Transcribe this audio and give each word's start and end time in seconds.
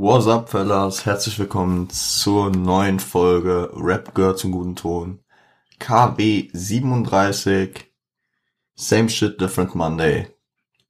What's 0.00 0.28
up, 0.28 0.48
fellas? 0.48 1.06
Herzlich 1.06 1.40
willkommen 1.40 1.90
zur 1.90 2.50
neuen 2.50 3.00
Folge 3.00 3.68
Rap 3.74 4.14
gehört 4.14 4.38
zum 4.38 4.52
guten 4.52 4.76
Ton. 4.76 5.24
KW 5.80 6.48
37. 6.52 7.92
Same 8.76 9.08
shit, 9.08 9.40
different 9.40 9.74
Monday. 9.74 10.28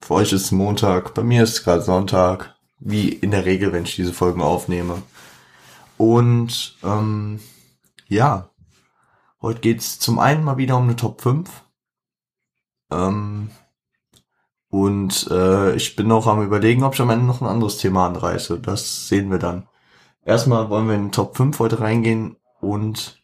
Für 0.03 0.13
euch 0.13 0.35
ist 0.35 0.53
Montag, 0.53 1.15
bei 1.15 1.23
mir 1.23 1.45
ist 1.45 1.65
gerade 1.65 1.81
Sonntag. 1.81 2.55
Wie 2.81 3.09
in 3.09 3.31
der 3.31 3.47
Regel, 3.47 3.73
wenn 3.73 3.85
ich 3.85 3.97
diese 3.97 4.13
Folgen 4.13 4.43
aufnehme. 4.43 5.03
Und, 5.97 6.77
ähm, 6.85 7.41
ja. 8.09 8.51
Heute 9.41 9.61
geht's 9.61 9.99
zum 9.99 10.19
einen 10.19 10.45
mal 10.45 10.59
wieder 10.59 10.77
um 10.77 10.83
eine 10.83 10.97
Top 10.97 11.23
5. 11.23 11.49
Ähm, 12.91 13.53
und 14.71 15.29
äh, 15.31 15.75
ich 15.75 15.97
bin 15.97 16.09
noch 16.09 16.27
am 16.27 16.43
überlegen, 16.43 16.83
ob 16.83 16.95
ich 16.95 17.01
am 17.01 17.11
Ende 17.11 17.25
noch 17.25 17.41
ein 17.41 17.47
anderes 17.49 17.79
Thema 17.79 18.07
anreiße. 18.07 18.61
Das 18.61 19.09
sehen 19.09 19.31
wir 19.31 19.39
dann. 19.39 19.67
Erstmal 20.25 20.69
wollen 20.69 20.89
wir 20.89 20.95
in 20.95 21.07
den 21.07 21.13
Top 21.13 21.37
5 21.37 21.59
heute 21.59 21.81
reingehen 21.81 22.37
und 22.61 23.23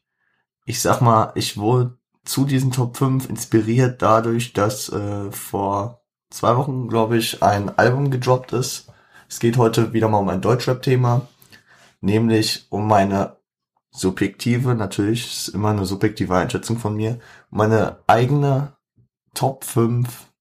ich 0.64 0.80
sag 0.80 1.02
mal, 1.02 1.32
ich 1.34 1.58
wurde 1.58 1.98
zu 2.24 2.46
diesen 2.46 2.72
Top 2.72 2.96
5 2.96 3.28
inspiriert 3.28 4.00
dadurch, 4.00 4.54
dass 4.54 4.88
äh, 4.88 5.30
vor 5.30 6.00
zwei 6.30 6.56
Wochen, 6.56 6.88
glaube 6.88 7.18
ich, 7.18 7.42
ein 7.42 7.76
Album 7.78 8.10
gedroppt 8.10 8.52
ist. 8.54 8.90
Es 9.28 9.38
geht 9.38 9.58
heute 9.58 9.92
wieder 9.92 10.08
mal 10.08 10.18
um 10.18 10.28
ein 10.30 10.40
Deutschrap-Thema, 10.40 11.28
nämlich 12.00 12.66
um 12.70 12.88
meine 12.88 13.36
subjektive, 13.90 14.74
natürlich 14.74 15.26
ist 15.26 15.48
immer 15.48 15.70
eine 15.70 15.84
subjektive 15.84 16.34
Einschätzung 16.34 16.78
von 16.78 16.96
mir, 16.96 17.20
meine 17.50 17.98
eigene 18.06 18.72
Top 19.34 19.64
5 19.64 20.32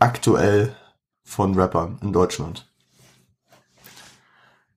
aktuell 0.00 0.74
von 1.22 1.54
Rappern 1.54 1.98
in 2.02 2.12
Deutschland. 2.12 2.66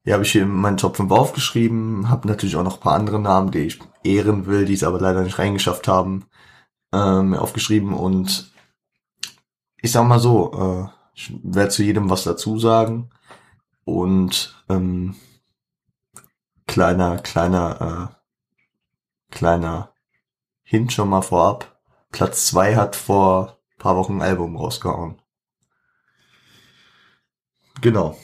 Ja, 0.04 0.14
habe 0.14 0.26
ich 0.26 0.34
hier 0.34 0.46
meinen 0.46 0.78
Top 0.78 0.98
5 0.98 1.12
aufgeschrieben, 1.12 2.10
habe 2.10 2.28
natürlich 2.28 2.58
auch 2.58 2.64
noch 2.64 2.76
ein 2.76 2.82
paar 2.82 2.96
andere 2.96 3.20
Namen, 3.20 3.52
die 3.52 3.60
ich 3.60 3.80
ehren 4.04 4.46
will, 4.46 4.66
die 4.66 4.74
es 4.74 4.84
aber 4.84 5.00
leider 5.00 5.22
nicht 5.22 5.40
reingeschafft 5.40 5.88
haben, 5.88 6.26
ähm, 6.92 7.34
aufgeschrieben 7.34 7.94
und 7.94 8.52
ich 9.82 9.92
sag 9.92 10.06
mal 10.06 10.20
so, 10.20 10.52
äh, 10.54 10.90
ich 11.16 11.34
werde 11.42 11.70
zu 11.70 11.84
jedem 11.84 12.10
was 12.10 12.26
dazu 12.26 12.60
sagen 12.60 13.10
und 13.86 14.62
ähm, 14.68 15.16
kleiner, 16.68 17.18
kleiner, 17.20 18.12
äh, 18.12 19.34
kleiner 19.34 19.94
Hint 20.64 20.92
schon 20.92 21.10
mal 21.10 21.22
vorab. 21.22 21.80
Platz 22.12 22.48
zwei 22.48 22.76
hat 22.76 22.96
vor 22.96 23.58
paar 23.84 23.98
Wochen 23.98 24.14
ein 24.14 24.22
Album 24.22 24.56
rausgehauen. 24.56 25.22
Genau. 27.84 28.18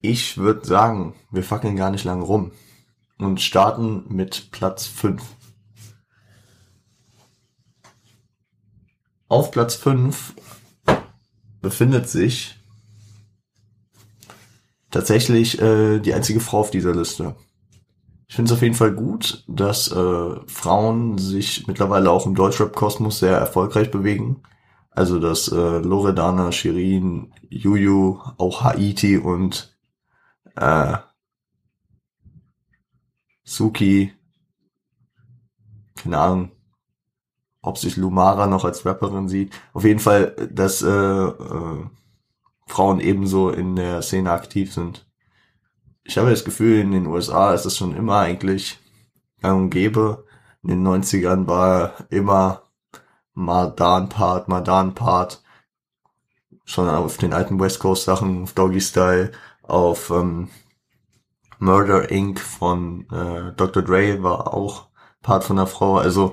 Ich 0.00 0.38
würde 0.38 0.64
sagen, 0.64 1.14
wir 1.32 1.42
fackeln 1.42 1.74
gar 1.74 1.90
nicht 1.90 2.04
lang 2.04 2.22
rum 2.22 2.52
und 3.18 3.40
starten 3.40 4.04
mit 4.08 4.52
Platz 4.52 4.86
5. 4.86 5.20
Auf 9.26 9.50
Platz 9.50 9.74
5 9.74 10.34
befindet 11.60 12.08
sich 12.08 12.60
tatsächlich 14.92 15.60
äh, 15.60 15.98
die 15.98 16.14
einzige 16.14 16.38
Frau 16.38 16.60
auf 16.60 16.70
dieser 16.70 16.94
Liste. 16.94 17.34
Ich 18.28 18.36
finde 18.36 18.52
es 18.52 18.56
auf 18.56 18.62
jeden 18.62 18.76
Fall 18.76 18.92
gut, 18.92 19.42
dass 19.48 19.90
äh, 19.90 20.30
Frauen 20.46 21.18
sich 21.18 21.66
mittlerweile 21.66 22.08
auch 22.12 22.24
im 22.24 22.36
Deutschrap-Kosmos 22.36 23.18
sehr 23.18 23.36
erfolgreich 23.36 23.90
bewegen. 23.90 24.44
Also 24.96 25.20
dass 25.20 25.48
äh, 25.48 25.78
Loredana, 25.78 26.50
Shirin, 26.50 27.32
Juju, 27.48 28.18
auch 28.38 28.64
Haiti 28.64 29.18
und 29.18 29.78
äh, 30.56 30.96
Suki, 33.44 34.12
keine 35.94 36.18
Ahnung, 36.18 36.50
ob 37.62 37.78
sich 37.78 37.96
Lumara 37.96 38.48
noch 38.48 38.64
als 38.64 38.84
Rapperin 38.84 39.28
sieht. 39.28 39.52
Auf 39.72 39.84
jeden 39.84 40.00
Fall, 40.00 40.34
dass 40.50 40.82
äh, 40.82 40.88
äh, 40.88 41.84
Frauen 42.66 42.98
ebenso 42.98 43.50
in 43.50 43.76
der 43.76 44.02
Szene 44.02 44.32
aktiv 44.32 44.72
sind 44.72 45.06
ich 46.06 46.16
habe 46.18 46.30
das 46.30 46.44
Gefühl, 46.44 46.80
in 46.80 46.92
den 46.92 47.06
USA 47.06 47.52
ist 47.52 47.66
es 47.66 47.76
schon 47.76 47.96
immer 47.96 48.18
eigentlich 48.18 48.78
gang 49.42 49.62
und 49.62 49.70
gäbe. 49.70 50.24
In 50.62 50.70
den 50.70 50.86
90ern 50.86 51.46
war 51.46 51.94
immer 52.10 52.62
mal 53.36 53.70
da 53.70 53.98
ein 53.98 54.08
Part, 54.08 54.48
mal 54.48 54.62
da 54.62 54.80
ein 54.80 54.94
Part. 54.94 55.42
Schon 56.64 56.88
auf 56.88 57.16
den 57.18 57.32
alten 57.32 57.60
West 57.60 57.78
Coast 57.78 58.04
Sachen, 58.04 58.42
auf 58.42 58.54
Doggy 58.54 58.80
Style, 58.80 59.30
auf 59.62 60.10
ähm, 60.10 60.48
Murder 61.58 62.10
Inc. 62.10 62.40
von 62.40 63.06
äh, 63.10 63.52
Dr. 63.56 63.82
Dre 63.82 64.22
war 64.22 64.52
auch 64.52 64.88
Part 65.22 65.44
von 65.44 65.56
der 65.56 65.66
Frau. 65.66 65.98
Also 65.98 66.32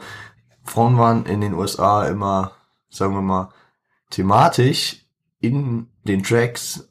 Frauen 0.63 0.97
waren 0.97 1.25
in 1.25 1.41
den 1.41 1.53
USA 1.53 2.07
immer, 2.07 2.53
sagen 2.89 3.13
wir 3.13 3.21
mal, 3.21 3.49
thematisch 4.09 5.05
in 5.39 5.87
den 6.03 6.23
Tracks 6.23 6.87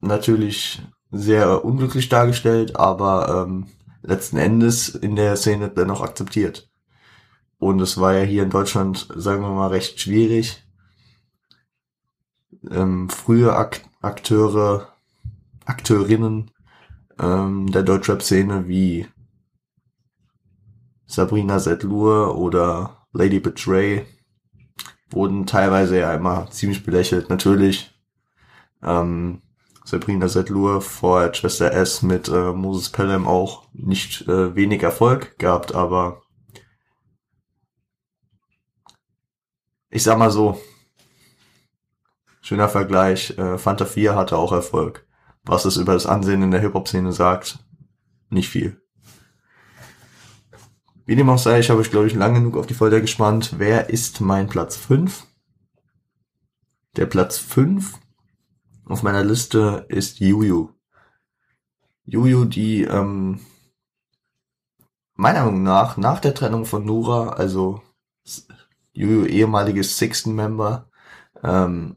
natürlich 0.00 0.82
sehr 1.10 1.64
unglücklich 1.64 2.08
dargestellt, 2.08 2.76
aber 2.76 3.46
ähm, 3.46 3.68
letzten 4.02 4.36
Endes 4.36 4.90
in 4.90 5.16
der 5.16 5.36
Szene 5.36 5.70
dennoch 5.70 6.02
akzeptiert. 6.02 6.69
Und 7.60 7.80
es 7.80 8.00
war 8.00 8.14
ja 8.14 8.22
hier 8.22 8.42
in 8.42 8.50
Deutschland, 8.50 9.06
sagen 9.14 9.42
wir 9.42 9.50
mal, 9.50 9.68
recht 9.68 10.00
schwierig. 10.00 10.64
Ähm, 12.68 13.08
frühe 13.08 13.54
Ak 13.54 13.82
Akteure, 14.00 14.88
Akteurinnen 15.66 16.50
ähm, 17.18 17.70
der 17.70 17.82
Deutschrap-Szene 17.82 18.66
wie 18.66 19.06
Sabrina 21.04 21.58
Zetlur 21.58 22.38
oder 22.38 23.06
Lady 23.12 23.40
Betray 23.40 24.06
wurden 25.10 25.44
teilweise 25.44 25.98
ja 25.98 26.14
immer 26.14 26.50
ziemlich 26.50 26.82
belächelt. 26.82 27.28
Natürlich 27.28 27.92
ähm, 28.82 29.42
Sabrina 29.84 30.28
Sedlur 30.28 30.80
vor 30.80 31.34
Schwester 31.34 31.72
S 31.72 32.00
mit 32.00 32.28
äh, 32.28 32.52
Moses 32.52 32.88
Pelham 32.88 33.26
auch 33.26 33.64
nicht 33.74 34.26
äh, 34.28 34.54
wenig 34.54 34.82
Erfolg 34.82 35.38
gehabt, 35.38 35.74
aber 35.74 36.22
ich 39.90 40.02
sag 40.02 40.18
mal 40.18 40.30
so, 40.30 40.60
schöner 42.40 42.68
Vergleich, 42.68 43.36
äh, 43.38 43.58
Fanta 43.58 43.84
4 43.84 44.14
hatte 44.14 44.38
auch 44.38 44.52
Erfolg. 44.52 45.06
Was 45.44 45.64
es 45.64 45.76
über 45.76 45.94
das 45.94 46.06
Ansehen 46.06 46.42
in 46.42 46.50
der 46.50 46.60
Hip-Hop-Szene 46.60 47.12
sagt, 47.12 47.58
nicht 48.28 48.48
viel. 48.48 48.80
Wie 51.06 51.16
dem 51.16 51.28
auch 51.28 51.38
sei, 51.38 51.58
ich 51.58 51.70
habe 51.70 51.80
euch, 51.80 51.90
glaube 51.90 52.06
ich, 52.06 52.14
lang 52.14 52.34
genug 52.34 52.56
auf 52.56 52.66
die 52.66 52.74
Folter 52.74 53.00
gespannt. 53.00 53.54
Wer 53.58 53.90
ist 53.90 54.20
mein 54.20 54.48
Platz 54.48 54.76
5? 54.76 55.26
Der 56.96 57.06
Platz 57.06 57.38
5 57.38 57.98
auf 58.84 59.02
meiner 59.02 59.24
Liste 59.24 59.86
ist 59.88 60.20
Juju. 60.20 60.70
Juju, 62.04 62.44
die 62.44 62.82
ähm, 62.82 63.40
meiner 65.14 65.44
Meinung 65.44 65.62
nach 65.62 65.96
nach 65.96 66.20
der 66.20 66.34
Trennung 66.34 66.64
von 66.64 66.84
Nura, 66.84 67.30
also 67.30 67.82
Juju 69.00 69.24
ehemaliges 69.24 69.96
Sixten 69.96 70.34
Member, 70.34 70.88
ähm, 71.42 71.96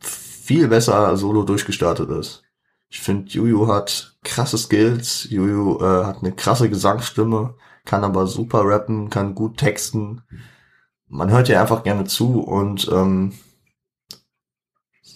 viel 0.00 0.68
besser 0.68 1.16
solo 1.16 1.44
durchgestartet 1.44 2.10
ist. 2.10 2.42
Ich 2.88 3.00
finde, 3.00 3.30
Juju 3.30 3.68
hat 3.68 4.16
krasse 4.24 4.58
Skills, 4.58 5.28
Juju 5.30 5.78
äh, 5.80 6.04
hat 6.04 6.18
eine 6.18 6.32
krasse 6.32 6.68
Gesangsstimme, 6.68 7.54
kann 7.84 8.04
aber 8.04 8.26
super 8.26 8.62
rappen, 8.64 9.10
kann 9.10 9.34
gut 9.34 9.58
texten. 9.58 10.22
Man 11.06 11.30
hört 11.30 11.48
ihr 11.48 11.60
einfach 11.60 11.82
gerne 11.82 12.04
zu 12.04 12.40
und 12.40 12.88
ähm, 12.90 13.34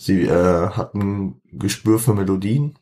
Sie 0.03 0.23
äh, 0.23 0.69
hat 0.71 0.97
ein 0.97 1.41
Gespür 1.53 2.01
für 2.01 2.13
Melodien. 2.13 2.77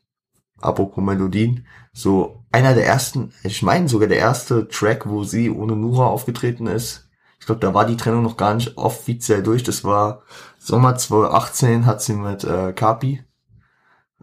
Apropos 0.59 1.03
Melodien. 1.03 1.67
So 1.93 2.43
einer 2.51 2.73
der 2.73 2.87
ersten, 2.87 3.31
ich 3.43 3.61
meine 3.61 3.87
sogar 3.87 4.07
der 4.07 4.17
erste 4.17 4.67
Track, 4.67 5.07
wo 5.07 5.23
sie 5.23 5.51
ohne 5.51 5.75
Nura 5.75 6.07
aufgetreten 6.07 6.65
ist. 6.65 7.10
Ich 7.41 7.47
glaube, 7.47 7.59
da 7.59 7.73
war 7.73 7.85
die 7.85 7.97
Trennung 7.97 8.21
noch 8.21 8.37
gar 8.37 8.53
nicht 8.53 8.77
offiziell 8.77 9.41
durch. 9.41 9.63
Das 9.63 9.83
war 9.83 10.21
Sommer 10.59 10.95
2018 10.95 11.87
hat 11.87 11.99
sie 12.01 12.13
mit 12.13 12.43
äh, 12.43 12.71
Kapi 12.71 13.23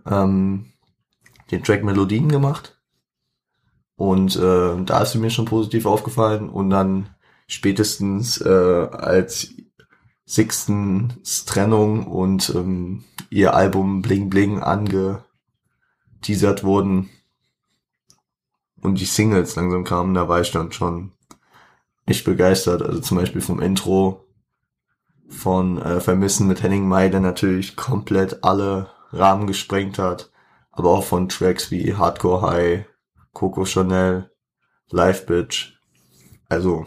ähm, 0.06 0.66
den 1.50 1.64
Track 1.64 1.82
Melodien 1.82 2.28
gemacht. 2.28 2.80
Und 3.96 4.36
äh, 4.36 4.84
da 4.84 5.02
ist 5.02 5.12
sie 5.12 5.18
mir 5.18 5.30
schon 5.30 5.46
positiv 5.46 5.84
aufgefallen. 5.84 6.48
Und 6.48 6.70
dann 6.70 7.08
spätestens 7.48 8.40
äh, 8.40 8.88
als 8.92 9.52
Sixtens 10.24 11.44
Trennung 11.44 12.06
und 12.06 12.50
ähm, 12.54 13.02
ihr 13.30 13.54
Album 13.54 14.00
Bling 14.00 14.30
Bling 14.30 14.62
angeteasert 14.62 15.24
wurden 16.62 17.10
und 18.80 19.00
die 19.00 19.06
Singles 19.06 19.56
langsam 19.56 19.84
kamen, 19.84 20.14
da 20.14 20.28
war 20.28 20.40
ich 20.40 20.52
dann 20.52 20.70
schon 20.70 21.12
echt 22.08 22.24
begeistert. 22.24 22.82
Also 22.82 23.00
zum 23.00 23.18
Beispiel 23.18 23.40
vom 23.40 23.60
Intro 23.60 24.24
von 25.28 25.80
äh, 25.80 26.00
Vermissen 26.00 26.46
mit 26.46 26.62
Henning 26.62 26.88
May, 26.88 27.10
der 27.10 27.20
natürlich 27.20 27.76
komplett 27.76 28.42
alle 28.42 28.90
Rahmen 29.12 29.46
gesprengt 29.46 29.98
hat, 29.98 30.30
aber 30.70 30.90
auch 30.90 31.04
von 31.04 31.28
Tracks 31.28 31.70
wie 31.70 31.94
Hardcore 31.94 32.42
High, 32.42 32.84
Coco 33.32 33.64
Chanel, 33.64 34.30
Live 34.90 35.26
Bitch. 35.26 35.78
Also 36.48 36.86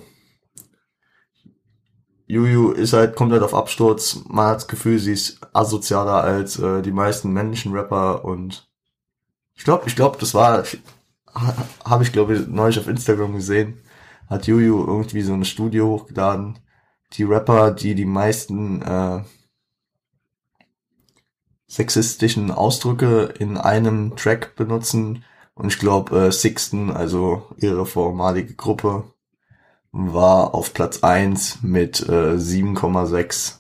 Juju 2.26 2.72
ist 2.72 2.94
halt, 2.94 3.20
halt 3.20 3.44
auf 3.44 3.54
Absturz. 3.54 4.22
Man 4.28 4.48
hat 4.48 4.56
das 4.58 4.68
Gefühl, 4.68 4.98
sie 5.00 5.14
ist 5.14 5.40
asozialer 5.54 6.24
als 6.24 6.58
äh, 6.60 6.82
die 6.82 6.92
meisten 6.92 7.32
männlichen 7.32 7.74
Rapper 7.74 8.26
und 8.26 8.70
ich 9.54 9.64
glaube, 9.64 9.84
ich 9.88 9.96
glaube, 9.96 10.18
das 10.20 10.34
war, 10.34 10.64
habe 11.84 12.04
ich 12.04 12.12
glaube 12.12 12.36
ich 12.36 12.48
neulich 12.48 12.80
auf 12.80 12.88
Instagram 12.88 13.34
gesehen, 13.34 13.82
hat 14.32 14.48
Juju 14.48 14.86
irgendwie 14.88 15.24
so 15.24 15.34
ein 15.34 15.44
Studio 15.44 15.90
hochgeladen. 15.90 16.58
Die 17.14 17.24
Rapper, 17.24 17.72
die 17.72 17.96
die 17.96 18.06
meisten 18.06 18.82
äh, 18.82 19.24
sexistischen 21.68 22.50
Ausdrücke 22.50 23.34
in 23.40 23.58
einem 23.58 24.16
Track 24.16 24.56
benutzen. 24.56 25.26
Und 25.54 25.68
ich 25.68 25.80
glaube, 25.80 26.28
äh, 26.28 26.32
Sixten, 26.32 26.92
also 26.92 27.46
ihre 27.58 27.86
vormalige 27.86 28.54
Gruppe, 28.54 29.04
war 29.92 30.56
auf 30.56 30.74
Platz 30.74 31.04
eins 31.04 31.62
mit 31.62 32.00
äh, 32.08 32.38
7,6 32.38 33.58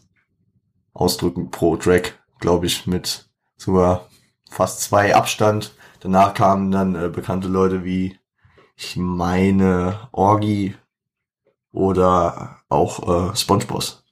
Ausdrücken 0.94 1.51
pro 1.51 1.75
Track, 1.75 2.18
glaube 2.39 2.68
ich, 2.68 2.88
mit 2.88 3.29
sogar 3.57 4.07
fast 4.50 4.79
zwei 4.79 5.15
Abstand. 5.15 5.75
Danach 6.00 6.33
kamen 6.33 6.71
dann 6.71 6.95
äh, 6.95 7.09
bekannte 7.09 7.50
Leute 7.50 7.83
wie, 7.83 8.18
ich 8.81 8.98
meine, 8.98 10.10
Orgi 10.12 10.75
oder 11.72 12.62
auch 12.68 13.31
äh, 13.31 13.36
SpongeBoss. 13.36 14.04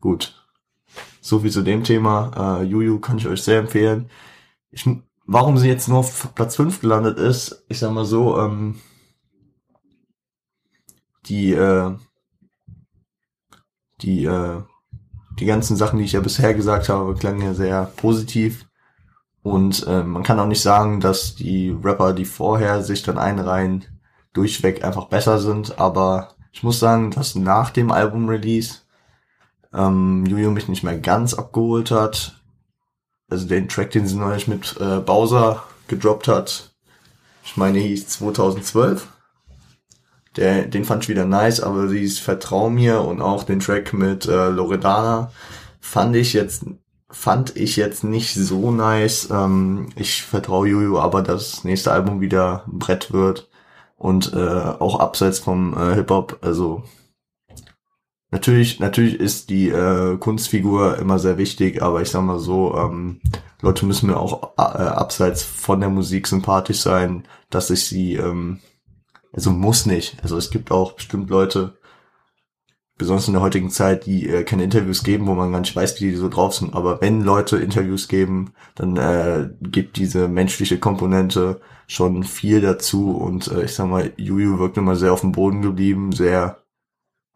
Gut, 0.00 0.46
so 1.20 1.40
viel 1.40 1.50
zu 1.50 1.62
dem 1.62 1.84
Thema. 1.84 2.60
Äh, 2.60 2.64
Juju 2.64 3.00
kann 3.00 3.18
ich 3.18 3.26
euch 3.28 3.42
sehr 3.42 3.60
empfehlen. 3.60 4.08
Ich, 4.70 4.88
warum 5.26 5.58
sie 5.58 5.68
jetzt 5.68 5.88
nur 5.88 5.98
auf 5.98 6.34
Platz 6.34 6.56
5 6.56 6.80
gelandet 6.80 7.18
ist, 7.18 7.64
ich 7.68 7.78
sag 7.78 7.92
mal 7.92 8.06
so, 8.06 8.38
ähm, 8.40 8.80
die, 11.26 11.52
äh, 11.52 11.96
die, 14.00 14.24
äh, 14.24 14.62
die 15.38 15.46
ganzen 15.46 15.76
Sachen, 15.76 15.98
die 15.98 16.06
ich 16.06 16.12
ja 16.12 16.20
bisher 16.20 16.54
gesagt 16.54 16.88
habe, 16.88 17.14
klangen 17.14 17.42
ja 17.42 17.52
sehr 17.52 17.84
positiv. 17.96 18.63
Und 19.44 19.86
äh, 19.86 20.02
man 20.02 20.22
kann 20.22 20.40
auch 20.40 20.46
nicht 20.46 20.62
sagen, 20.62 21.00
dass 21.00 21.34
die 21.34 21.68
Rapper, 21.68 22.14
die 22.14 22.24
vorher 22.24 22.82
sich 22.82 23.02
dann 23.02 23.18
einreihen, 23.18 23.84
durchweg 24.32 24.82
einfach 24.82 25.08
besser 25.08 25.38
sind. 25.38 25.78
Aber 25.78 26.30
ich 26.50 26.62
muss 26.62 26.80
sagen, 26.80 27.10
dass 27.10 27.34
nach 27.34 27.68
dem 27.68 27.92
Album-Release 27.92 28.76
ähm, 29.74 30.24
Juju 30.24 30.50
mich 30.50 30.68
nicht 30.68 30.82
mehr 30.82 30.96
ganz 30.96 31.34
abgeholt 31.34 31.90
hat. 31.90 32.40
Also 33.28 33.46
den 33.46 33.68
Track, 33.68 33.90
den 33.90 34.06
sie 34.06 34.16
neulich 34.16 34.48
mit 34.48 34.78
äh, 34.80 35.00
Bowser 35.00 35.62
gedroppt 35.88 36.26
hat, 36.26 36.74
ich 37.44 37.58
meine, 37.58 37.80
hieß 37.80 38.08
2012. 38.08 39.06
Der, 40.36 40.64
den 40.64 40.86
fand 40.86 41.02
ich 41.02 41.10
wieder 41.10 41.26
nice, 41.26 41.60
aber 41.60 41.88
sie 41.88 42.02
ist 42.02 42.18
Vertrau 42.18 42.70
mir 42.70 43.02
und 43.02 43.20
auch 43.20 43.44
den 43.44 43.60
Track 43.60 43.92
mit 43.92 44.24
äh, 44.24 44.48
Loredana 44.48 45.30
fand 45.80 46.16
ich 46.16 46.32
jetzt 46.32 46.64
fand 47.14 47.56
ich 47.56 47.76
jetzt 47.76 48.04
nicht 48.04 48.34
so 48.34 48.70
nice. 48.70 49.28
Ähm, 49.30 49.88
ich 49.96 50.22
vertraue 50.22 50.68
Juju, 50.68 50.98
aber 50.98 51.22
dass 51.22 51.52
das 51.52 51.64
nächste 51.64 51.92
Album 51.92 52.20
wieder 52.20 52.64
Brett 52.66 53.12
wird 53.12 53.48
und 53.96 54.32
äh, 54.34 54.36
auch 54.36 55.00
abseits 55.00 55.38
vom 55.38 55.74
äh, 55.78 55.94
Hip 55.94 56.10
Hop, 56.10 56.38
also 56.42 56.82
Natürlich, 58.34 58.80
natürlich 58.80 59.20
ist 59.20 59.48
die 59.48 59.68
äh, 59.68 60.16
Kunstfigur 60.16 60.98
immer 60.98 61.20
sehr 61.20 61.38
wichtig, 61.38 61.80
aber 61.82 62.02
ich 62.02 62.10
sag 62.10 62.22
mal 62.22 62.40
so, 62.40 62.74
ähm, 62.76 63.20
Leute 63.62 63.86
müssen 63.86 64.08
mir 64.08 64.16
auch 64.16 64.54
äh, 64.58 64.60
abseits 64.60 65.44
von 65.44 65.78
der 65.78 65.88
Musik 65.88 66.26
sympathisch 66.26 66.80
sein, 66.80 67.28
dass 67.48 67.70
ich 67.70 67.84
sie, 67.84 68.16
ähm, 68.16 68.58
also 69.32 69.52
muss 69.52 69.86
nicht. 69.86 70.16
Also 70.20 70.36
es 70.36 70.50
gibt 70.50 70.72
auch 70.72 70.94
bestimmt 70.94 71.30
Leute, 71.30 71.78
besonders 72.96 73.26
in 73.26 73.34
der 73.34 73.42
heutigen 73.42 73.70
Zeit, 73.70 74.06
die 74.06 74.28
äh, 74.28 74.44
keine 74.44 74.64
Interviews 74.64 75.02
geben, 75.02 75.26
wo 75.26 75.34
man 75.34 75.52
gar 75.52 75.60
nicht 75.60 75.74
weiß, 75.74 76.00
wie 76.00 76.10
die 76.10 76.16
so 76.16 76.28
drauf 76.28 76.54
sind. 76.54 76.74
Aber 76.74 77.00
wenn 77.00 77.22
Leute 77.22 77.56
Interviews 77.56 78.08
geben, 78.08 78.52
dann 78.74 78.96
äh, 78.96 79.50
gibt 79.60 79.96
diese 79.96 80.28
menschliche 80.28 80.78
Komponente 80.78 81.60
schon 81.86 82.22
viel 82.22 82.60
dazu. 82.60 83.16
Und 83.16 83.48
äh, 83.48 83.64
ich 83.64 83.74
sag 83.74 83.88
mal, 83.88 84.12
Juju 84.16 84.58
wirkt 84.58 84.76
immer 84.76 84.96
sehr 84.96 85.12
auf 85.12 85.22
dem 85.22 85.32
Boden 85.32 85.62
geblieben, 85.62 86.12
sehr 86.12 86.58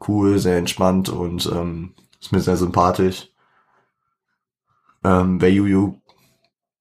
cool, 0.06 0.38
sehr 0.38 0.58
entspannt 0.58 1.08
und 1.08 1.50
ähm, 1.52 1.94
ist 2.20 2.32
mir 2.32 2.40
sehr 2.40 2.56
sympathisch. 2.56 3.30
Ähm, 5.04 5.40
wer 5.40 5.52
Juju, 5.52 6.00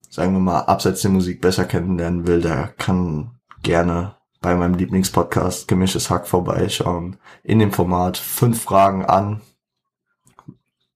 sagen 0.08 0.32
wir 0.34 0.40
mal, 0.40 0.60
abseits 0.60 1.02
der 1.02 1.10
Musik 1.10 1.40
besser 1.40 1.64
kennenlernen 1.64 2.26
will, 2.26 2.40
der 2.40 2.68
kann 2.78 3.32
gerne 3.62 4.17
bei 4.40 4.54
meinem 4.54 4.74
Lieblingspodcast 4.74 5.68
Gemischtes 5.68 6.10
Hack 6.10 6.26
vorbeischauen. 6.26 7.16
In 7.42 7.58
dem 7.58 7.72
Format 7.72 8.16
fünf 8.16 8.62
Fragen 8.62 9.04
an. 9.04 9.40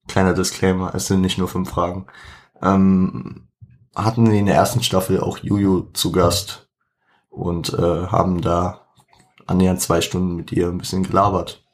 Kleiner 0.09 0.35
Disclaimer, 0.35 0.95
es 0.95 1.07
sind 1.07 1.21
nicht 1.21 1.39
nur 1.39 1.49
fünf 1.49 1.71
Fragen. 1.71 2.07
Ähm, 2.61 3.49
hatten 3.95 4.27
in 4.27 4.47
der 4.47 4.55
ersten 4.55 4.83
Staffel 4.83 5.21
auch 5.21 5.39
Juju 5.39 5.89
zu 5.93 6.13
Gast 6.13 6.69
und 7.31 7.73
äh, 7.75 8.07
haben 8.07 8.41
da 8.41 8.87
annähernd 9.47 9.81
zwei 9.81 10.01
Stunden 10.01 10.37
mit 10.37 10.53
ihr 10.53 10.69
ein 10.69 10.79
bisschen 10.79 11.03
gelabert. 11.03 11.65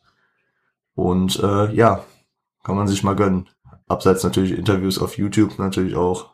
Und 0.94 1.38
äh, 1.40 1.72
ja, 1.74 2.04
kann 2.62 2.76
man 2.76 2.88
sich 2.88 3.02
mal 3.02 3.16
gönnen. 3.16 3.48
Abseits 3.86 4.24
natürlich 4.24 4.52
Interviews 4.52 4.98
auf 4.98 5.16
YouTube 5.16 5.58
natürlich 5.58 5.96
auch. 5.96 6.30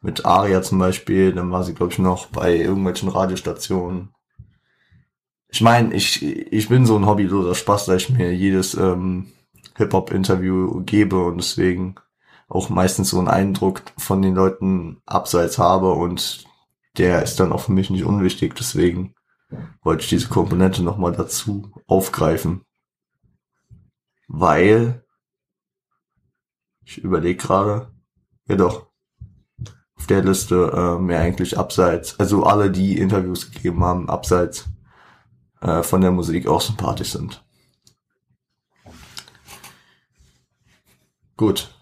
Mit 0.00 0.24
Aria 0.24 0.62
zum 0.62 0.78
Beispiel, 0.78 1.32
dann 1.32 1.50
war 1.50 1.64
sie, 1.64 1.74
glaube 1.74 1.92
ich, 1.92 1.98
noch 1.98 2.26
bei 2.26 2.56
irgendwelchen 2.56 3.08
Radiostationen. 3.08 4.14
Ich 5.48 5.60
meine, 5.60 5.94
ich, 5.94 6.22
ich 6.22 6.68
bin 6.68 6.86
so 6.86 6.96
ein 6.96 7.06
hobbyloser 7.06 7.54
Spaß, 7.54 7.86
da 7.86 7.96
ich 7.96 8.10
mir 8.10 8.34
jedes 8.34 8.74
ähm, 8.74 9.32
Hip-Hop-Interview 9.76 10.82
gebe 10.84 11.24
und 11.24 11.38
deswegen 11.38 11.96
auch 12.48 12.68
meistens 12.68 13.10
so 13.10 13.18
einen 13.18 13.28
Eindruck 13.28 13.82
von 13.96 14.22
den 14.22 14.34
Leuten 14.34 15.02
abseits 15.06 15.58
habe 15.58 15.92
und 15.92 16.44
der 16.96 17.22
ist 17.22 17.40
dann 17.40 17.52
auch 17.52 17.62
für 17.62 17.72
mich 17.72 17.90
nicht 17.90 18.04
unwichtig, 18.04 18.54
deswegen 18.54 19.14
wollte 19.82 20.02
ich 20.02 20.08
diese 20.08 20.28
Komponente 20.28 20.82
nochmal 20.82 21.12
dazu 21.12 21.72
aufgreifen 21.86 22.62
weil 24.28 25.02
ich 26.84 26.98
überlege 26.98 27.36
gerade, 27.36 27.92
ja 28.46 28.56
doch, 28.56 28.87
auf 29.98 30.06
der 30.06 30.22
Liste 30.22 30.72
äh, 30.74 31.02
mehr 31.02 31.20
eigentlich 31.20 31.58
abseits, 31.58 32.18
also 32.18 32.44
alle, 32.44 32.70
die 32.70 32.98
Interviews 32.98 33.50
gegeben 33.50 33.84
haben, 33.84 34.08
abseits 34.08 34.68
äh, 35.60 35.82
von 35.82 36.00
der 36.00 36.12
Musik 36.12 36.46
auch 36.46 36.60
sympathisch 36.60 37.12
sind. 37.12 37.44
Gut. 41.36 41.74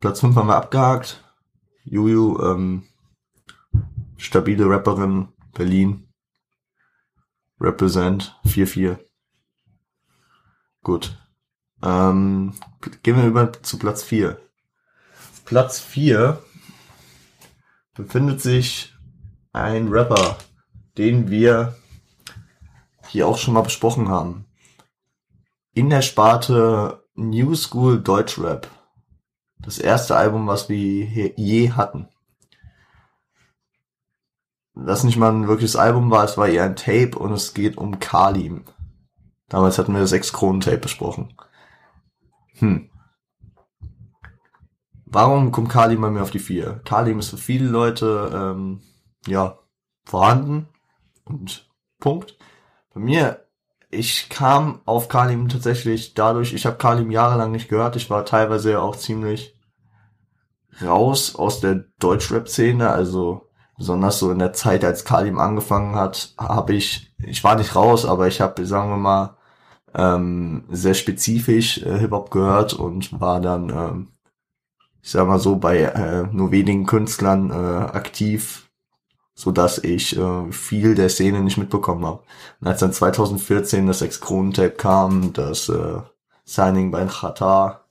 Platz 0.00 0.20
5 0.20 0.36
haben 0.36 0.48
wir 0.48 0.56
abgehakt. 0.56 1.24
Juju, 1.84 2.38
ähm, 2.42 2.84
stabile 4.16 4.68
Rapperin, 4.68 5.28
Berlin. 5.54 6.08
Represent 7.60 8.38
4-4. 8.44 8.98
Gut. 10.82 11.18
Ähm, 11.82 12.54
gehen 13.02 13.16
wir 13.16 13.26
über 13.26 13.52
zu 13.62 13.78
Platz 13.78 14.02
4. 14.02 14.38
Platz 15.44 15.80
4 15.80 16.42
befindet 17.98 18.40
sich 18.40 18.94
ein 19.52 19.88
Rapper, 19.88 20.38
den 20.96 21.30
wir 21.30 21.76
hier 23.08 23.26
auch 23.26 23.36
schon 23.36 23.54
mal 23.54 23.62
besprochen 23.62 24.08
haben. 24.08 24.46
In 25.72 25.90
der 25.90 26.02
Sparte 26.02 27.04
New 27.16 27.56
School 27.56 28.00
Deutschrap. 28.00 28.68
Das 29.58 29.78
erste 29.78 30.16
Album, 30.16 30.46
was 30.46 30.68
wir 30.68 31.32
je 31.36 31.72
hatten. 31.72 32.08
Das 34.74 35.02
nicht 35.02 35.16
mal 35.16 35.32
ein 35.32 35.48
wirkliches 35.48 35.74
Album 35.74 36.12
war, 36.12 36.24
es 36.24 36.38
war 36.38 36.46
eher 36.46 36.62
ein 36.62 36.76
Tape 36.76 37.18
und 37.18 37.32
es 37.32 37.52
geht 37.52 37.76
um 37.76 37.98
Kalim. 37.98 38.64
Damals 39.48 39.76
hatten 39.76 39.92
wir 39.92 40.00
das 40.00 40.12
Ex-Kronen-Tape 40.12 40.78
besprochen. 40.78 41.34
Hm. 42.58 42.90
Warum 45.10 45.52
kommt 45.52 45.70
Kalim 45.70 46.00
bei 46.02 46.10
mir 46.10 46.22
auf 46.22 46.30
die 46.30 46.38
vier? 46.38 46.80
Kalim 46.84 47.18
ist 47.18 47.30
für 47.30 47.38
viele 47.38 47.66
Leute, 47.66 48.30
ähm, 48.34 48.82
ja, 49.26 49.58
vorhanden. 50.04 50.68
Und 51.24 51.70
Punkt. 51.98 52.36
Bei 52.92 53.00
mir, 53.00 53.46
ich 53.90 54.28
kam 54.28 54.80
auf 54.84 55.08
Kalim 55.08 55.48
tatsächlich 55.48 56.14
dadurch, 56.14 56.52
ich 56.52 56.66
habe 56.66 56.76
Kalim 56.76 57.10
jahrelang 57.10 57.52
nicht 57.52 57.68
gehört. 57.68 57.96
Ich 57.96 58.10
war 58.10 58.24
teilweise 58.24 58.82
auch 58.82 58.96
ziemlich 58.96 59.58
raus 60.82 61.34
aus 61.34 61.60
der 61.60 61.84
Deutschrap-Szene. 61.98 62.90
Also 62.90 63.48
besonders 63.78 64.18
so 64.18 64.30
in 64.30 64.38
der 64.38 64.52
Zeit, 64.52 64.84
als 64.84 65.04
Kalim 65.04 65.38
angefangen 65.38 65.94
hat, 65.94 66.34
habe 66.38 66.74
ich, 66.74 67.14
ich 67.18 67.42
war 67.44 67.56
nicht 67.56 67.74
raus, 67.74 68.04
aber 68.04 68.26
ich 68.28 68.40
habe, 68.40 68.66
sagen 68.66 68.90
wir 68.90 68.96
mal, 68.96 69.36
ähm, 69.94 70.64
sehr 70.68 70.94
spezifisch 70.94 71.78
äh, 71.78 71.98
Hip-Hop 71.98 72.30
gehört 72.30 72.74
und 72.74 73.18
war 73.20 73.40
dann 73.40 73.70
ähm, 73.70 74.08
ich 75.02 75.10
sag 75.10 75.26
mal 75.26 75.38
so, 75.38 75.56
bei 75.56 75.78
äh, 75.78 76.24
nur 76.32 76.50
wenigen 76.50 76.86
Künstlern 76.86 77.50
äh, 77.50 77.54
aktiv, 77.54 78.68
so 79.34 79.52
dass 79.52 79.78
ich 79.78 80.16
äh, 80.18 80.52
viel 80.52 80.94
der 80.94 81.08
Szene 81.08 81.40
nicht 81.40 81.58
mitbekommen 81.58 82.04
habe. 82.04 82.22
Und 82.60 82.66
als 82.66 82.80
dann 82.80 82.92
2014 82.92 83.86
das 83.86 84.02
Ex-Kronentape 84.02 84.70
kam, 84.70 85.32
das 85.32 85.68
äh, 85.68 86.00
Signing 86.44 86.90
bei 86.90 87.06
Qatar 87.06 87.84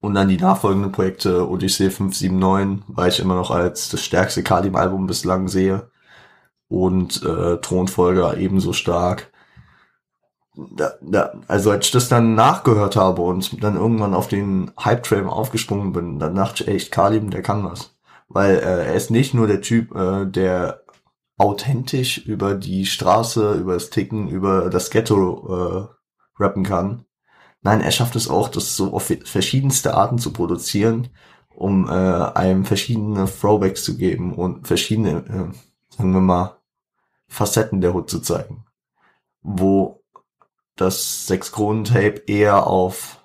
und 0.00 0.14
dann 0.14 0.28
die 0.28 0.36
nachfolgenden 0.36 0.92
Projekte 0.92 1.48
Odyssey 1.48 1.90
579, 1.90 2.84
weil 2.88 3.08
ich 3.08 3.20
immer 3.20 3.36
noch 3.36 3.50
als 3.50 3.88
das 3.88 4.02
stärkste 4.02 4.42
Kalim-Album 4.42 5.06
bislang 5.06 5.48
sehe 5.48 5.90
und 6.68 7.22
äh, 7.22 7.58
Thronfolger 7.58 8.36
ebenso 8.36 8.72
stark 8.72 9.31
da, 10.54 10.94
da, 11.00 11.32
also 11.48 11.70
als 11.70 11.86
ich 11.86 11.92
das 11.92 12.08
dann 12.08 12.34
nachgehört 12.34 12.96
habe 12.96 13.22
und 13.22 13.62
dann 13.62 13.76
irgendwann 13.76 14.14
auf 14.14 14.28
den 14.28 14.70
Hype-Train 14.78 15.26
aufgesprungen 15.26 15.92
bin, 15.92 16.18
dann 16.18 16.34
dachte 16.34 16.64
ich 16.64 16.68
echt, 16.68 16.92
Kalim, 16.92 17.30
der 17.30 17.42
kann 17.42 17.64
was. 17.64 17.94
Weil 18.28 18.56
äh, 18.56 18.86
er 18.86 18.94
ist 18.94 19.10
nicht 19.10 19.34
nur 19.34 19.46
der 19.46 19.62
Typ, 19.62 19.94
äh, 19.94 20.26
der 20.26 20.82
authentisch 21.38 22.18
über 22.18 22.54
die 22.54 22.86
Straße, 22.86 23.54
über 23.54 23.74
das 23.74 23.90
Ticken, 23.90 24.28
über 24.28 24.70
das 24.70 24.90
Ghetto 24.90 25.88
äh, 25.88 26.42
rappen 26.42 26.64
kann. 26.64 27.04
Nein, 27.62 27.80
er 27.80 27.90
schafft 27.90 28.16
es 28.16 28.28
auch, 28.28 28.48
das 28.48 28.76
so 28.76 28.92
auf 28.92 29.12
verschiedenste 29.24 29.94
Arten 29.94 30.18
zu 30.18 30.32
produzieren, 30.32 31.08
um 31.54 31.88
äh, 31.88 31.92
einem 31.92 32.64
verschiedene 32.64 33.26
Throwbacks 33.26 33.84
zu 33.84 33.96
geben 33.96 34.34
und 34.34 34.66
verschiedene, 34.66 35.10
äh, 35.10 35.96
sagen 35.96 36.12
wir 36.12 36.20
mal, 36.20 36.56
Facetten 37.28 37.80
der 37.80 37.94
Hood 37.94 38.10
zu 38.10 38.20
zeigen. 38.20 38.64
Wo 39.42 40.01
das 40.76 41.26
Sechs-Kronen-Tape 41.26 42.22
eher 42.26 42.66
auf 42.66 43.22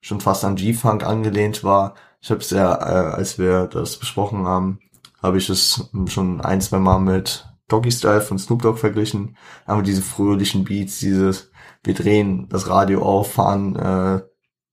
schon 0.00 0.20
fast 0.20 0.44
an 0.44 0.56
G-Funk 0.56 1.04
angelehnt 1.04 1.64
war. 1.64 1.94
Ich 2.20 2.30
habe 2.30 2.40
es 2.40 2.50
ja, 2.50 2.74
äh, 2.74 3.14
als 3.14 3.38
wir 3.38 3.66
das 3.66 3.96
besprochen 3.96 4.46
haben, 4.46 4.80
habe 5.22 5.38
ich 5.38 5.48
es 5.48 5.90
schon 6.06 6.40
ein, 6.40 6.60
zwei 6.60 6.78
Mal 6.78 7.00
mit 7.00 7.46
Doggy 7.68 7.92
Style 7.92 8.20
von 8.20 8.38
Snoop 8.38 8.62
Dogg 8.62 8.78
verglichen. 8.78 9.36
Aber 9.66 9.82
diese 9.82 10.02
fröhlichen 10.02 10.64
Beats, 10.64 10.98
dieses, 10.98 11.50
wir 11.84 11.94
drehen 11.94 12.48
das 12.48 12.68
Radio 12.68 13.02
auf, 13.02 13.32
fahren 13.32 13.76
äh, 13.76 14.22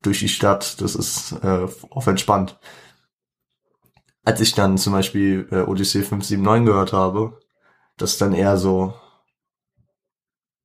durch 0.01 0.19
die 0.19 0.29
Stadt, 0.29 0.81
das 0.81 0.95
ist 0.95 1.33
äh, 1.43 1.67
auf 1.89 2.07
entspannt. 2.07 2.59
Als 4.23 4.41
ich 4.41 4.53
dann 4.55 4.77
zum 4.77 4.93
Beispiel 4.93 5.47
äh, 5.51 5.61
Odyssey 5.61 6.01
579 6.01 6.65
gehört 6.65 6.93
habe, 6.93 7.39
das 7.97 8.13
ist 8.13 8.21
dann 8.21 8.33
eher 8.33 8.57
so 8.57 8.93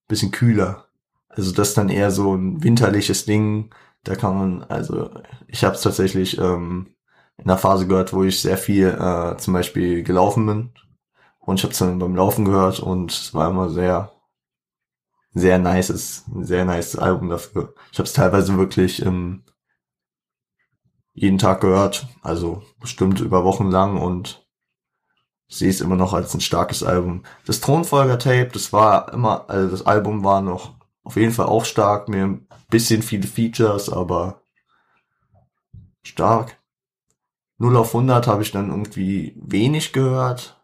bisschen 0.08 0.30
kühler. 0.30 0.89
Also 1.30 1.52
das 1.52 1.70
ist 1.70 1.78
dann 1.78 1.88
eher 1.88 2.10
so 2.10 2.34
ein 2.34 2.62
winterliches 2.62 3.24
Ding. 3.24 3.72
Da 4.04 4.16
kann 4.16 4.36
man, 4.36 4.62
also 4.64 5.10
ich 5.46 5.64
habe 5.64 5.76
es 5.76 5.82
tatsächlich 5.82 6.38
ähm, 6.38 6.94
in 7.38 7.46
der 7.46 7.56
Phase 7.56 7.86
gehört, 7.86 8.12
wo 8.12 8.24
ich 8.24 8.42
sehr 8.42 8.58
viel 8.58 8.88
äh, 8.88 9.36
zum 9.38 9.54
Beispiel 9.54 10.02
gelaufen 10.02 10.46
bin. 10.46 10.72
Und 11.38 11.56
ich 11.56 11.62
habe 11.62 11.72
es 11.72 11.78
dann 11.78 11.98
beim 11.98 12.16
Laufen 12.16 12.44
gehört 12.44 12.80
und 12.80 13.12
es 13.12 13.32
war 13.32 13.50
immer 13.50 13.70
sehr, 13.70 14.12
sehr 15.32 15.58
nice, 15.58 16.24
ein 16.34 16.44
sehr 16.44 16.64
nice 16.64 16.96
Album 16.96 17.30
dafür. 17.30 17.74
Ich 17.92 17.98
habe 17.98 18.06
es 18.06 18.12
teilweise 18.12 18.56
wirklich 18.58 19.04
ähm, 19.04 19.44
jeden 21.14 21.38
Tag 21.38 21.60
gehört, 21.60 22.06
also 22.22 22.62
bestimmt 22.80 23.20
über 23.20 23.44
Wochen 23.44 23.70
lang 23.70 23.96
und 23.96 24.46
sehe 25.48 25.70
es 25.70 25.80
immer 25.80 25.96
noch 25.96 26.12
als 26.12 26.34
ein 26.34 26.40
starkes 26.40 26.82
Album. 26.82 27.24
Das 27.46 27.60
Thronfolger-Tape, 27.60 28.50
das 28.52 28.72
war 28.72 29.12
immer, 29.12 29.48
also 29.48 29.68
das 29.68 29.86
Album 29.86 30.22
war 30.24 30.40
noch 30.42 30.79
auf 31.10 31.16
jeden 31.16 31.32
Fall 31.32 31.46
auch 31.46 31.64
stark, 31.64 32.08
mir 32.08 32.24
ein 32.24 32.46
bisschen 32.68 33.02
viele 33.02 33.26
Features, 33.26 33.88
aber 33.88 34.42
stark. 36.04 36.56
0 37.58 37.76
auf 37.76 37.96
100 37.96 38.28
habe 38.28 38.42
ich 38.42 38.52
dann 38.52 38.70
irgendwie 38.70 39.34
wenig 39.36 39.92
gehört. 39.92 40.62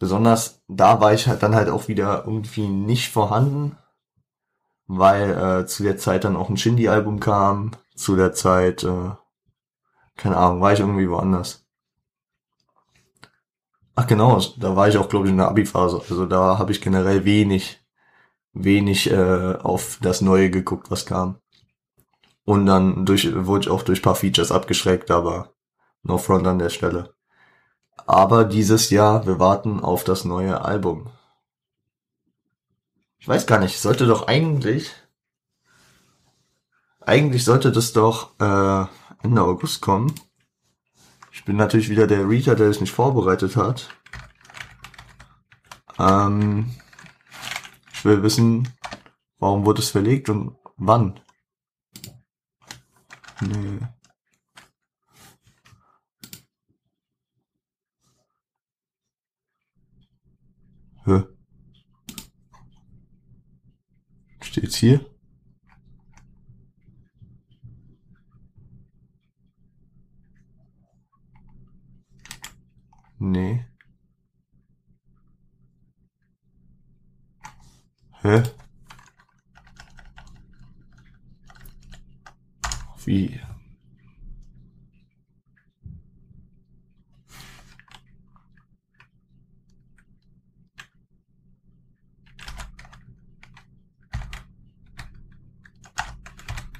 Besonders 0.00 0.64
da 0.66 1.00
war 1.00 1.14
ich 1.14 1.28
halt 1.28 1.44
dann 1.44 1.54
halt 1.54 1.68
auch 1.68 1.86
wieder 1.86 2.24
irgendwie 2.26 2.66
nicht 2.66 3.12
vorhanden, 3.12 3.78
weil 4.88 5.30
äh, 5.30 5.66
zu 5.66 5.84
der 5.84 5.96
Zeit 5.96 6.24
dann 6.24 6.34
auch 6.34 6.48
ein 6.48 6.56
Shindy-Album 6.56 7.20
kam. 7.20 7.70
Zu 7.94 8.16
der 8.16 8.32
Zeit, 8.32 8.82
äh, 8.82 9.12
keine 10.16 10.38
Ahnung, 10.38 10.60
war 10.60 10.72
ich 10.72 10.80
irgendwie 10.80 11.08
woanders. 11.08 11.64
Ach 13.94 14.08
genau, 14.08 14.40
da 14.56 14.74
war 14.74 14.88
ich 14.88 14.98
auch, 14.98 15.08
glaube 15.08 15.26
ich, 15.26 15.30
in 15.30 15.38
der 15.38 15.46
Abi-Phase. 15.46 16.02
Also 16.10 16.26
da 16.26 16.58
habe 16.58 16.72
ich 16.72 16.80
generell 16.80 17.24
wenig 17.24 17.80
wenig 18.64 19.10
äh, 19.10 19.54
auf 19.54 19.98
das 20.02 20.20
Neue 20.20 20.50
geguckt, 20.50 20.90
was 20.90 21.06
kam. 21.06 21.38
Und 22.44 22.66
dann 22.66 23.04
durch, 23.04 23.34
wurde 23.34 23.66
ich 23.66 23.70
auch 23.70 23.82
durch 23.82 24.02
paar 24.02 24.14
Features 24.14 24.52
abgeschreckt, 24.52 25.10
aber 25.10 25.52
no 26.02 26.18
front 26.18 26.46
an 26.46 26.58
der 26.58 26.70
Stelle. 26.70 27.14
Aber 28.06 28.44
dieses 28.44 28.90
Jahr, 28.90 29.26
wir 29.26 29.38
warten 29.38 29.80
auf 29.80 30.04
das 30.04 30.24
neue 30.24 30.62
Album. 30.62 31.10
Ich 33.18 33.28
weiß 33.28 33.46
gar 33.46 33.58
nicht, 33.58 33.78
sollte 33.78 34.06
doch 34.06 34.28
eigentlich, 34.28 34.92
eigentlich 37.00 37.44
sollte 37.44 37.72
das 37.72 37.92
doch 37.92 38.38
äh, 38.40 38.86
Ende 39.22 39.42
August 39.42 39.82
kommen. 39.82 40.14
Ich 41.32 41.44
bin 41.44 41.56
natürlich 41.56 41.90
wieder 41.90 42.06
der 42.06 42.28
Reader, 42.28 42.54
der 42.54 42.68
es 42.68 42.80
nicht 42.80 42.92
vorbereitet 42.92 43.56
hat. 43.56 43.90
Ähm, 45.98 46.70
ich 47.98 48.04
will 48.04 48.22
wissen, 48.22 48.68
warum 49.38 49.66
wurde 49.66 49.80
es 49.80 49.90
verlegt 49.90 50.28
und 50.28 50.56
wann. 50.76 51.20
Nee. 53.40 53.80
Hä? 61.04 61.24
Steht's 64.42 64.76
hier? 64.76 65.04
Nee. 73.18 73.68
Hä? 78.28 78.42
Wie? 83.06 83.40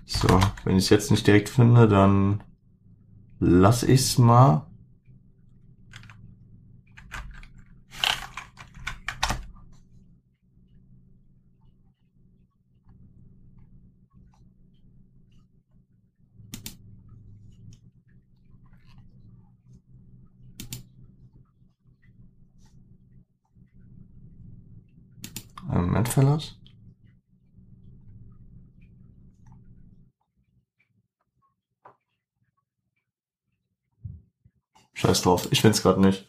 So, 0.05 0.29
wenn 0.65 0.77
ich 0.77 0.85
es 0.85 0.91
jetzt 0.91 1.11
nicht 1.11 1.27
direkt 1.27 1.49
finde, 1.49 1.89
dann 1.89 2.43
lass 3.41 3.83
ich's 3.85 4.19
mal. 4.19 4.69
Fellas? 26.19 26.59
Scheiß 34.99 35.23
drauf, 35.23 35.47
ich 35.53 35.61
find's 35.61 35.83
gerade 35.83 36.01
nicht. 36.01 36.29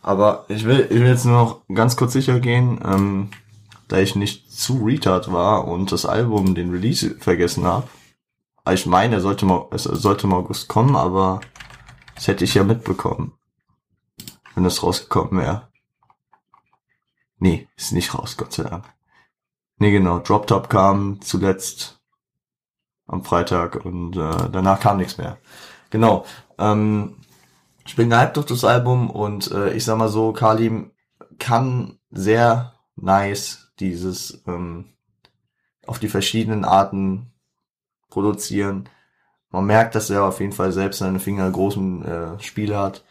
Aber 0.00 0.46
ich 0.48 0.64
will, 0.64 0.86
ich 0.90 0.98
will 0.98 1.08
jetzt 1.08 1.26
nur 1.26 1.36
noch 1.36 1.60
ganz 1.74 1.96
kurz 1.96 2.14
sicher 2.14 2.40
gehen, 2.40 2.80
ähm, 2.82 3.30
da 3.88 3.98
ich 3.98 4.16
nicht 4.16 4.50
zu 4.50 4.82
retard 4.82 5.30
war 5.30 5.68
und 5.68 5.92
das 5.92 6.06
Album, 6.06 6.54
den 6.54 6.70
Release 6.70 7.16
vergessen 7.18 7.64
habe. 7.64 7.86
Ich 8.70 8.86
meine, 8.86 9.16
er 9.16 9.20
sollte 9.20 9.44
mal, 9.44 9.66
es 9.72 9.82
sollte 9.82 10.26
im 10.26 10.32
August 10.32 10.68
kommen, 10.68 10.96
aber 10.96 11.40
das 12.14 12.28
hätte 12.28 12.44
ich 12.44 12.54
ja 12.54 12.64
mitbekommen, 12.64 13.34
wenn 14.54 14.64
das 14.64 14.82
rausgekommen 14.82 15.38
wäre. 15.38 15.68
Nee, 17.38 17.68
ist 17.76 17.92
nicht 17.92 18.14
raus, 18.14 18.38
Gott 18.38 18.54
sei 18.54 18.62
Dank. 18.62 18.84
Nee, 19.78 19.90
genau. 19.90 20.20
Drop 20.20 20.46
Top 20.46 20.70
kam 20.70 21.20
zuletzt 21.20 22.00
am 23.06 23.22
Freitag 23.22 23.84
und 23.84 24.16
äh, 24.16 24.48
danach 24.50 24.80
kam 24.80 24.96
nichts 24.96 25.18
mehr. 25.18 25.36
Genau. 25.90 26.24
Ähm, 26.58 27.16
ich 27.86 27.96
bin 27.96 28.10
gehypt 28.10 28.36
durch 28.36 28.46
das 28.46 28.64
Album 28.64 29.10
und 29.10 29.50
äh, 29.52 29.72
ich 29.72 29.84
sag 29.84 29.96
mal 29.96 30.08
so, 30.08 30.32
Kalim 30.32 30.92
kann 31.38 31.98
sehr 32.10 32.74
nice 32.96 33.72
dieses 33.78 34.42
ähm, 34.46 34.92
auf 35.86 35.98
die 35.98 36.08
verschiedenen 36.08 36.64
Arten 36.64 37.32
produzieren. 38.10 38.88
man 39.50 39.66
merkt, 39.66 39.94
dass 39.94 40.10
er 40.10 40.24
auf 40.24 40.40
jeden 40.40 40.52
Fall 40.52 40.72
selbst 40.72 40.98
seine 40.98 41.20
Finger 41.20 41.50
großen 41.50 42.04
äh, 42.04 42.40
Spiele 42.40 42.78
hat. 42.78 43.04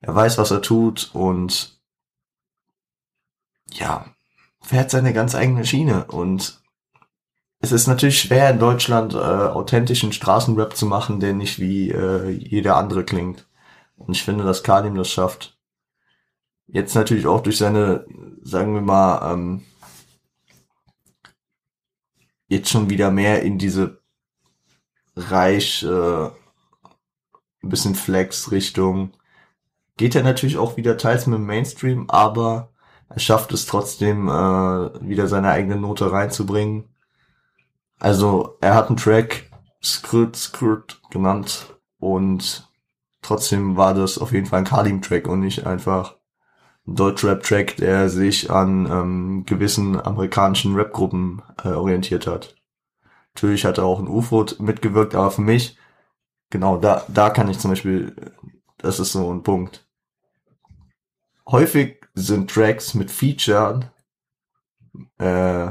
Er 0.00 0.14
weiß, 0.14 0.38
was 0.38 0.50
er 0.50 0.62
tut 0.62 1.10
und 1.14 1.80
ja, 3.70 4.06
fährt 4.60 4.90
seine 4.90 5.12
ganz 5.12 5.34
eigene 5.34 5.64
Schiene 5.64 6.04
und 6.06 6.60
es 7.60 7.70
ist 7.70 7.86
natürlich 7.86 8.20
schwer 8.20 8.50
in 8.50 8.58
Deutschland 8.58 9.14
äh, 9.14 9.18
authentischen 9.18 10.12
Straßenrap 10.12 10.76
zu 10.76 10.84
machen, 10.84 11.20
der 11.20 11.32
nicht 11.32 11.60
wie 11.60 11.90
äh, 11.90 12.28
jeder 12.30 12.76
andere 12.76 13.04
klingt. 13.04 13.46
Und 14.06 14.16
ich 14.16 14.22
finde, 14.22 14.44
dass 14.44 14.62
Kalim 14.62 14.94
das 14.94 15.10
schafft. 15.10 15.58
Jetzt 16.66 16.94
natürlich 16.94 17.26
auch 17.26 17.42
durch 17.42 17.58
seine, 17.58 18.06
sagen 18.42 18.74
wir 18.74 18.80
mal, 18.80 19.32
ähm, 19.32 19.62
jetzt 22.48 22.70
schon 22.70 22.90
wieder 22.90 23.10
mehr 23.10 23.42
in 23.42 23.58
diese 23.58 24.02
reich, 25.16 25.82
äh, 25.82 26.26
ein 26.26 27.68
bisschen 27.68 27.94
Flex-Richtung. 27.94 29.12
Geht 29.96 30.14
er 30.14 30.22
natürlich 30.22 30.58
auch 30.58 30.76
wieder 30.76 30.96
teils 30.96 31.26
mit 31.26 31.38
dem 31.38 31.46
Mainstream, 31.46 32.08
aber 32.08 32.72
er 33.08 33.20
schafft 33.20 33.52
es 33.52 33.66
trotzdem, 33.66 34.28
äh, 34.28 34.32
wieder 34.32 35.28
seine 35.28 35.50
eigene 35.50 35.76
Note 35.76 36.10
reinzubringen. 36.10 36.88
Also 37.98 38.56
er 38.60 38.74
hat 38.74 38.88
einen 38.88 38.96
Track 38.96 39.50
Skrrt 39.82 40.36
Skrrt 40.36 41.00
genannt 41.10 41.76
und 41.98 42.68
trotzdem 43.22 43.76
war 43.76 43.94
das 43.94 44.18
auf 44.18 44.32
jeden 44.32 44.46
Fall 44.46 44.60
ein 44.60 44.64
Kalim-Track 44.64 45.28
und 45.28 45.40
nicht 45.40 45.66
einfach 45.66 46.16
ein 46.86 46.96
Deutsch-Rap-Track, 46.96 47.76
der 47.76 48.08
sich 48.10 48.50
an 48.50 48.86
ähm, 48.86 49.44
gewissen 49.46 50.00
amerikanischen 50.00 50.74
Rap-Gruppen 50.74 51.42
äh, 51.64 51.68
orientiert 51.68 52.26
hat. 52.26 52.56
Natürlich 53.34 53.64
hat 53.64 53.78
er 53.78 53.84
auch 53.84 53.98
ein 53.98 54.08
UFO 54.08 54.44
mitgewirkt, 54.58 55.14
aber 55.14 55.30
für 55.30 55.42
mich, 55.42 55.78
genau, 56.50 56.76
da, 56.76 57.04
da 57.08 57.30
kann 57.30 57.48
ich 57.48 57.58
zum 57.58 57.70
Beispiel, 57.70 58.14
das 58.78 59.00
ist 59.00 59.12
so 59.12 59.32
ein 59.32 59.42
Punkt. 59.42 59.86
Häufig 61.48 62.00
sind 62.14 62.50
Tracks 62.50 62.94
mit 62.94 63.10
Featuren 63.10 63.86
äh, 65.18 65.70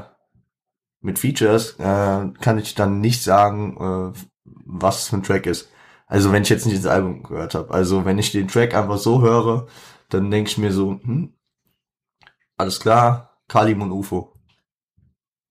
mit 1.02 1.20
Features 1.20 1.76
äh, 1.80 2.30
kann 2.42 2.60
ich 2.60 2.76
dann 2.76 3.02
nicht 3.02 3.24
sagen, 3.24 4.14
äh, 4.16 4.20
was 4.44 5.08
für 5.08 5.18
ein 5.18 5.24
Track 5.24 5.46
ist. 5.46 5.70
Also 6.12 6.34
wenn 6.34 6.44
ich 6.44 6.50
jetzt 6.50 6.66
nicht 6.66 6.78
das 6.78 6.92
Album 6.92 7.24
gehört 7.24 7.56
habe. 7.56 7.74
Also 7.74 8.04
wenn 8.04 8.20
ich 8.20 8.34
den 8.34 8.50
Track 8.50 8.76
einfach 8.76 8.98
so 8.98 9.22
höre, 9.22 9.68
dann 10.10 10.30
denke 10.30 10.50
ich 10.50 10.58
mir 10.58 10.74
so, 10.74 11.00
hm, 11.02 11.34
alles 12.58 12.82
klar, 12.82 13.38
Kalim 13.48 13.82
und 13.82 13.94
UFO. 13.94 14.34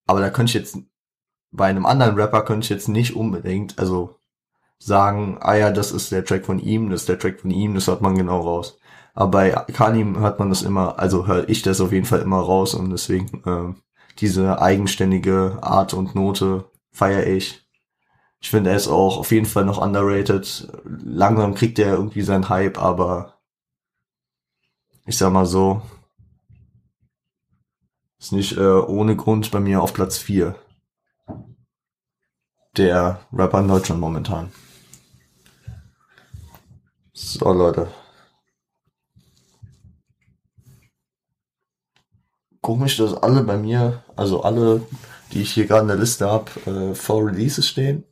Aber 0.07 0.21
da 0.21 0.29
könnte 0.29 0.51
ich 0.51 0.55
jetzt, 0.55 0.77
bei 1.51 1.65
einem 1.65 1.87
anderen 1.87 2.15
Rapper 2.15 2.43
könnte 2.43 2.67
ich 2.67 2.69
jetzt 2.69 2.89
nicht 2.89 3.17
unbedingt, 3.17 3.79
also 3.79 4.17
sagen, 4.79 5.39
ah 5.41 5.55
ja, 5.55 5.71
das 5.71 5.93
ist 5.93 6.13
der 6.13 6.27
Track 6.27 6.45
von 6.45 6.59
ihm, 6.59 6.91
das 6.91 7.03
ist 7.03 7.09
der 7.09 7.19
Track 7.19 7.41
von 7.41 7.51
ihm, 7.51 7.75
das 7.75 7.87
hört 7.87 8.03
man 8.03 8.15
genau 8.15 8.43
raus. 8.43 8.79
Aber 9.15 9.31
bei 9.31 9.51
Kalim 9.73 10.19
hört 10.19 10.39
man 10.39 10.51
das 10.51 10.61
immer, 10.61 10.99
also 10.99 11.27
höre 11.27 11.49
ich 11.49 11.63
das 11.63 11.81
auf 11.81 11.93
jeden 11.93 12.05
Fall 12.05 12.21
immer 12.21 12.39
raus 12.39 12.75
und 12.75 12.91
deswegen 12.91 13.43
äh, 13.47 13.75
diese 14.19 14.61
eigenständige 14.61 15.59
Art 15.63 15.95
und 15.95 16.15
Note 16.15 16.71
feiere 16.93 17.27
ich. 17.27 17.67
Ich 18.41 18.51
finde, 18.51 18.71
er 18.71 18.77
ist 18.77 18.89
auch 18.89 19.19
auf 19.19 19.31
jeden 19.33 19.47
Fall 19.47 19.65
noch 19.65 19.79
underrated. 19.79 20.69
Langsam 20.85 21.55
kriegt 21.55 21.79
er 21.79 21.95
irgendwie 21.95 22.23
seinen 22.23 22.49
Hype, 22.49 22.79
aber 22.79 23.35
ich 25.07 25.17
sag 25.17 25.33
mal 25.33 25.47
so, 25.47 25.83
ist 28.19 28.33
nicht 28.33 28.57
äh, 28.57 28.61
ohne 28.61 29.17
Grund 29.17 29.51
bei 29.51 29.61
mir 29.61 29.83
auf 29.83 29.95
Platz 29.95 30.19
4 30.19 30.55
der 32.77 33.21
Rapper 33.33 33.61
in 33.61 33.69
Deutschland 33.69 34.01
momentan. 34.01 34.53
So, 37.13 37.53
Leute. 37.53 37.89
komisch, 42.61 42.97
dass 42.97 43.15
alle 43.15 43.43
bei 43.43 43.57
mir, 43.57 44.03
also 44.17 44.43
alle, 44.43 44.83
die 45.33 45.43
ich 45.43 45.53
hier 45.53 45.67
gerade 45.67 45.83
in 45.83 45.89
der 45.89 45.97
Liste 45.97 46.31
habe, 46.31 46.51
äh, 46.67 46.95
vor 46.95 47.27
Releases 47.27 47.67
stehen. 47.67 48.05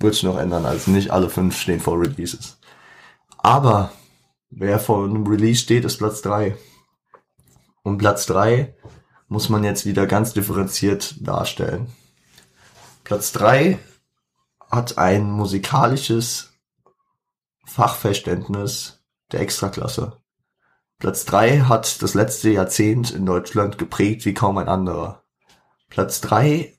Wird 0.00 0.14
sich 0.14 0.24
noch 0.24 0.38
ändern, 0.38 0.66
also 0.66 0.90
nicht 0.90 1.10
alle 1.10 1.30
fünf 1.30 1.58
stehen 1.58 1.80
vor 1.80 2.00
Releases. 2.00 2.58
Aber 3.38 3.92
wer 4.50 4.78
vor 4.80 5.04
einem 5.04 5.26
Release 5.26 5.62
steht, 5.62 5.84
ist 5.84 5.98
Platz 5.98 6.22
drei. 6.22 6.56
Und 7.82 7.98
Platz 7.98 8.26
drei 8.26 8.74
muss 9.28 9.48
man 9.48 9.62
jetzt 9.62 9.86
wieder 9.86 10.06
ganz 10.06 10.32
differenziert 10.32 11.14
darstellen. 11.20 11.92
Platz 13.04 13.32
drei 13.32 13.78
hat 14.70 14.98
ein 14.98 15.30
musikalisches 15.30 16.52
Fachverständnis 17.66 19.02
der 19.32 19.40
Extraklasse. 19.40 20.16
Platz 20.98 21.24
3 21.24 21.60
hat 21.60 22.02
das 22.02 22.14
letzte 22.14 22.50
Jahrzehnt 22.50 23.10
in 23.10 23.24
Deutschland 23.24 23.78
geprägt 23.78 24.26
wie 24.26 24.34
kaum 24.34 24.58
ein 24.58 24.68
anderer. 24.68 25.22
Platz 25.88 26.20
3 26.20 26.78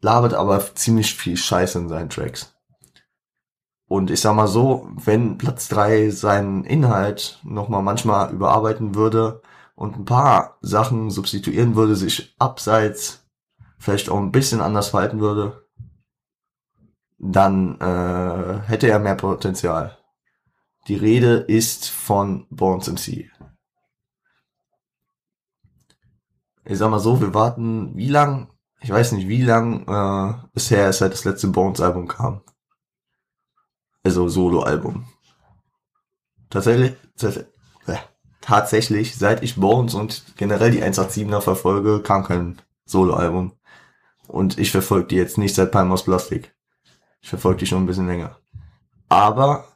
labert 0.00 0.34
aber 0.34 0.74
ziemlich 0.74 1.14
viel 1.14 1.36
Scheiße 1.36 1.78
in 1.78 1.88
seinen 1.88 2.10
Tracks. 2.10 2.54
Und 3.86 4.10
ich 4.10 4.20
sag 4.20 4.34
mal 4.34 4.46
so, 4.46 4.88
wenn 4.94 5.36
Platz 5.36 5.68
3 5.68 6.10
seinen 6.10 6.64
Inhalt 6.64 7.40
nochmal 7.42 7.82
manchmal 7.82 8.32
überarbeiten 8.32 8.94
würde 8.94 9.42
und 9.74 9.96
ein 9.96 10.04
paar 10.04 10.58
Sachen 10.60 11.10
substituieren 11.10 11.74
würde, 11.74 11.96
sich 11.96 12.34
abseits 12.38 13.26
vielleicht 13.78 14.08
auch 14.08 14.18
ein 14.18 14.30
bisschen 14.30 14.60
anders 14.60 14.90
verhalten 14.90 15.20
würde, 15.20 15.66
dann 17.18 17.80
äh, 17.80 18.60
hätte 18.68 18.88
er 18.88 18.98
mehr 18.98 19.16
Potenzial. 19.16 19.98
Die 20.86 20.94
Rede 20.94 21.36
ist 21.36 21.90
von 21.90 22.46
Bones 22.50 22.88
MC. 22.88 23.30
Ich 26.64 26.78
sag 26.78 26.90
mal 26.90 27.00
so, 27.00 27.20
wir 27.20 27.34
warten, 27.34 27.96
wie 27.96 28.08
lang? 28.08 28.48
Ich 28.82 28.90
weiß 28.90 29.12
nicht, 29.12 29.28
wie 29.28 29.42
lang 29.42 29.86
äh, 29.86 30.34
bisher 30.52 30.88
es 30.88 30.98
seit 30.98 31.12
das 31.12 31.24
letzte 31.24 31.48
Bones-Album 31.48 32.08
kam. 32.08 32.40
Also 34.02 34.28
Solo-Album. 34.28 35.06
Tatsächlich, 36.48 36.96
äh, 37.22 37.96
tatsächlich, 38.40 39.16
seit 39.16 39.42
ich 39.42 39.56
Bones 39.56 39.94
und 39.94 40.36
generell 40.36 40.70
die 40.70 40.82
187er 40.82 41.42
verfolge, 41.42 42.02
kam 42.02 42.24
kein 42.24 42.60
Solo-Album. 42.86 43.52
Und 44.26 44.58
ich 44.58 44.70
verfolge 44.70 45.08
die 45.08 45.16
jetzt 45.16 45.36
nicht 45.36 45.54
seit 45.54 45.72
Palm 45.72 45.92
aus 45.92 46.04
Plastik. 46.04 46.54
Ich 47.20 47.28
verfolge 47.28 47.58
die 47.58 47.66
schon 47.66 47.82
ein 47.82 47.86
bisschen 47.86 48.06
länger. 48.06 48.38
Aber 49.08 49.68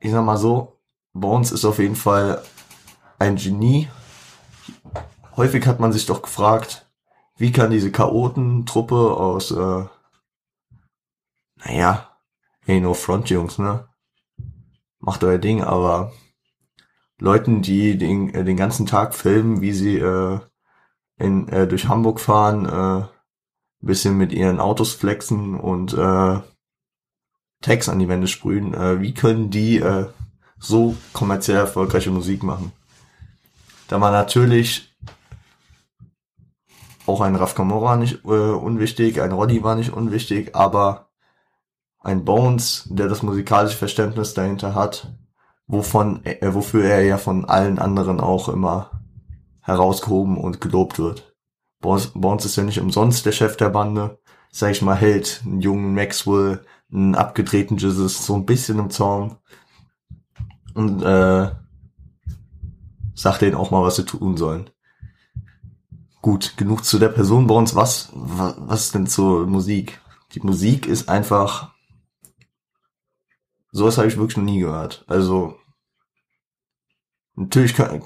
ich 0.00 0.10
sag 0.10 0.24
mal 0.24 0.36
so, 0.36 0.80
Bones 1.12 1.52
ist 1.52 1.64
auf 1.64 1.78
jeden 1.78 1.96
Fall 1.96 2.42
ein 3.18 3.36
Genie. 3.36 3.88
Häufig 5.36 5.66
hat 5.66 5.78
man 5.78 5.92
sich 5.92 6.06
doch 6.06 6.22
gefragt, 6.22 6.89
wie 7.40 7.52
kann 7.52 7.70
diese 7.70 7.90
Chaotentruppe 7.90 9.16
aus, 9.16 9.50
äh, 9.50 9.84
naja, 11.64 12.16
hey, 12.66 12.80
no 12.82 12.92
front, 12.92 13.30
Jungs, 13.30 13.58
ne? 13.58 13.88
Macht 14.98 15.24
euer 15.24 15.38
Ding, 15.38 15.62
aber 15.62 16.12
Leuten, 17.18 17.62
die 17.62 17.96
den, 17.96 18.34
äh, 18.34 18.44
den 18.44 18.58
ganzen 18.58 18.84
Tag 18.84 19.14
filmen, 19.14 19.62
wie 19.62 19.72
sie 19.72 19.96
äh, 19.96 20.40
in, 21.16 21.48
äh, 21.48 21.66
durch 21.66 21.88
Hamburg 21.88 22.20
fahren, 22.20 22.66
äh, 22.66 23.06
bisschen 23.80 24.18
mit 24.18 24.34
ihren 24.34 24.60
Autos 24.60 24.92
flexen 24.92 25.58
und 25.58 25.94
äh, 25.94 26.40
Tags 27.62 27.88
an 27.88 27.98
die 27.98 28.08
Wände 28.08 28.28
sprühen, 28.28 28.74
äh, 28.74 29.00
wie 29.00 29.14
können 29.14 29.48
die 29.48 29.78
äh, 29.78 30.08
so 30.58 30.94
kommerziell 31.14 31.56
erfolgreiche 31.56 32.10
Musik 32.10 32.42
machen? 32.42 32.72
Da 33.88 33.98
war 33.98 34.10
natürlich 34.10 34.89
auch 37.10 37.20
ein 37.20 37.36
Raf 37.36 37.54
Kamora 37.54 37.96
nicht 37.96 38.24
äh, 38.24 38.28
unwichtig, 38.28 39.20
ein 39.20 39.32
Roddy 39.32 39.62
war 39.62 39.74
nicht 39.74 39.92
unwichtig, 39.92 40.54
aber 40.54 41.10
ein 41.98 42.24
Bones, 42.24 42.88
der 42.88 43.08
das 43.08 43.22
musikalische 43.22 43.76
Verständnis 43.76 44.32
dahinter 44.34 44.74
hat, 44.74 45.12
wovon, 45.66 46.24
äh, 46.24 46.54
wofür 46.54 46.84
er 46.84 47.02
ja 47.02 47.18
von 47.18 47.44
allen 47.44 47.78
anderen 47.78 48.20
auch 48.20 48.48
immer 48.48 49.02
herausgehoben 49.60 50.36
und 50.38 50.60
gelobt 50.60 50.98
wird. 50.98 51.34
Bones, 51.80 52.12
Bones 52.14 52.44
ist 52.44 52.56
ja 52.56 52.62
nicht 52.62 52.80
umsonst 52.80 53.26
der 53.26 53.32
Chef 53.32 53.56
der 53.56 53.70
Bande, 53.70 54.18
sag 54.50 54.70
ich 54.70 54.82
mal, 54.82 54.96
hält 54.96 55.42
einen 55.44 55.60
jungen 55.60 55.94
Maxwell, 55.94 56.64
einen 56.92 57.14
abgedrehten 57.14 57.76
Jesus 57.76 58.24
so 58.24 58.34
ein 58.34 58.46
bisschen 58.46 58.78
im 58.78 58.90
Zaum 58.90 59.36
und 60.74 61.02
äh, 61.02 61.50
sagt 63.14 63.42
denen 63.42 63.56
auch 63.56 63.70
mal, 63.70 63.82
was 63.82 63.96
sie 63.96 64.04
tun 64.04 64.36
sollen. 64.36 64.70
Gut, 66.22 66.56
genug 66.56 66.84
zu 66.84 66.98
der 66.98 67.08
Person 67.08 67.46
bei 67.46 67.54
uns. 67.54 67.74
Was, 67.74 68.10
was, 68.12 68.54
was 68.58 68.92
denn 68.92 69.06
zur 69.06 69.46
Musik? 69.46 70.00
Die 70.32 70.40
Musik 70.40 70.86
ist 70.86 71.08
einfach, 71.08 71.72
sowas 73.72 73.96
habe 73.96 74.08
ich 74.08 74.16
wirklich 74.16 74.36
noch 74.36 74.44
nie 74.44 74.60
gehört. 74.60 75.04
Also, 75.08 75.56
natürlich 77.34 77.74
kann, 77.74 78.02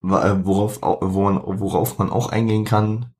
worauf, 0.00 0.80
worauf 0.80 1.98
man 1.98 2.10
auch 2.10 2.30
eingehen 2.30 2.64
kann, 2.64 3.14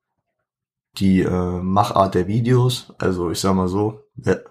die 0.99 1.21
äh, 1.21 1.61
Machart 1.61 2.15
der 2.15 2.27
Videos. 2.27 2.93
Also 2.99 3.31
ich 3.31 3.41
sag 3.41 3.55
mal 3.55 3.69
so, 3.69 4.01
wer, 4.15 4.43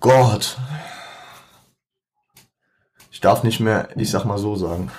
Gott, 0.00 0.58
ich 3.10 3.20
darf 3.20 3.44
nicht 3.44 3.60
mehr, 3.60 3.88
ich 3.96 4.10
sag 4.10 4.24
mal 4.24 4.38
so 4.38 4.56
sagen. 4.56 4.90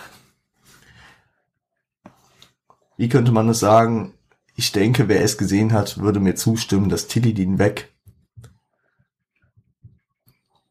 Wie 2.98 3.10
könnte 3.10 3.32
man 3.32 3.50
es 3.50 3.60
sagen? 3.60 4.14
Ich 4.56 4.72
denke, 4.72 5.08
wer 5.08 5.22
es 5.22 5.38
gesehen 5.38 5.74
hat, 5.74 5.98
würde 5.98 6.20
mir 6.20 6.36
zustimmen, 6.36 6.90
dass 6.90 7.08
Tilidin 7.08 7.60
weg 7.60 7.92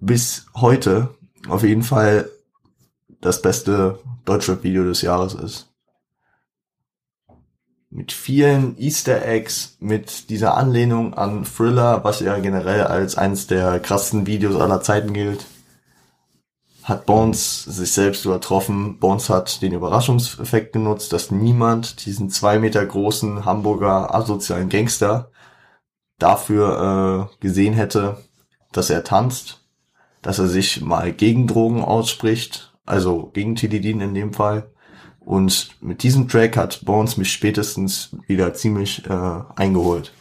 bis 0.04 0.46
heute 0.54 1.14
auf 1.48 1.62
jeden 1.62 1.82
Fall 1.82 2.30
das 3.20 3.40
beste 3.40 3.98
Deutschrap-Video 4.24 4.84
des 4.84 5.02
Jahres 5.02 5.34
ist. 5.34 5.70
Mit 7.90 8.12
vielen 8.12 8.76
Easter 8.78 9.24
Eggs, 9.24 9.76
mit 9.78 10.28
dieser 10.28 10.56
Anlehnung 10.56 11.14
an 11.14 11.44
Thriller, 11.44 12.04
was 12.04 12.20
ja 12.20 12.38
generell 12.38 12.82
als 12.82 13.16
eines 13.16 13.46
der 13.46 13.78
krassesten 13.80 14.26
Videos 14.26 14.60
aller 14.60 14.82
Zeiten 14.82 15.12
gilt, 15.12 15.46
hat 16.84 17.06
Bones 17.06 17.64
sich 17.64 17.92
selbst 17.92 18.26
übertroffen. 18.26 18.98
Bones 18.98 19.30
hat 19.30 19.62
den 19.62 19.72
Überraschungseffekt 19.72 20.74
genutzt, 20.74 21.14
dass 21.14 21.30
niemand 21.30 22.04
diesen 22.04 22.28
zwei 22.28 22.58
Meter 22.58 22.84
großen 22.84 23.46
Hamburger 23.46 24.14
asozialen 24.14 24.68
Gangster 24.68 25.30
dafür 26.18 27.30
äh, 27.32 27.36
gesehen 27.40 27.72
hätte, 27.72 28.18
dass 28.72 28.90
er 28.90 29.02
tanzt, 29.02 29.64
dass 30.20 30.38
er 30.38 30.46
sich 30.46 30.82
mal 30.82 31.12
gegen 31.12 31.46
Drogen 31.46 31.82
ausspricht, 31.82 32.74
also 32.84 33.30
gegen 33.32 33.56
Tilidin 33.56 34.00
in 34.02 34.14
dem 34.14 34.34
Fall. 34.34 34.70
Und 35.20 35.70
mit 35.80 36.02
diesem 36.02 36.28
Track 36.28 36.58
hat 36.58 36.84
Bones 36.84 37.16
mich 37.16 37.32
spätestens 37.32 38.14
wieder 38.26 38.52
ziemlich 38.52 39.08
äh, 39.08 39.40
eingeholt. 39.56 40.12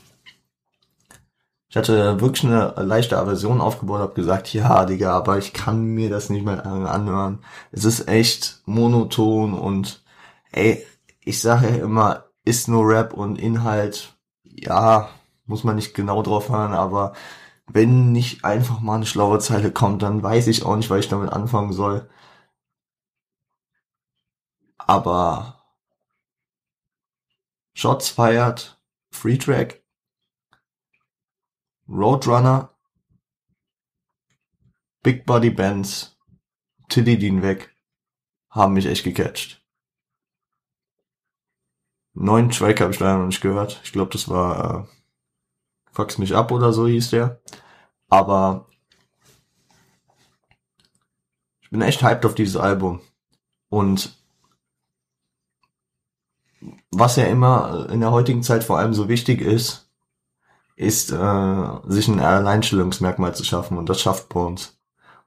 Ich 1.74 1.78
hatte 1.78 2.22
wirklich 2.22 2.44
eine 2.46 2.72
leichte 2.78 3.18
Aversion 3.18 3.60
aufgebaut, 3.60 4.00
habe 4.00 4.14
gesagt, 4.14 4.54
ja, 4.54 4.86
Digga, 4.86 5.12
aber 5.18 5.40
ich 5.40 5.54
kann 5.54 5.84
mir 5.86 6.08
das 6.12 6.30
nicht 6.30 6.46
mehr 6.46 6.64
anhören. 6.68 7.44
Es 7.72 7.84
ist 7.84 8.08
echt 8.08 8.62
monoton 8.68 9.56
und 9.56 10.04
ey, 10.52 10.86
ich 11.22 11.42
sage 11.42 11.70
ja 11.70 11.84
immer, 11.84 12.26
ist 12.46 12.68
nur 12.68 12.88
Rap 12.88 13.14
und 13.14 13.40
Inhalt, 13.40 14.16
ja, 14.44 15.10
muss 15.46 15.64
man 15.64 15.76
nicht 15.76 15.96
genau 15.96 16.22
drauf 16.22 16.50
hören, 16.50 16.74
aber 16.74 17.14
wenn 17.66 18.12
nicht 18.12 18.46
einfach 18.46 18.80
mal 18.80 18.98
eine 18.98 19.08
schlaue 19.08 19.40
Zeile 19.40 19.72
kommt, 19.72 20.04
dann 20.04 20.22
weiß 20.22 20.46
ich 20.50 20.64
auch 20.66 20.76
nicht, 20.76 20.92
was 20.92 21.00
ich 21.00 21.10
damit 21.10 21.34
anfangen 21.34 21.74
soll. 21.74 22.08
Aber 24.78 25.64
Shots 27.74 28.10
fired, 28.10 28.78
Free 29.10 29.38
Track, 29.38 29.83
Roadrunner, 31.94 32.72
Big 35.04 35.26
Body 35.26 35.52
Bands, 35.52 36.18
Tilly 36.90 37.20
Dean 37.20 37.44
weg, 37.44 37.76
haben 38.50 38.74
mich 38.74 38.88
echt 38.88 39.04
gecatcht. 39.04 39.64
Neuen 42.16 42.50
Track 42.50 42.82
habe 42.82 42.92
ich 42.92 43.00
leider 43.00 43.20
noch 43.20 43.28
nicht 43.28 43.42
gehört. 43.42 43.80
Ich 43.84 43.92
glaube, 43.92 44.12
das 44.12 44.28
war 44.28 44.88
äh, 44.88 44.88
Fucks 45.92 46.18
mich 46.18 46.36
ab 46.36 46.52
oder 46.52 46.74
so 46.74 46.88
hieß 46.88 47.12
der. 47.12 47.42
Aber 48.10 48.68
ich 51.62 51.70
bin 51.70 51.82
echt 51.82 52.02
hyped 52.02 52.26
auf 52.26 52.36
dieses 52.36 52.56
Album. 52.56 53.02
Und 53.70 54.16
was 56.92 57.16
ja 57.16 57.26
immer 57.26 57.90
in 57.90 58.00
der 58.00 58.12
heutigen 58.12 58.42
Zeit 58.42 58.64
vor 58.64 58.78
allem 58.80 58.94
so 58.94 59.10
wichtig 59.10 59.42
ist, 59.42 59.92
ist, 60.76 61.12
äh, 61.12 61.68
sich 61.88 62.08
ein 62.08 62.20
Alleinstellungsmerkmal 62.20 63.36
zu 63.36 63.44
schaffen. 63.44 63.78
Und 63.78 63.90
das 63.90 64.02
schafft 64.02 64.30
Bones. 64.30 64.78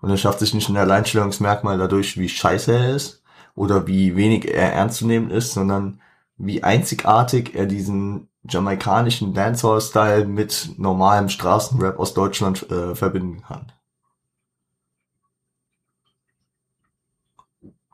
Und 0.00 0.10
er 0.10 0.16
schafft 0.16 0.40
sich 0.40 0.54
nicht 0.54 0.68
ein 0.68 0.76
Alleinstellungsmerkmal 0.76 1.78
dadurch, 1.78 2.18
wie 2.18 2.28
scheiße 2.28 2.72
er 2.72 2.94
ist 2.94 3.22
oder 3.54 3.86
wie 3.86 4.16
wenig 4.16 4.46
er 4.46 4.72
ernst 4.74 4.98
zu 4.98 5.06
nehmen 5.06 5.30
ist, 5.30 5.52
sondern 5.52 6.00
wie 6.36 6.62
einzigartig 6.62 7.54
er 7.54 7.66
diesen 7.66 8.28
jamaikanischen 8.48 9.34
Dancehall-Style 9.34 10.26
mit 10.26 10.74
normalem 10.76 11.28
Straßenrap 11.28 11.98
aus 11.98 12.14
Deutschland 12.14 12.70
äh, 12.70 12.94
verbinden 12.94 13.42
kann. 13.42 13.72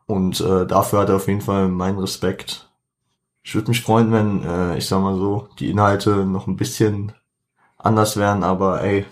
Und 0.06 0.40
äh, 0.40 0.66
dafür 0.66 1.00
hat 1.00 1.08
er 1.08 1.16
auf 1.16 1.28
jeden 1.28 1.40
Fall 1.40 1.68
meinen 1.68 1.98
Respekt. 1.98 2.68
Ich 3.44 3.54
würde 3.54 3.68
mich 3.68 3.82
freuen, 3.82 4.12
wenn, 4.12 4.44
äh, 4.44 4.76
ich 4.76 4.86
sag 4.86 5.00
mal 5.00 5.16
so, 5.16 5.48
die 5.58 5.70
Inhalte 5.70 6.26
noch 6.26 6.46
ein 6.46 6.56
bisschen 6.56 7.12
anders 7.82 8.16
wären, 8.16 8.42
aber 8.42 8.82
ey, 8.82 9.06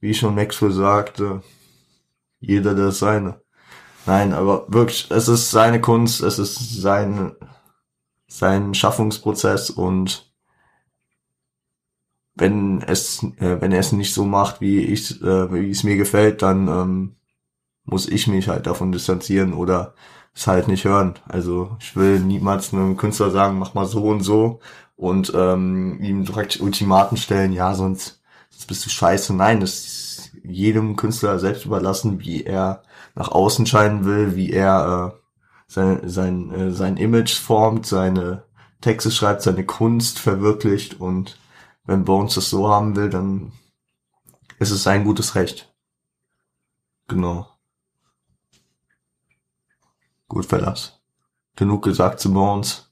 wie 0.00 0.14
schon 0.14 0.34
Maxwell 0.34 0.72
sagte, 0.72 1.42
jeder 2.40 2.74
das 2.74 2.98
seine. 2.98 3.40
Nein, 4.06 4.32
aber 4.32 4.66
wirklich, 4.68 5.10
es 5.10 5.28
ist 5.28 5.50
seine 5.50 5.80
Kunst, 5.80 6.22
es 6.22 6.38
ist 6.38 6.80
sein, 6.80 7.36
sein 8.26 8.74
Schaffungsprozess 8.74 9.70
und 9.70 10.32
wenn 12.34 12.82
es, 12.82 13.22
äh, 13.38 13.60
wenn 13.60 13.72
er 13.72 13.80
es 13.80 13.92
nicht 13.92 14.12
so 14.14 14.24
macht, 14.24 14.60
wie 14.60 14.80
ich, 14.80 15.22
äh, 15.22 15.52
wie 15.52 15.70
es 15.70 15.84
mir 15.84 15.96
gefällt, 15.96 16.42
dann 16.42 16.66
ähm, 16.66 17.16
muss 17.84 18.08
ich 18.08 18.26
mich 18.26 18.48
halt 18.48 18.66
davon 18.66 18.90
distanzieren 18.90 19.52
oder 19.52 19.94
es 20.34 20.46
halt 20.46 20.68
nicht 20.68 20.84
hören. 20.84 21.14
Also 21.28 21.76
ich 21.80 21.96
will 21.96 22.20
niemals 22.20 22.72
einem 22.72 22.96
Künstler 22.96 23.30
sagen, 23.30 23.58
mach 23.58 23.74
mal 23.74 23.86
so 23.86 24.04
und 24.04 24.22
so 24.22 24.60
und 24.96 25.32
ähm, 25.34 25.98
ihm 26.02 26.24
direkt 26.24 26.60
Ultimaten 26.60 27.16
stellen, 27.16 27.52
ja, 27.52 27.74
sonst, 27.74 28.22
sonst 28.50 28.66
bist 28.66 28.86
du 28.86 28.90
scheiße. 28.90 29.34
Nein, 29.34 29.60
das 29.60 29.74
ist 29.74 30.32
jedem 30.44 30.96
Künstler 30.96 31.38
selbst 31.38 31.64
überlassen, 31.66 32.20
wie 32.20 32.44
er 32.44 32.82
nach 33.14 33.30
außen 33.30 33.66
scheinen 33.66 34.04
will, 34.04 34.36
wie 34.36 34.50
er 34.52 35.14
äh, 35.14 35.18
sein, 35.66 36.08
sein, 36.08 36.50
äh, 36.52 36.70
sein 36.72 36.96
Image 36.96 37.34
formt, 37.34 37.86
seine 37.86 38.44
Texte 38.80 39.10
schreibt, 39.10 39.42
seine 39.42 39.64
Kunst 39.64 40.18
verwirklicht 40.18 41.00
und 41.00 41.38
wenn 41.84 42.04
Bones 42.04 42.34
das 42.34 42.50
so 42.50 42.68
haben 42.68 42.96
will, 42.96 43.10
dann 43.10 43.52
ist 44.58 44.70
es 44.70 44.82
sein 44.82 45.04
gutes 45.04 45.34
Recht. 45.34 45.72
Genau. 47.08 47.51
Gut, 50.32 50.46
Fellas. 50.46 50.98
Genug 51.56 51.84
gesagt 51.84 52.18
zu 52.18 52.32
Bones. 52.32 52.90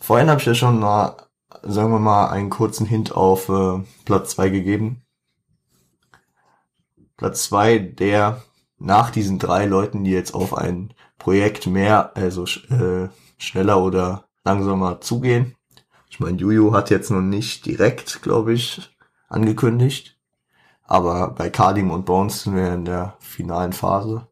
Vorhin 0.00 0.28
habe 0.28 0.40
ich 0.40 0.46
ja 0.48 0.54
schon 0.56 0.80
mal, 0.80 1.28
sagen 1.62 1.92
wir 1.92 2.00
mal, 2.00 2.30
einen 2.30 2.50
kurzen 2.50 2.84
Hint 2.84 3.12
auf 3.12 3.48
äh, 3.48 3.84
Platz 4.04 4.30
zwei 4.30 4.48
gegeben. 4.48 5.06
Platz 7.16 7.44
zwei, 7.44 7.78
der 7.78 8.42
nach 8.76 9.10
diesen 9.10 9.38
drei 9.38 9.66
Leuten, 9.66 10.02
die 10.02 10.10
jetzt 10.10 10.34
auf 10.34 10.52
ein 10.54 10.92
Projekt 11.18 11.68
mehr, 11.68 12.10
also 12.16 12.42
äh, 12.42 13.10
schneller 13.38 13.80
oder 13.80 14.24
langsamer 14.42 15.00
zugehen. 15.00 15.54
Ich 16.10 16.18
meine, 16.18 16.36
Juju 16.36 16.72
hat 16.72 16.90
jetzt 16.90 17.12
noch 17.12 17.22
nicht 17.22 17.64
direkt, 17.64 18.22
glaube 18.22 18.54
ich, 18.54 18.92
angekündigt. 19.28 20.18
Aber 20.82 21.30
bei 21.30 21.48
Kalim 21.48 21.92
und 21.92 22.06
Bones 22.06 22.42
sind 22.42 22.56
wir 22.56 22.74
in 22.74 22.84
der 22.84 23.16
finalen 23.20 23.72
Phase. 23.72 24.26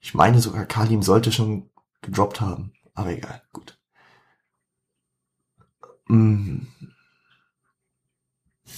Ich 0.00 0.14
meine 0.14 0.40
sogar, 0.40 0.64
Kalim 0.66 1.02
sollte 1.02 1.30
schon 1.30 1.70
gedroppt 2.00 2.40
haben. 2.40 2.72
Aber 2.94 3.10
egal, 3.10 3.42
gut. 3.52 3.78
Hm. 6.08 6.66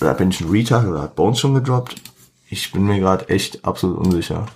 Da 0.01 0.13
bin 0.15 0.31
ich 0.31 0.41
ein 0.41 0.51
Retard 0.51 0.87
oder 0.87 1.03
hat 1.03 1.17
Bones 1.17 1.39
schon 1.39 1.55
gedroppt? 1.55 2.01
Ich 2.49 2.73
bin 2.73 2.85
mir 2.85 2.99
gerade 2.99 3.29
echt 3.29 3.65
absolut 3.65 3.99
unsicher. 3.99 4.47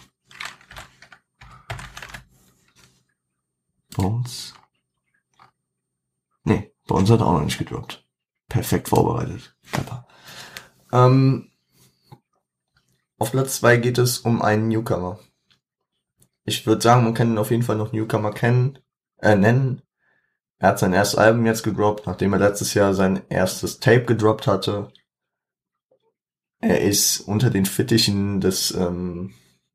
Bones. 3.94 4.54
Nee, 6.44 6.74
Bones 6.86 7.10
hat 7.10 7.22
auch 7.22 7.32
noch 7.32 7.44
nicht 7.44 7.58
gedroppt. 7.58 8.06
Perfekt 8.48 8.88
vorbereitet. 8.88 9.56
Kappa. 9.72 10.06
Ähm, 10.92 11.50
auf 13.18 13.32
Platz 13.32 13.56
zwei 13.56 13.78
geht 13.78 13.98
es 13.98 14.18
um 14.18 14.42
einen 14.42 14.68
Newcomer. 14.68 15.18
Ich 16.46 16.66
würde 16.66 16.80
sagen, 16.80 17.04
man 17.04 17.14
kann 17.14 17.32
ihn 17.32 17.38
auf 17.38 17.50
jeden 17.50 17.64
Fall 17.64 17.76
noch 17.76 17.92
Newcomer 17.92 18.32
kennen, 18.32 18.78
äh, 19.18 19.34
nennen. 19.34 19.82
Er 20.58 20.68
hat 20.70 20.78
sein 20.78 20.92
erstes 20.92 21.18
Album 21.18 21.44
jetzt 21.44 21.64
gedroppt, 21.64 22.06
nachdem 22.06 22.32
er 22.32 22.38
letztes 22.38 22.72
Jahr 22.74 22.94
sein 22.94 23.22
erstes 23.28 23.80
Tape 23.80 24.04
gedroppt 24.04 24.46
hatte. 24.46 24.90
Er 26.60 26.80
ist 26.80 27.20
unter 27.20 27.50
den 27.50 27.66
Fittichen 27.66 28.40
des 28.40 28.70
ähm, 28.70 29.34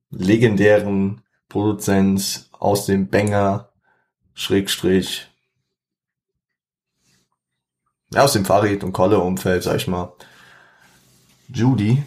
legendären 0.10 1.22
Produzents 1.50 2.50
aus 2.54 2.86
dem 2.86 3.10
Banger 3.10 3.70
Schrägstrich 4.34 5.28
ja, 8.14 8.24
aus 8.24 8.34
dem 8.34 8.46
Farid- 8.46 8.84
und 8.84 8.94
Kolle-Umfeld, 8.94 9.64
sag 9.64 9.78
ich 9.78 9.88
mal. 9.88 10.14
Judy, 11.48 12.04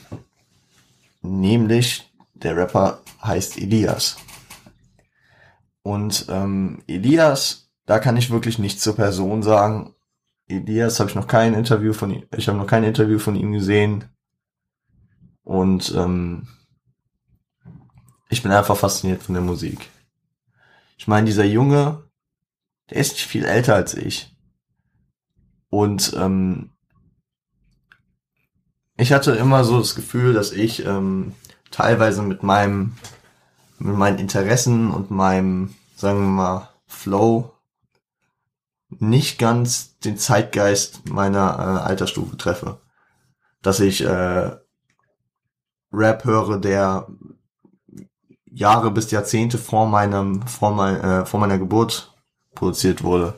nämlich 1.22 2.11
der 2.35 2.57
Rapper 2.57 3.03
heißt 3.22 3.59
Elias. 3.59 4.16
Und 5.85 6.27
ähm, 6.29 6.83
Elias 6.88 7.64
da 7.87 7.99
kann 7.99 8.16
ich 8.16 8.31
wirklich 8.31 8.59
nichts 8.59 8.83
zur 8.83 8.97
Person 8.97 9.42
sagen. 9.42 9.94
Elias 10.47 11.01
habe 11.01 11.11
ich 11.11 11.16
noch 11.16 11.27
kein 11.27 11.55
Interview 11.55 11.92
von 11.92 12.11
ihm, 12.11 12.27
ich 12.37 12.49
habe 12.49 12.59
noch 12.59 12.66
kein 12.66 12.85
Interview 12.85 13.18
von 13.18 13.37
ihm 13.37 13.53
gesehen. 13.53 14.05
Und 15.42 15.94
ähm, 15.94 16.49
ich 18.31 18.42
bin 18.42 18.53
einfach 18.53 18.77
fasziniert 18.77 19.23
von 19.23 19.35
der 19.35 19.42
Musik. 19.42 19.90
Ich 20.97 21.07
meine, 21.07 21.27
dieser 21.27 21.44
Junge, 21.44 22.03
der 22.90 22.99
ist 22.99 23.12
nicht 23.12 23.27
viel 23.27 23.44
älter 23.44 23.75
als 23.75 23.94
ich. 23.94 24.35
Und 25.68 26.14
ähm, 26.16 26.70
ich 28.97 29.12
hatte 29.12 29.33
immer 29.33 29.64
so 29.64 29.79
das 29.79 29.94
Gefühl, 29.94 30.33
dass 30.33 30.53
ich 30.53 30.87
ähm, 30.87 31.35
teilweise 31.70 32.23
mit 32.23 32.42
meinem, 32.42 32.97
mit 33.78 33.96
meinen 33.96 34.18
Interessen 34.18 34.90
und 34.90 35.10
meinem, 35.10 35.74
sagen 35.96 36.20
wir 36.20 36.28
mal, 36.28 36.68
Flow 36.87 37.54
nicht 39.00 39.38
ganz 39.38 39.98
den 39.98 40.18
Zeitgeist 40.18 41.08
meiner 41.08 41.58
äh, 41.58 41.88
Altersstufe 41.88 42.37
treffe. 42.37 42.78
Dass 43.62 43.80
ich 43.80 44.02
äh, 44.02 44.50
Rap 45.92 46.24
höre, 46.24 46.58
der 46.58 47.08
Jahre 48.46 48.90
bis 48.90 49.10
Jahrzehnte 49.10 49.58
vor 49.58 49.87
meinem, 49.87 50.46
vor, 50.46 50.72
mein, 50.72 51.00
äh, 51.00 51.26
vor 51.26 51.40
meiner 51.40 51.58
Geburt 51.58 52.14
produziert 52.54 53.02
wurde. 53.02 53.34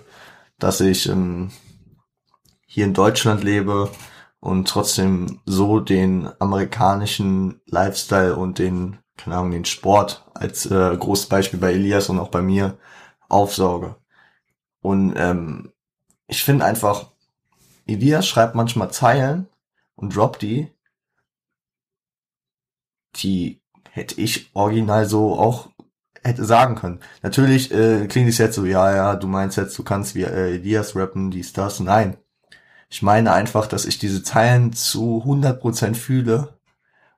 Dass 0.59 0.81
ich 0.81 1.09
ähm, 1.09 1.51
hier 2.67 2.85
in 2.85 2.95
Deutschland 2.95 3.45
lebe 3.45 3.91
und 4.41 4.69
trotzdem 4.69 5.41
so 5.47 5.81
den 5.81 6.29
amerikanischen 6.39 7.61
Lifestyle 7.67 8.37
und 8.37 8.59
den, 8.59 8.99
keine 9.17 9.37
Ahnung, 9.37 9.53
den 9.53 9.65
Sport 9.65 10.26
als 10.41 10.67
äh, 10.67 10.97
großes 10.97 11.27
Beispiel 11.27 11.59
bei 11.59 11.73
Elias 11.73 12.09
und 12.09 12.19
auch 12.19 12.31
bei 12.31 12.43
mir 12.43 12.79
aufsauge. 13.29 13.97
Und 14.81 15.15
ähm, 15.17 15.73
ich 16.29 16.43
finde 16.45 16.65
einfach, 16.65 17.11
Elias 17.87 18.27
schreibt 18.27 18.55
manchmal 18.55 18.91
Zeilen 18.91 19.49
und 19.95 20.15
droppt 20.15 20.43
die, 20.43 20.71
die 23.17 23.61
hätte 23.91 24.21
ich 24.21 24.51
original 24.55 25.07
so 25.07 25.39
auch 25.39 25.71
hätte 26.23 26.45
sagen 26.45 26.75
können. 26.75 27.01
Natürlich 27.23 27.73
äh, 27.73 28.07
klingt 28.09 28.29
es 28.29 28.39
jetzt 28.39 28.57
so, 28.57 28.65
ja, 28.65 28.95
ja, 28.95 29.17
du 29.17 29.29
meinst 29.29 29.57
jetzt, 29.57 29.79
du 29.79 29.85
kannst 29.85 30.15
wie 30.15 30.25
äh, 30.25 30.55
Elias 30.55 30.97
rappen, 30.97 31.31
dies, 31.31 31.53
das. 31.53 31.81
Nein. 31.81 32.17
Ich 32.89 33.03
meine 33.03 33.33
einfach, 33.33 33.67
dass 33.67 33.85
ich 33.85 33.99
diese 33.99 34.23
Zeilen 34.23 34.73
zu 34.73 35.23
100% 35.25 35.95
fühle 35.95 36.59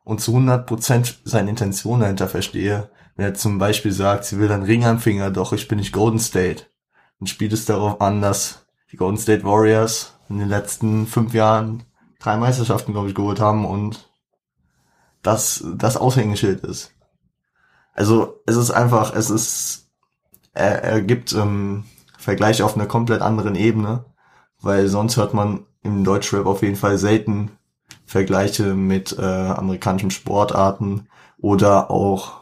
und 0.04 0.20
zu 0.20 0.35
100% 0.37 1.16
seine 1.24 1.50
Intention 1.50 2.00
dahinter 2.00 2.28
verstehe. 2.28 2.90
Wenn 3.18 3.26
er 3.26 3.35
zum 3.35 3.59
Beispiel 3.59 3.90
sagt, 3.90 4.26
sie 4.26 4.38
will 4.38 4.52
einen 4.52 4.62
Ring 4.62 4.85
am 4.85 5.00
Finger, 5.00 5.33
doch 5.33 5.52
ich 5.52 5.66
bin 5.66 5.78
nicht 5.78 5.92
Golden 5.92 6.20
State. 6.20 6.66
Und 7.18 7.26
spielt 7.26 7.52
es 7.52 7.64
darauf 7.64 8.00
an, 8.00 8.22
dass 8.22 8.64
die 8.92 8.96
Golden 8.96 9.18
State 9.18 9.42
Warriors 9.42 10.14
in 10.28 10.38
den 10.38 10.48
letzten 10.48 11.04
fünf 11.04 11.35
Jahren 11.35 11.83
drei 12.20 12.37
Meisterschaften, 12.37 12.92
glaube 12.92 13.09
ich, 13.09 13.16
geholt 13.16 13.40
haben 13.40 13.66
und 13.66 14.09
das 15.22 15.64
das 15.74 15.96
Aushängeschild 15.96 16.61
ist. 16.61 16.92
Also 17.92 18.40
es 18.46 18.54
ist 18.54 18.70
einfach, 18.70 19.12
es 19.12 19.31
ist, 19.31 19.88
er, 20.52 20.85
er 20.85 21.02
gibt 21.02 21.33
ähm, 21.33 21.87
Vergleich 22.18 22.62
auf 22.62 22.76
einer 22.76 22.87
komplett 22.87 23.20
anderen 23.20 23.57
Ebene, 23.57 24.04
weil 24.61 24.87
sonst 24.87 25.16
hört 25.16 25.35
man 25.35 25.66
im 25.83 26.04
Deutschrap 26.04 26.46
auf 26.46 26.62
jeden 26.62 26.76
Fall 26.76 26.98
selten 26.98 27.50
Vergleiche 28.07 28.74
mit 28.74 29.18
äh, 29.18 29.24
amerikanischen 29.24 30.12
Sportarten 30.12 31.09
oder 31.40 31.90
auch 31.90 32.38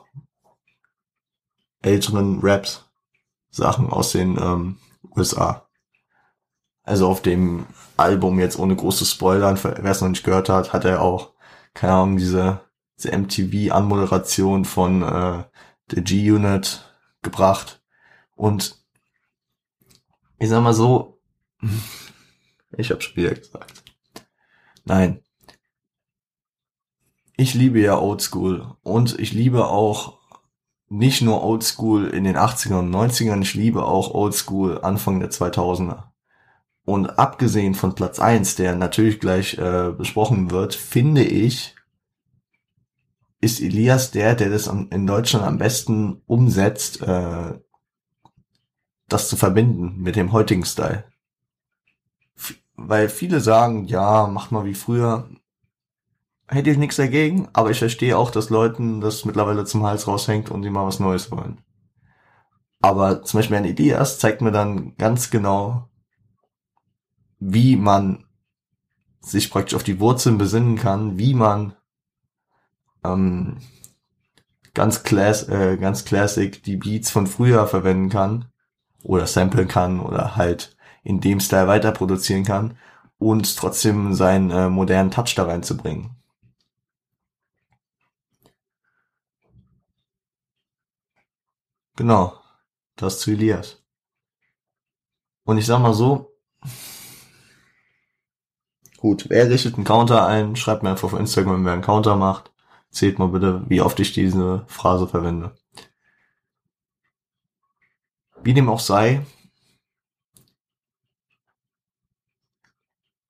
älteren 1.82 2.40
Raps 2.42 2.84
Sachen 3.50 3.90
aus 3.90 4.12
den 4.12 4.38
ähm, 4.38 4.78
USA. 5.16 5.66
Also 6.82 7.08
auf 7.08 7.22
dem 7.22 7.66
Album 7.96 8.38
jetzt 8.38 8.58
ohne 8.58 8.76
große 8.76 9.04
Spoilern, 9.06 9.58
wer 9.62 9.84
es 9.84 10.00
noch 10.00 10.08
nicht 10.08 10.24
gehört 10.24 10.48
hat, 10.48 10.72
hat 10.72 10.84
er 10.84 11.02
auch, 11.02 11.32
keine 11.74 11.94
Ahnung, 11.94 12.16
diese, 12.16 12.60
diese 12.96 13.16
MTV-Anmoderation 13.16 14.64
von 14.64 15.02
äh, 15.02 15.44
der 15.90 16.02
G-Unit 16.02 16.84
gebracht. 17.22 17.82
Und 18.36 18.76
ich 20.38 20.48
sag 20.48 20.62
mal 20.62 20.74
so, 20.74 21.18
ich 22.76 22.90
hab's 22.90 23.16
wieder 23.16 23.34
gesagt. 23.34 23.82
Nein. 24.84 25.22
Ich 27.36 27.54
liebe 27.54 27.80
ja 27.80 27.98
Oldschool 27.98 28.76
und 28.82 29.18
ich 29.18 29.32
liebe 29.32 29.66
auch 29.66 30.15
nicht 30.88 31.22
nur 31.22 31.42
Oldschool 31.42 32.08
in 32.08 32.24
den 32.24 32.36
80ern 32.36 32.78
und 32.78 32.94
90ern, 32.94 33.42
ich 33.42 33.54
liebe 33.54 33.84
auch 33.84 34.14
Oldschool 34.14 34.80
Anfang 34.82 35.20
der 35.20 35.30
2000er. 35.30 36.04
Und 36.84 37.18
abgesehen 37.18 37.74
von 37.74 37.94
Platz 37.94 38.20
eins, 38.20 38.54
der 38.54 38.76
natürlich 38.76 39.18
gleich 39.18 39.58
äh, 39.58 39.90
besprochen 39.90 40.52
wird, 40.52 40.74
finde 40.74 41.24
ich, 41.24 41.74
ist 43.40 43.60
Elias 43.60 44.12
der, 44.12 44.34
der 44.34 44.50
das 44.50 44.68
in 44.68 45.06
Deutschland 45.06 45.44
am 45.44 45.58
besten 45.58 46.22
umsetzt, 46.26 47.02
äh, 47.02 47.58
das 49.08 49.28
zu 49.28 49.36
verbinden 49.36 50.00
mit 50.00 50.16
dem 50.16 50.32
heutigen 50.32 50.64
Style. 50.64 51.04
F 52.36 52.54
weil 52.76 53.08
viele 53.08 53.40
sagen, 53.40 53.86
ja, 53.86 54.26
mach 54.26 54.50
mal 54.50 54.64
wie 54.64 54.74
früher 54.74 55.28
hätte 56.48 56.70
ich 56.70 56.78
nichts 56.78 56.96
dagegen, 56.96 57.48
aber 57.52 57.70
ich 57.70 57.78
verstehe 57.78 58.16
auch, 58.16 58.30
dass 58.30 58.50
Leuten 58.50 59.00
das 59.00 59.24
mittlerweile 59.24 59.64
zum 59.64 59.84
Hals 59.84 60.06
raushängt 60.06 60.50
und 60.50 60.62
die 60.62 60.70
mal 60.70 60.86
was 60.86 61.00
Neues 61.00 61.30
wollen. 61.30 61.60
Aber 62.80 63.22
zum 63.22 63.38
Beispiel 63.38 63.56
ein 63.56 63.64
Ideas 63.64 64.18
zeigt 64.18 64.42
mir 64.42 64.52
dann 64.52 64.96
ganz 64.96 65.30
genau, 65.30 65.88
wie 67.38 67.76
man 67.76 68.24
sich 69.20 69.50
praktisch 69.50 69.74
auf 69.74 69.82
die 69.82 69.98
Wurzeln 69.98 70.38
besinnen 70.38 70.76
kann, 70.76 71.18
wie 71.18 71.34
man 71.34 71.74
ähm, 73.04 73.58
ganz, 74.72 75.02
class, 75.02 75.48
äh, 75.48 75.76
ganz 75.78 76.04
classic 76.04 76.62
die 76.62 76.76
Beats 76.76 77.10
von 77.10 77.26
früher 77.26 77.66
verwenden 77.66 78.08
kann 78.08 78.46
oder 79.02 79.26
samplen 79.26 79.68
kann 79.68 80.00
oder 80.00 80.36
halt 80.36 80.76
in 81.02 81.20
dem 81.20 81.40
Style 81.40 81.66
weiter 81.66 81.92
produzieren 81.92 82.44
kann 82.44 82.76
und 83.18 83.56
trotzdem 83.56 84.14
seinen 84.14 84.50
äh, 84.50 84.68
modernen 84.68 85.10
Touch 85.10 85.34
da 85.34 85.44
reinzubringen. 85.44 86.10
Genau. 91.96 92.38
Das 92.96 93.20
zu 93.20 93.32
Elias. 93.32 93.82
Und 95.44 95.58
ich 95.58 95.66
sag 95.66 95.80
mal 95.80 95.94
so, 95.94 96.34
gut, 98.98 99.26
wer 99.28 99.48
richtet 99.48 99.74
einen 99.76 99.84
Counter 99.84 100.26
ein? 100.26 100.56
Schreibt 100.56 100.82
mir 100.82 100.90
einfach 100.90 101.12
auf 101.12 101.18
Instagram, 101.18 101.64
wer 101.64 101.72
einen 101.72 101.82
Counter 101.82 102.16
macht. 102.16 102.52
Zählt 102.90 103.18
mal 103.18 103.28
bitte, 103.28 103.64
wie 103.68 103.80
oft 103.80 103.98
ich 104.00 104.12
diese 104.12 104.64
Phrase 104.68 105.06
verwende. 105.08 105.56
Wie 108.42 108.54
dem 108.54 108.68
auch 108.68 108.80
sei, 108.80 109.24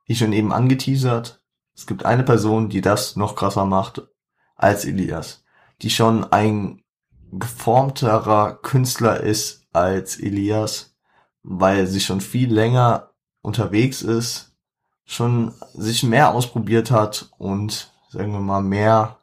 wie 0.04 0.14
schon 0.14 0.32
eben 0.32 0.52
angeteasert, 0.52 1.42
es 1.74 1.86
gibt 1.86 2.04
eine 2.04 2.22
Person, 2.22 2.68
die 2.68 2.80
das 2.80 3.16
noch 3.16 3.34
krasser 3.34 3.64
macht 3.64 4.02
als 4.54 4.84
Elias, 4.84 5.44
die 5.82 5.90
schon 5.90 6.24
ein 6.32 6.82
geformterer 7.38 8.58
Künstler 8.62 9.20
ist 9.20 9.66
als 9.72 10.18
Elias, 10.18 10.94
weil 11.42 11.86
sie 11.86 12.00
schon 12.00 12.20
viel 12.20 12.52
länger 12.52 13.10
unterwegs 13.42 14.02
ist, 14.02 14.54
schon 15.04 15.54
sich 15.74 16.02
mehr 16.02 16.34
ausprobiert 16.34 16.90
hat 16.90 17.30
und 17.38 17.92
sagen 18.08 18.32
wir 18.32 18.40
mal 18.40 18.62
mehr 18.62 19.18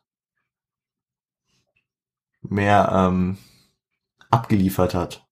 mehr 2.41 2.89
ähm, 2.93 3.37
abgeliefert 4.29 4.93
hat. 4.93 5.25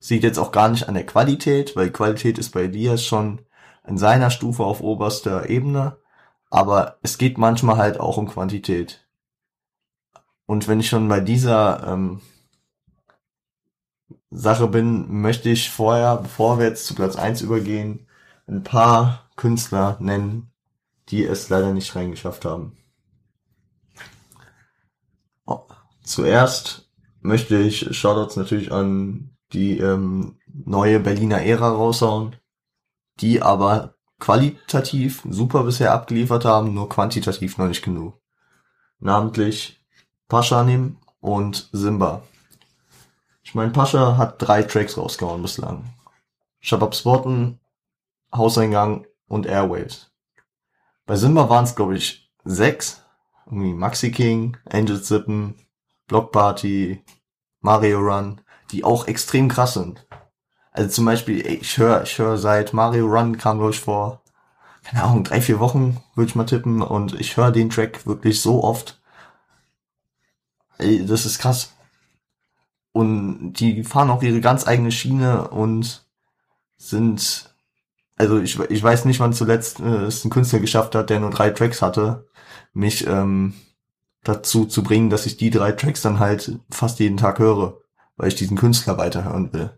Sieht 0.00 0.22
jetzt 0.22 0.38
auch 0.38 0.52
gar 0.52 0.68
nicht 0.68 0.88
an 0.88 0.94
der 0.94 1.06
Qualität, 1.06 1.74
weil 1.76 1.90
Qualität 1.90 2.38
ist 2.38 2.50
bei 2.50 2.62
Elias 2.62 3.04
schon 3.04 3.40
in 3.86 3.98
seiner 3.98 4.30
Stufe 4.30 4.64
auf 4.64 4.80
oberster 4.80 5.48
Ebene, 5.48 5.98
aber 6.50 6.98
es 7.02 7.18
geht 7.18 7.38
manchmal 7.38 7.76
halt 7.76 7.98
auch 7.98 8.16
um 8.16 8.28
Quantität. 8.28 9.07
Und 10.48 10.66
wenn 10.66 10.80
ich 10.80 10.88
schon 10.88 11.08
bei 11.08 11.20
dieser 11.20 11.86
ähm, 11.86 12.22
Sache 14.30 14.66
bin, 14.66 15.20
möchte 15.20 15.50
ich 15.50 15.68
vorher, 15.68 16.16
bevor 16.16 16.58
wir 16.58 16.64
jetzt 16.64 16.86
zu 16.86 16.94
Platz 16.94 17.16
eins 17.16 17.42
übergehen, 17.42 18.06
ein 18.46 18.62
paar 18.62 19.28
Künstler 19.36 19.98
nennen, 20.00 20.50
die 21.10 21.22
es 21.22 21.50
leider 21.50 21.74
nicht 21.74 21.94
reingeschafft 21.94 22.46
haben. 22.46 22.78
Oh, 25.44 25.66
zuerst 26.02 26.90
möchte 27.20 27.58
ich 27.58 27.94
Shoutouts 27.94 28.36
natürlich 28.36 28.72
an 28.72 29.36
die 29.52 29.78
ähm, 29.78 30.38
neue 30.46 30.98
Berliner 30.98 31.42
Ära 31.42 31.68
raushauen, 31.68 32.36
die 33.20 33.42
aber 33.42 33.96
qualitativ 34.18 35.22
super 35.28 35.64
bisher 35.64 35.92
abgeliefert 35.92 36.46
haben, 36.46 36.72
nur 36.72 36.88
quantitativ 36.88 37.58
noch 37.58 37.68
nicht 37.68 37.84
genug. 37.84 38.18
Namentlich 38.98 39.77
Paschanim 40.28 40.98
und 41.20 41.70
Simba. 41.72 42.22
Ich 43.42 43.54
meine, 43.54 43.70
Pascha 43.70 44.18
hat 44.18 44.34
drei 44.38 44.62
Tracks 44.62 44.98
rausgehauen 44.98 45.40
bislang. 45.40 45.84
Shabab 46.60 46.94
Sporten, 46.94 47.60
Hauseingang 48.34 49.06
und 49.26 49.46
Airwaves. 49.46 50.10
Bei 51.06 51.16
Simba 51.16 51.48
waren 51.48 51.64
es, 51.64 51.74
glaube 51.74 51.96
ich, 51.96 52.30
sechs. 52.44 53.02
Irgendwie 53.46 53.72
Maxi 53.72 54.10
King, 54.10 54.58
Angel 54.70 55.00
Zippen, 55.02 55.54
Block 56.06 56.30
Party, 56.30 57.02
Mario 57.60 58.00
Run, 58.00 58.42
die 58.70 58.84
auch 58.84 59.06
extrem 59.06 59.48
krass 59.48 59.72
sind. 59.72 60.06
Also 60.72 60.90
zum 60.90 61.06
Beispiel, 61.06 61.46
ich 61.46 61.78
höre, 61.78 62.02
ich 62.02 62.18
höre 62.18 62.36
seit 62.36 62.74
Mario 62.74 63.06
Run 63.06 63.38
kam, 63.38 63.56
glaube 63.56 63.72
ich, 63.72 63.80
vor, 63.80 64.20
keine 64.84 65.04
Ahnung, 65.04 65.24
drei, 65.24 65.40
vier 65.40 65.58
Wochen, 65.58 66.02
würde 66.14 66.28
ich 66.28 66.34
mal 66.34 66.44
tippen, 66.44 66.82
und 66.82 67.18
ich 67.18 67.38
höre 67.38 67.50
den 67.50 67.70
Track 67.70 68.06
wirklich 68.06 68.42
so 68.42 68.62
oft. 68.62 68.97
Ey, 70.78 71.04
das 71.04 71.26
ist 71.26 71.38
krass. 71.38 71.74
Und 72.92 73.54
die 73.54 73.84
fahren 73.84 74.10
auch 74.10 74.22
ihre 74.22 74.40
ganz 74.40 74.66
eigene 74.66 74.90
Schiene 74.92 75.48
und 75.48 76.06
sind, 76.76 77.54
also 78.16 78.38
ich, 78.38 78.58
ich 78.58 78.82
weiß 78.82 79.04
nicht, 79.04 79.20
wann 79.20 79.32
zuletzt 79.32 79.80
äh, 79.80 80.04
es 80.04 80.24
ein 80.24 80.30
Künstler 80.30 80.60
geschafft 80.60 80.94
hat, 80.94 81.10
der 81.10 81.20
nur 81.20 81.30
drei 81.30 81.50
Tracks 81.50 81.82
hatte, 81.82 82.28
mich 82.72 83.06
ähm, 83.06 83.54
dazu 84.22 84.66
zu 84.66 84.82
bringen, 84.82 85.10
dass 85.10 85.26
ich 85.26 85.36
die 85.36 85.50
drei 85.50 85.72
Tracks 85.72 86.02
dann 86.02 86.18
halt 86.18 86.58
fast 86.70 86.98
jeden 87.00 87.16
Tag 87.16 87.38
höre, 87.38 87.78
weil 88.16 88.28
ich 88.28 88.36
diesen 88.36 88.56
Künstler 88.56 88.98
weiterhören 88.98 89.52
will. 89.52 89.70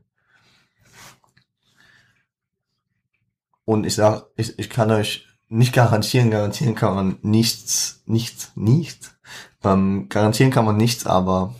Und 3.65 3.87
ich 3.87 3.95
sag, 3.95 4.27
ich, 4.37 4.59
ich 4.59 4.69
kann 4.69 4.91
euch 4.91 5.29
nicht 5.49 5.73
garantieren, 5.73 6.31
garantieren 6.31 6.75
kann 6.75 6.95
man 6.95 7.19
nichts, 7.23 8.03
nichts, 8.07 8.53
nichts. 8.55 9.15
Ähm, 9.63 10.09
garantieren 10.09 10.51
kann 10.51 10.65
man 10.65 10.77
nichts, 10.77 11.07
aber 11.07 11.55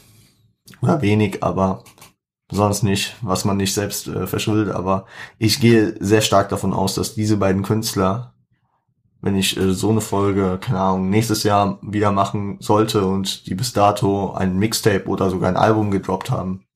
oder 0.81 1.03
wenig, 1.03 1.43
aber 1.43 1.85
besonders 2.49 2.83
nicht, 2.83 3.17
was 3.23 3.45
man 3.45 3.57
nicht 3.57 3.75
selbst 3.75 4.09
äh, 4.09 4.27
verschuldet. 4.27 4.75
Aber 4.75 5.07
ich 5.39 5.61
gehe 5.61 5.95
sehr 6.01 6.21
stark 6.21 6.49
davon 6.49 6.73
aus, 6.73 6.95
dass 6.95 7.15
diese 7.15 7.37
beiden 7.37 7.63
Künstler, 7.63 8.35
wenn 9.21 9.37
ich 9.37 9.57
äh, 9.57 9.73
so 9.73 9.91
eine 9.91 10.01
Folge, 10.01 10.59
keine 10.61 10.81
Ahnung, 10.81 11.11
nächstes 11.11 11.43
Jahr 11.45 11.79
wieder 11.83 12.11
machen 12.11 12.59
sollte 12.61 13.07
und 13.07 13.47
die 13.47 13.55
bis 13.55 13.73
dato 13.73 14.33
ein 14.33 14.59
Mixtape 14.59 15.07
oder 15.07 15.31
sogar 15.31 15.49
ein 15.49 15.57
Album 15.57 15.91
gedroppt 15.91 16.31
haben, 16.31 16.67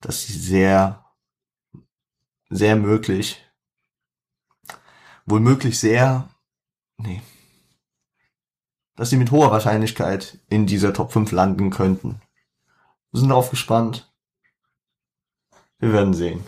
dass 0.00 0.22
sie 0.22 0.34
sehr, 0.34 1.04
sehr 2.50 2.76
möglich, 2.76 3.42
wohl 5.26 5.40
möglich 5.40 5.78
sehr, 5.78 6.28
nee, 6.98 7.22
dass 9.02 9.10
sie 9.10 9.16
mit 9.16 9.32
hoher 9.32 9.50
Wahrscheinlichkeit 9.50 10.38
in 10.48 10.64
dieser 10.64 10.94
Top 10.94 11.10
5 11.10 11.32
landen 11.32 11.70
könnten. 11.70 12.20
Wir 13.10 13.18
sind 13.18 13.30
darauf 13.30 13.50
gespannt. 13.50 14.14
Wir 15.80 15.92
werden 15.92 16.14
sehen. 16.14 16.44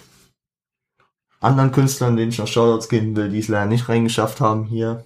Anderen 1.40 1.72
Künstlern, 1.72 2.16
denen 2.16 2.28
ich 2.28 2.38
noch 2.38 2.46
Shoutouts 2.46 2.88
geben 2.88 3.16
will, 3.16 3.28
die 3.28 3.40
es 3.40 3.48
leider 3.48 3.66
nicht 3.66 3.88
reingeschafft 3.88 4.40
haben 4.40 4.66
hier, 4.66 5.04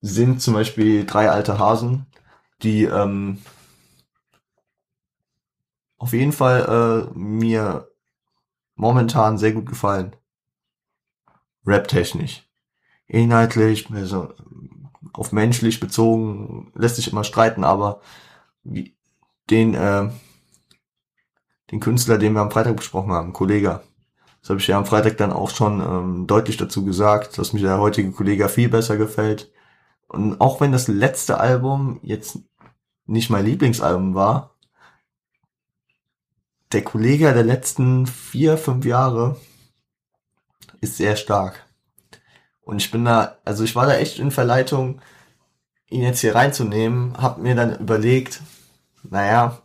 sind 0.00 0.40
zum 0.40 0.54
Beispiel 0.54 1.04
drei 1.06 1.28
alte 1.28 1.58
Hasen, 1.58 2.06
die 2.62 2.84
ähm, 2.84 3.42
auf 5.98 6.12
jeden 6.12 6.30
Fall 6.30 7.08
äh, 7.12 7.18
mir 7.18 7.90
momentan 8.76 9.38
sehr 9.38 9.54
gut 9.54 9.66
gefallen. 9.66 10.14
Rap-technisch. 11.66 12.48
Inhaltlich, 13.08 13.90
also 13.90 14.32
auf 15.16 15.32
menschlich 15.32 15.80
bezogen, 15.80 16.70
lässt 16.74 16.96
sich 16.96 17.10
immer 17.10 17.24
streiten, 17.24 17.64
aber 17.64 18.00
wie, 18.64 18.94
den, 19.50 19.74
äh, 19.74 20.10
den 21.70 21.80
Künstler, 21.80 22.18
den 22.18 22.34
wir 22.34 22.40
am 22.40 22.50
Freitag 22.50 22.76
besprochen 22.76 23.12
haben, 23.12 23.32
Kollege. 23.32 23.82
Das 24.40 24.50
habe 24.50 24.60
ich 24.60 24.66
ja 24.66 24.78
am 24.78 24.86
Freitag 24.86 25.16
dann 25.16 25.32
auch 25.32 25.50
schon 25.50 25.80
ähm, 25.80 26.26
deutlich 26.26 26.56
dazu 26.56 26.84
gesagt, 26.84 27.38
dass 27.38 27.52
mir 27.52 27.62
der 27.62 27.80
heutige 27.80 28.12
Kollege 28.12 28.48
viel 28.48 28.68
besser 28.68 28.96
gefällt. 28.96 29.50
Und 30.08 30.40
auch 30.40 30.60
wenn 30.60 30.72
das 30.72 30.86
letzte 30.86 31.40
Album 31.40 31.98
jetzt 32.02 32.38
nicht 33.06 33.30
mein 33.30 33.44
Lieblingsalbum 33.44 34.14
war, 34.14 34.54
der 36.72 36.84
Kollege 36.84 37.32
der 37.32 37.44
letzten 37.44 38.06
vier, 38.06 38.58
fünf 38.58 38.84
Jahre 38.84 39.36
ist 40.80 40.96
sehr 40.96 41.16
stark. 41.16 41.65
Und 42.66 42.82
ich 42.82 42.90
bin 42.90 43.04
da, 43.04 43.38
also 43.44 43.62
ich 43.62 43.76
war 43.76 43.86
da 43.86 43.94
echt 43.94 44.18
in 44.18 44.32
Verleitung, 44.32 45.00
ihn 45.88 46.02
jetzt 46.02 46.20
hier 46.20 46.34
reinzunehmen, 46.34 47.16
hab 47.16 47.38
mir 47.38 47.54
dann 47.54 47.78
überlegt, 47.78 48.42
naja, 49.04 49.62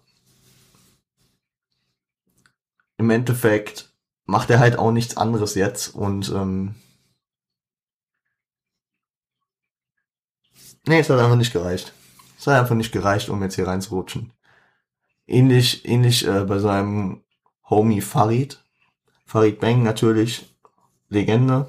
im 2.97 3.09
Endeffekt 3.09 3.91
macht 4.25 4.51
er 4.51 4.59
halt 4.59 4.77
auch 4.77 4.91
nichts 4.91 5.17
anderes 5.17 5.55
jetzt 5.55 5.95
und 5.95 6.29
ähm, 6.29 6.75
nee, 10.85 10.99
es 10.99 11.09
hat 11.09 11.19
einfach 11.19 11.35
nicht 11.35 11.53
gereicht. 11.53 11.93
Es 12.37 12.45
hat 12.45 12.59
einfach 12.59 12.75
nicht 12.75 12.91
gereicht, 12.91 13.29
um 13.29 13.41
jetzt 13.41 13.55
hier 13.55 13.67
reinzurutschen. 13.67 14.31
Ähnlich, 15.25 15.87
ähnlich 15.87 16.27
äh, 16.27 16.45
bei 16.45 16.59
seinem 16.59 17.23
Homie 17.67 18.01
Farid. 18.01 18.63
Farid 19.25 19.59
Bang 19.59 19.81
natürlich 19.81 20.55
Legende. 21.09 21.67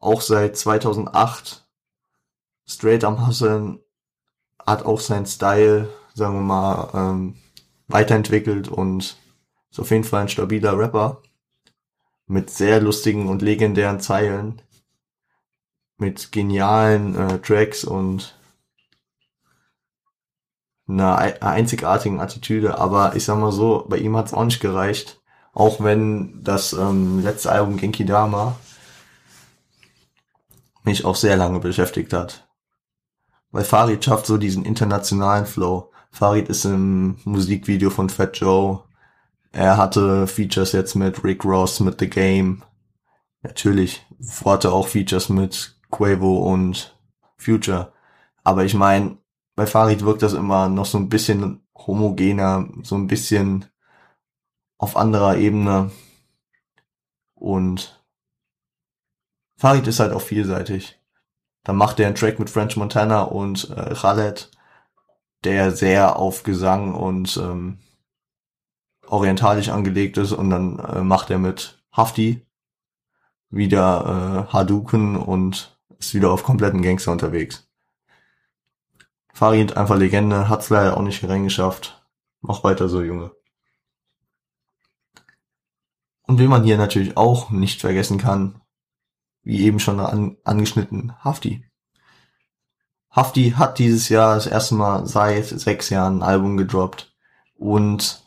Auch 0.00 0.20
seit 0.20 0.56
2008 0.56 1.66
straight 2.66 3.04
am 3.04 3.26
Hustlen, 3.26 3.80
hat 4.66 4.84
auch 4.84 5.00
seinen 5.00 5.26
Style 5.26 5.88
sagen 6.18 6.34
wir 6.34 6.42
mal, 6.42 6.90
ähm, 6.92 7.36
weiterentwickelt 7.86 8.68
und 8.68 9.16
ist 9.70 9.80
auf 9.80 9.90
jeden 9.90 10.04
Fall 10.04 10.22
ein 10.22 10.28
stabiler 10.28 10.78
Rapper 10.78 11.22
mit 12.26 12.50
sehr 12.50 12.80
lustigen 12.80 13.28
und 13.28 13.40
legendären 13.40 14.00
Zeilen, 14.00 14.60
mit 15.96 16.30
genialen 16.30 17.16
äh, 17.16 17.38
Tracks 17.38 17.84
und 17.84 18.38
einer 20.86 21.16
einzigartigen 21.42 22.20
Attitüde, 22.20 22.78
aber 22.78 23.14
ich 23.14 23.24
sag 23.24 23.38
mal 23.38 23.52
so, 23.52 23.84
bei 23.88 23.98
ihm 23.98 24.16
hat's 24.16 24.32
auch 24.32 24.44
nicht 24.44 24.60
gereicht, 24.60 25.20
auch 25.52 25.82
wenn 25.82 26.42
das 26.42 26.72
ähm, 26.72 27.22
letzte 27.22 27.52
Album 27.52 27.76
Genki 27.76 28.04
Dama 28.04 28.56
mich 30.88 31.04
auch 31.04 31.16
sehr 31.16 31.36
lange 31.36 31.60
beschäftigt 31.60 32.12
hat. 32.12 32.48
Weil 33.50 33.64
Farid 33.64 34.04
schafft 34.04 34.26
so 34.26 34.38
diesen 34.38 34.64
internationalen 34.64 35.46
Flow. 35.46 35.90
Farid 36.10 36.48
ist 36.48 36.64
im 36.64 37.18
Musikvideo 37.24 37.90
von 37.90 38.08
Fat 38.08 38.38
Joe. 38.38 38.84
Er 39.52 39.76
hatte 39.76 40.26
Features 40.26 40.72
jetzt 40.72 40.94
mit 40.94 41.22
Rick 41.24 41.44
Ross, 41.44 41.80
mit 41.80 42.00
The 42.00 42.08
Game. 42.08 42.62
Natürlich 43.42 44.06
hatte 44.44 44.72
auch 44.72 44.88
Features 44.88 45.28
mit 45.28 45.78
Quavo 45.90 46.38
und 46.38 46.98
Future. 47.36 47.92
Aber 48.44 48.64
ich 48.64 48.74
meine, 48.74 49.18
bei 49.54 49.66
Farid 49.66 50.04
wirkt 50.04 50.22
das 50.22 50.32
immer 50.32 50.68
noch 50.68 50.86
so 50.86 50.98
ein 50.98 51.08
bisschen 51.08 51.66
homogener, 51.76 52.68
so 52.82 52.94
ein 52.96 53.06
bisschen 53.06 53.66
auf 54.78 54.96
anderer 54.96 55.36
Ebene. 55.36 55.90
Und 57.34 57.97
Farid 59.58 59.86
ist 59.88 59.98
halt 59.98 60.12
auch 60.12 60.22
vielseitig. 60.22 60.98
Dann 61.64 61.76
macht 61.76 61.98
er 61.98 62.06
einen 62.06 62.14
Track 62.14 62.38
mit 62.38 62.48
French 62.48 62.76
Montana 62.76 63.22
und 63.22 63.68
äh, 63.70 63.94
Khaled 63.94 64.50
der 65.44 65.72
sehr 65.72 66.16
auf 66.16 66.42
Gesang 66.42 66.94
und 66.94 67.36
ähm, 67.36 67.78
orientalisch 69.06 69.68
angelegt 69.68 70.16
ist 70.16 70.32
und 70.32 70.50
dann 70.50 70.78
äh, 70.78 71.02
macht 71.02 71.30
er 71.30 71.38
mit 71.38 71.82
Hafti 71.92 72.46
wieder 73.50 74.46
äh, 74.48 74.52
Hadouken 74.52 75.16
und 75.16 75.78
ist 75.98 76.14
wieder 76.14 76.30
auf 76.30 76.44
kompletten 76.44 76.82
Gangster 76.82 77.12
unterwegs. 77.12 77.68
Farid 79.32 79.76
einfach 79.76 79.96
Legende, 79.96 80.48
hat's 80.48 80.70
leider 80.70 80.96
auch 80.96 81.02
nicht 81.02 81.26
reingeschafft. 81.26 82.04
Mach 82.40 82.64
weiter 82.64 82.88
so, 82.88 83.02
Junge. 83.02 83.32
Und 86.22 86.38
wen 86.38 86.50
man 86.50 86.64
hier 86.64 86.76
natürlich 86.76 87.16
auch 87.16 87.50
nicht 87.50 87.80
vergessen 87.80 88.18
kann, 88.18 88.60
wie 89.48 89.62
eben 89.62 89.80
schon 89.80 89.98
an, 89.98 90.36
angeschnitten, 90.44 91.14
Hafti. 91.24 91.64
Hafti 93.10 93.52
hat 93.52 93.78
dieses 93.78 94.10
Jahr 94.10 94.34
das 94.34 94.46
erste 94.46 94.74
Mal 94.74 95.06
seit 95.06 95.46
sechs 95.46 95.88
Jahren 95.88 96.18
ein 96.18 96.22
Album 96.22 96.58
gedroppt. 96.58 97.14
Und 97.54 98.22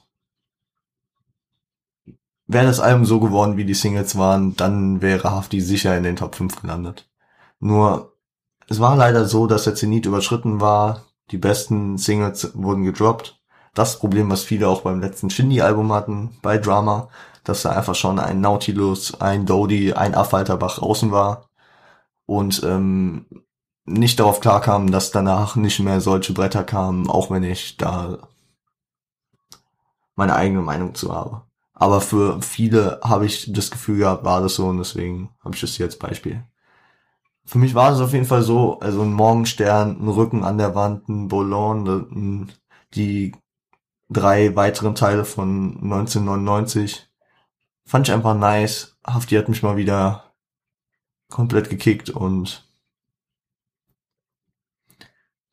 wäre 2.48 2.66
das 2.66 2.80
Album 2.80 3.06
so 3.06 3.20
geworden, 3.20 3.56
wie 3.56 3.66
die 3.66 3.76
Singles 3.76 4.18
waren, 4.18 4.56
dann 4.56 5.04
wäre 5.04 5.30
Hafti 5.30 5.62
sicher 5.62 5.96
in 5.96 6.02
den 6.02 6.16
Top 6.16 6.34
5 6.34 6.60
gelandet. 6.60 7.08
Nur, 7.60 8.18
es 8.68 8.80
war 8.80 8.96
leider 8.96 9.26
so, 9.26 9.46
dass 9.46 9.66
der 9.66 9.76
Zenit 9.76 10.08
überschritten 10.08 10.60
war. 10.60 11.04
Die 11.30 11.38
besten 11.38 12.00
Singles 12.00 12.52
wurden 12.56 12.84
gedroppt. 12.84 13.40
Das 13.76 14.00
Problem, 14.00 14.32
was 14.32 14.42
viele 14.42 14.68
auch 14.68 14.82
beim 14.82 15.00
letzten 15.00 15.30
Shindy-Album 15.30 15.94
hatten, 15.94 16.40
bei 16.42 16.58
Drama, 16.58 17.10
dass 17.44 17.64
da 17.64 17.72
einfach 17.72 17.96
schon 17.96 18.20
ein 18.20 18.42
Nautilus, 18.42 19.20
ein 19.20 19.46
Dodie, 19.46 19.94
ein 19.94 20.16
Affalterbach 20.16 20.80
außen 20.80 21.12
war. 21.12 21.50
Und 22.26 22.64
ähm, 22.64 23.26
nicht 23.86 24.20
darauf 24.20 24.40
klarkam, 24.40 24.92
dass 24.92 25.12
danach 25.12 25.56
nicht 25.56 25.80
mehr 25.80 26.02
solche 26.02 26.34
Bretter 26.34 26.64
kamen, 26.64 27.10
auch 27.10 27.32
wenn 27.32 27.44
ich 27.44 27.78
da 27.78 28.20
meine 30.16 30.36
eigene 30.36 30.62
Meinung 30.62 30.96
zu 30.96 31.14
habe. 31.14 31.42
Aber 31.74 32.00
für 32.00 32.42
viele 32.42 33.00
habe 33.04 33.26
ich 33.26 33.52
das 33.52 33.72
Gefühl 33.72 34.00
gehabt, 34.00 34.24
war 34.24 34.42
das 34.42 34.56
so 34.56 34.68
und 34.68 34.78
deswegen 34.78 35.32
habe 35.44 35.56
ich 35.56 35.62
das 35.62 35.74
hier 35.74 35.88
als 35.88 35.98
Beispiel. 35.98 36.44
Für 37.44 37.58
mich 37.58 37.74
war 37.74 37.92
es 37.92 38.00
auf 38.00 38.14
jeden 38.14 38.26
Fall 38.26 38.44
so, 38.44 38.80
also 38.80 39.02
ein 39.02 39.14
Morgenstern, 39.14 39.98
ein 40.00 40.08
Rücken 40.08 40.44
an 40.44 40.60
der 40.60 40.76
Wand, 40.76 41.10
ein 41.10 41.28
Boulogne, 41.28 42.48
die 42.94 43.34
drei 44.10 44.56
weiteren 44.56 44.96
Teile 44.96 45.26
von 45.26 45.78
1999. 45.82 47.11
Fand 47.92 48.08
ich 48.08 48.14
einfach 48.14 48.36
nice. 48.36 48.96
Hafti 49.06 49.36
hat 49.36 49.50
mich 49.50 49.64
mal 49.64 49.76
wieder 49.76 50.32
komplett 51.30 51.70
gekickt 51.70 52.10
und 52.10 52.66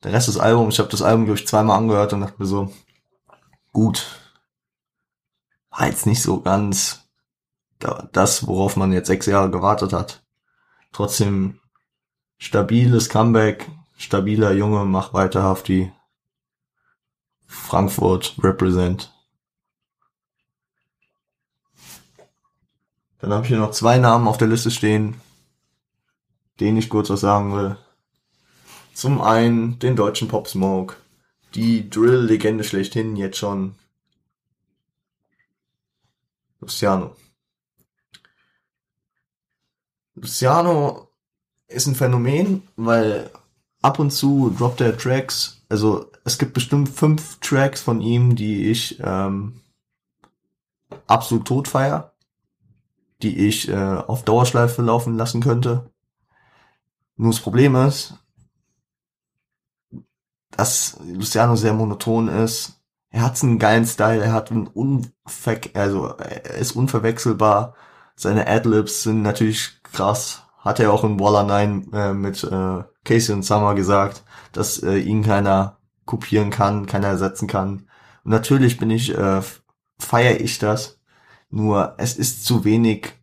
der 0.03 0.13
Rest 0.13 0.29
des 0.29 0.37
Albums, 0.37 0.75
ich 0.75 0.79
habe 0.79 0.87
das 0.87 1.01
Album, 1.01 1.25
glaube 1.25 1.37
ich, 1.37 1.45
zweimal 1.45 1.77
angehört 1.77 2.13
und 2.13 2.21
dachte 2.21 2.35
mir 2.37 2.45
so, 2.45 2.73
gut, 3.73 4.21
war 5.69 5.87
jetzt 5.87 6.05
nicht 6.05 6.21
so 6.21 6.39
ganz 6.39 7.09
das, 8.13 8.47
worauf 8.47 8.77
man 8.77 8.93
jetzt 8.93 9.07
sechs 9.07 9.25
Jahre 9.25 9.51
gewartet 9.51 9.91
hat. 9.91 10.23
Trotzdem 10.93 11.59
stabiles 12.37 13.09
Comeback, 13.09 13.69
stabiler 13.97 14.53
Junge, 14.53 14.85
mach 14.85 15.13
weiter 15.13 15.43
Hafti. 15.43 15.91
Frankfurt 17.47 18.37
represent. 18.41 19.13
Dann 23.19 23.33
habe 23.33 23.43
ich 23.43 23.49
hier 23.49 23.59
noch 23.59 23.71
zwei 23.71 23.97
Namen 23.97 24.27
auf 24.27 24.37
der 24.37 24.47
Liste 24.47 24.71
stehen, 24.71 25.19
denen 26.59 26.77
ich 26.77 26.89
kurz 26.89 27.09
was 27.09 27.21
sagen 27.21 27.55
will. 27.55 27.77
Zum 28.93 29.21
einen 29.21 29.79
den 29.79 29.95
deutschen 29.95 30.27
Pop 30.27 30.47
Smoke, 30.47 30.95
die 31.55 31.89
Drill-Legende 31.89 32.63
schlechthin 32.63 33.15
jetzt 33.15 33.37
schon. 33.37 33.75
Luciano. 36.59 37.15
Luciano 40.15 41.09
ist 41.67 41.87
ein 41.87 41.95
Phänomen, 41.95 42.67
weil 42.75 43.29
ab 43.81 43.99
und 43.99 44.11
zu 44.11 44.53
droppt 44.57 44.81
er 44.81 44.97
Tracks. 44.97 45.61
Also 45.69 46.11
es 46.25 46.37
gibt 46.37 46.53
bestimmt 46.53 46.89
fünf 46.89 47.39
Tracks 47.39 47.81
von 47.81 48.01
ihm, 48.01 48.35
die 48.35 48.69
ich 48.69 48.99
ähm, 49.01 49.61
absolut 51.07 51.47
tot 51.47 51.67
feier, 51.67 52.13
die 53.21 53.47
ich 53.47 53.69
äh, 53.69 53.75
auf 53.75 54.23
Dauerschleife 54.23 54.81
laufen 54.81 55.17
lassen 55.17 55.41
könnte. 55.41 55.91
Nur 57.15 57.31
das 57.31 57.41
Problem 57.41 57.75
ist, 57.75 58.13
dass 60.51 60.97
Luciano 61.05 61.55
sehr 61.55 61.73
monoton 61.73 62.27
ist. 62.27 62.81
Er 63.11 63.23
hat 63.23 63.41
einen 63.43 63.59
geilen 63.59 63.85
Style, 63.85 64.23
er 64.23 64.33
hat 64.33 64.51
einen 64.51 64.67
unver 64.67 65.59
also 65.73 66.07
er 66.17 66.55
ist 66.55 66.73
unverwechselbar. 66.73 67.75
Seine 68.15 68.47
Adlibs 68.47 69.03
sind 69.03 69.21
natürlich 69.21 69.81
krass. 69.83 70.43
Hat 70.59 70.79
er 70.79 70.93
auch 70.93 71.03
in 71.03 71.19
Waller 71.19 71.43
9 71.43 71.93
äh, 71.93 72.13
mit 72.13 72.43
äh, 72.43 72.83
Casey 73.05 73.33
und 73.33 73.43
Summer 73.43 73.75
gesagt, 73.75 74.23
dass 74.51 74.83
äh, 74.83 74.97
ihn 74.97 75.23
keiner 75.23 75.77
kopieren 76.05 76.49
kann, 76.49 76.85
keiner 76.85 77.07
ersetzen 77.07 77.47
kann. 77.47 77.87
Und 78.23 78.31
natürlich 78.31 78.77
bin 78.77 78.91
ich, 78.91 79.17
äh, 79.17 79.41
feiere 79.97 80.41
ich 80.41 80.59
das. 80.59 80.98
Nur 81.49 81.95
es 81.97 82.15
ist 82.15 82.45
zu 82.45 82.63
wenig 82.63 83.13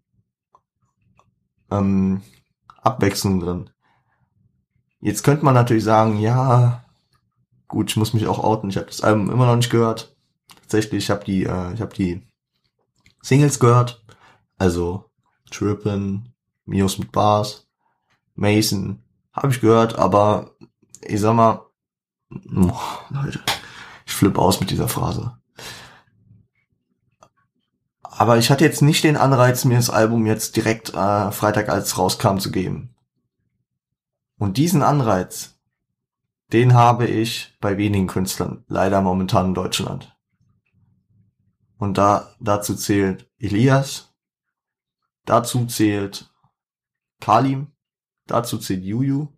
ähm, 1.71 2.23
Abwechslung 2.83 3.41
drin. 3.41 3.71
Jetzt 5.01 5.23
könnte 5.23 5.45
man 5.45 5.55
natürlich 5.55 5.85
sagen, 5.85 6.19
ja, 6.19 6.85
gut, 7.69 7.91
ich 7.91 7.97
muss 7.97 8.15
mich 8.15 8.27
auch 8.27 8.43
outen. 8.43 8.71
Ich 8.71 8.77
habe 8.77 8.87
das 8.87 9.03
Album 9.03 9.31
immer 9.31 9.47
noch 9.47 9.57
nicht 9.57 9.71
gehört. 9.71 10.17
Tatsächlich, 10.61 11.05
ich 11.05 11.11
habe 11.11 11.25
die, 11.25 11.45
äh, 11.45 11.73
ich 11.75 11.81
habe 11.81 11.95
die 11.95 12.27
Singles 13.23 13.61
gehört. 13.61 14.05
Also 14.59 15.11
Trippin, 15.51 16.33
Mios 16.65 16.99
mit 16.99 17.13
Bars, 17.13 17.69
Mason, 18.35 19.03
habe 19.33 19.53
ich 19.53 19.61
gehört, 19.61 19.99
aber 19.99 20.57
ich 21.03 21.21
sag 21.21 21.35
mal, 21.35 21.67
oh, 22.31 22.81
Leute, 23.11 23.41
ich 24.07 24.13
flippe 24.13 24.41
aus 24.41 24.61
mit 24.61 24.71
dieser 24.71 24.89
Phrase. 24.89 25.36
Aber 28.19 28.39
ich 28.39 28.51
hatte 28.51 28.65
jetzt 28.65 28.81
nicht 28.81 29.05
den 29.05 29.19
Anreiz, 29.19 29.67
mir 29.67 29.77
das 29.77 29.91
Album 29.91 30.25
jetzt 30.25 30.57
direkt 30.57 30.95
äh, 30.95 31.31
Freitag 31.33 31.69
als 31.69 31.99
rauskam 31.99 32.39
zu 32.39 32.51
geben. 32.51 32.95
Und 34.39 34.57
diesen 34.57 34.83
Anreiz, 34.83 35.59
den 36.53 36.73
habe 36.73 37.07
ich 37.07 37.55
bei 37.61 37.77
wenigen 37.77 38.07
Künstlern, 38.07 38.65
leider 38.69 39.03
momentan 39.03 39.49
in 39.49 39.55
Deutschland. 39.55 40.17
Und 41.77 41.99
da, 41.99 42.35
dazu 42.41 42.75
zählt 42.75 43.29
Elias, 43.39 44.15
dazu 45.27 45.67
zählt 45.67 46.31
Kalim, 47.21 47.73
dazu 48.27 48.57
zählt 48.57 48.83
Juju. 48.83 49.29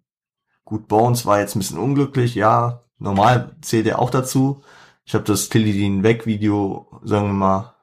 Gut, 0.65 0.87
Bones 0.87 1.27
war 1.27 1.41
jetzt 1.41 1.57
ein 1.57 1.61
bisschen 1.61 1.79
unglücklich, 1.79 2.37
ja, 2.37 2.85
normal 2.99 3.57
zählt 3.61 3.89
er 3.89 3.99
auch 3.99 4.11
dazu. 4.11 4.63
Ich 5.05 5.15
habe 5.15 5.25
das 5.25 5.49
Tilidin 5.49 6.05
weg 6.05 6.27
Video, 6.27 7.01
sagen 7.03 7.27
wir 7.27 7.33
mal, 7.33 7.78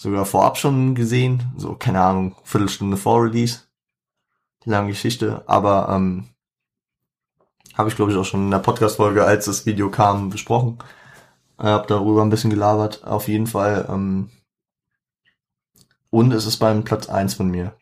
sogar 0.00 0.24
vorab 0.24 0.56
schon 0.56 0.94
gesehen, 0.94 1.52
so 1.58 1.74
keine 1.74 2.00
Ahnung, 2.00 2.34
Viertelstunde 2.42 2.96
vor 2.96 3.22
Release 3.22 3.64
lange 4.64 4.88
Geschichte, 4.88 5.42
aber 5.46 5.88
ähm, 5.90 6.28
habe 7.74 7.88
ich 7.88 7.96
glaube 7.96 8.10
ich 8.10 8.16
auch 8.16 8.24
schon 8.24 8.44
in 8.44 8.50
der 8.50 8.58
Podcast-Folge, 8.60 9.24
als 9.24 9.44
das 9.44 9.66
Video 9.66 9.90
kam, 9.90 10.30
besprochen. 10.30 10.78
Äh, 11.58 11.64
hab 11.64 11.86
darüber 11.88 12.22
ein 12.22 12.30
bisschen 12.30 12.50
gelabert. 12.50 13.04
Auf 13.04 13.28
jeden 13.28 13.46
Fall. 13.46 13.86
Ähm, 13.88 14.30
und 16.10 16.32
es 16.32 16.46
ist 16.46 16.58
beim 16.58 16.84
Platz 16.84 17.08
eins 17.08 17.34
von 17.34 17.50
mir. 17.50 17.74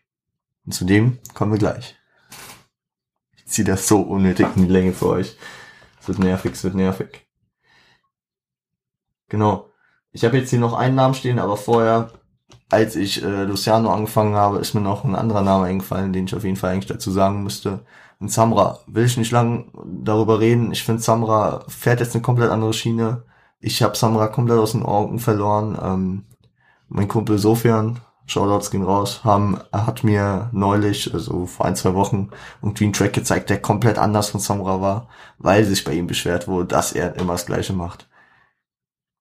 Und 0.66 0.72
zu 0.72 0.84
dem 0.84 1.18
kommen 1.34 1.52
wir 1.52 1.58
gleich. 1.58 1.96
Ich 3.36 3.46
ziehe 3.46 3.66
das 3.66 3.88
so 3.88 4.00
unnötig 4.00 4.46
in 4.56 4.62
die 4.62 4.72
Länge 4.72 4.92
für 4.92 5.08
euch. 5.08 5.36
Es 6.00 6.08
wird 6.08 6.18
nervig, 6.18 6.52
es 6.52 6.64
wird 6.64 6.74
nervig. 6.74 7.26
Genau. 9.28 9.67
Ich 10.12 10.24
habe 10.24 10.38
jetzt 10.38 10.50
hier 10.50 10.58
noch 10.58 10.74
einen 10.74 10.94
Namen 10.94 11.14
stehen, 11.14 11.38
aber 11.38 11.56
vorher 11.56 12.10
als 12.70 12.96
ich 12.96 13.22
äh, 13.22 13.44
Luciano 13.44 13.90
angefangen 13.92 14.34
habe, 14.34 14.58
ist 14.58 14.74
mir 14.74 14.80
noch 14.80 15.04
ein 15.04 15.14
anderer 15.14 15.42
Name 15.42 15.66
eingefallen, 15.66 16.12
den 16.12 16.26
ich 16.26 16.34
auf 16.34 16.44
jeden 16.44 16.56
Fall 16.56 16.72
eigentlich 16.72 16.86
dazu 16.86 17.10
sagen 17.10 17.42
müsste. 17.42 17.80
Und 18.20 18.30
Samra, 18.30 18.80
will 18.86 19.04
ich 19.04 19.16
nicht 19.16 19.30
lang 19.30 19.70
darüber 20.04 20.40
reden. 20.40 20.72
Ich 20.72 20.82
finde, 20.82 21.02
Samra 21.02 21.64
fährt 21.68 22.00
jetzt 22.00 22.14
eine 22.14 22.22
komplett 22.22 22.50
andere 22.50 22.72
Schiene. 22.72 23.24
Ich 23.60 23.82
habe 23.82 23.96
Samra 23.96 24.28
komplett 24.28 24.58
aus 24.58 24.72
den 24.72 24.82
Augen 24.84 25.18
verloren. 25.18 25.78
Ähm, 25.82 26.24
mein 26.88 27.08
Kumpel 27.08 27.38
Sofian, 27.38 28.00
Shoutouts 28.26 28.70
gehen 28.70 28.82
raus, 28.82 29.24
haben, 29.24 29.58
hat 29.72 30.04
mir 30.04 30.50
neulich, 30.52 31.12
also 31.14 31.46
vor 31.46 31.66
ein, 31.66 31.76
zwei 31.76 31.94
Wochen, 31.94 32.30
irgendwie 32.62 32.84
einen 32.84 32.92
Track 32.92 33.14
gezeigt, 33.14 33.50
der 33.50 33.62
komplett 33.62 33.98
anders 33.98 34.30
von 34.30 34.40
Samra 34.40 34.80
war, 34.80 35.08
weil 35.38 35.64
sich 35.64 35.84
bei 35.84 35.92
ihm 35.94 36.06
beschwert 36.06 36.48
wurde, 36.48 36.66
dass 36.66 36.92
er 36.92 37.16
immer 37.16 37.34
das 37.34 37.46
Gleiche 37.46 37.72
macht. 37.72 38.07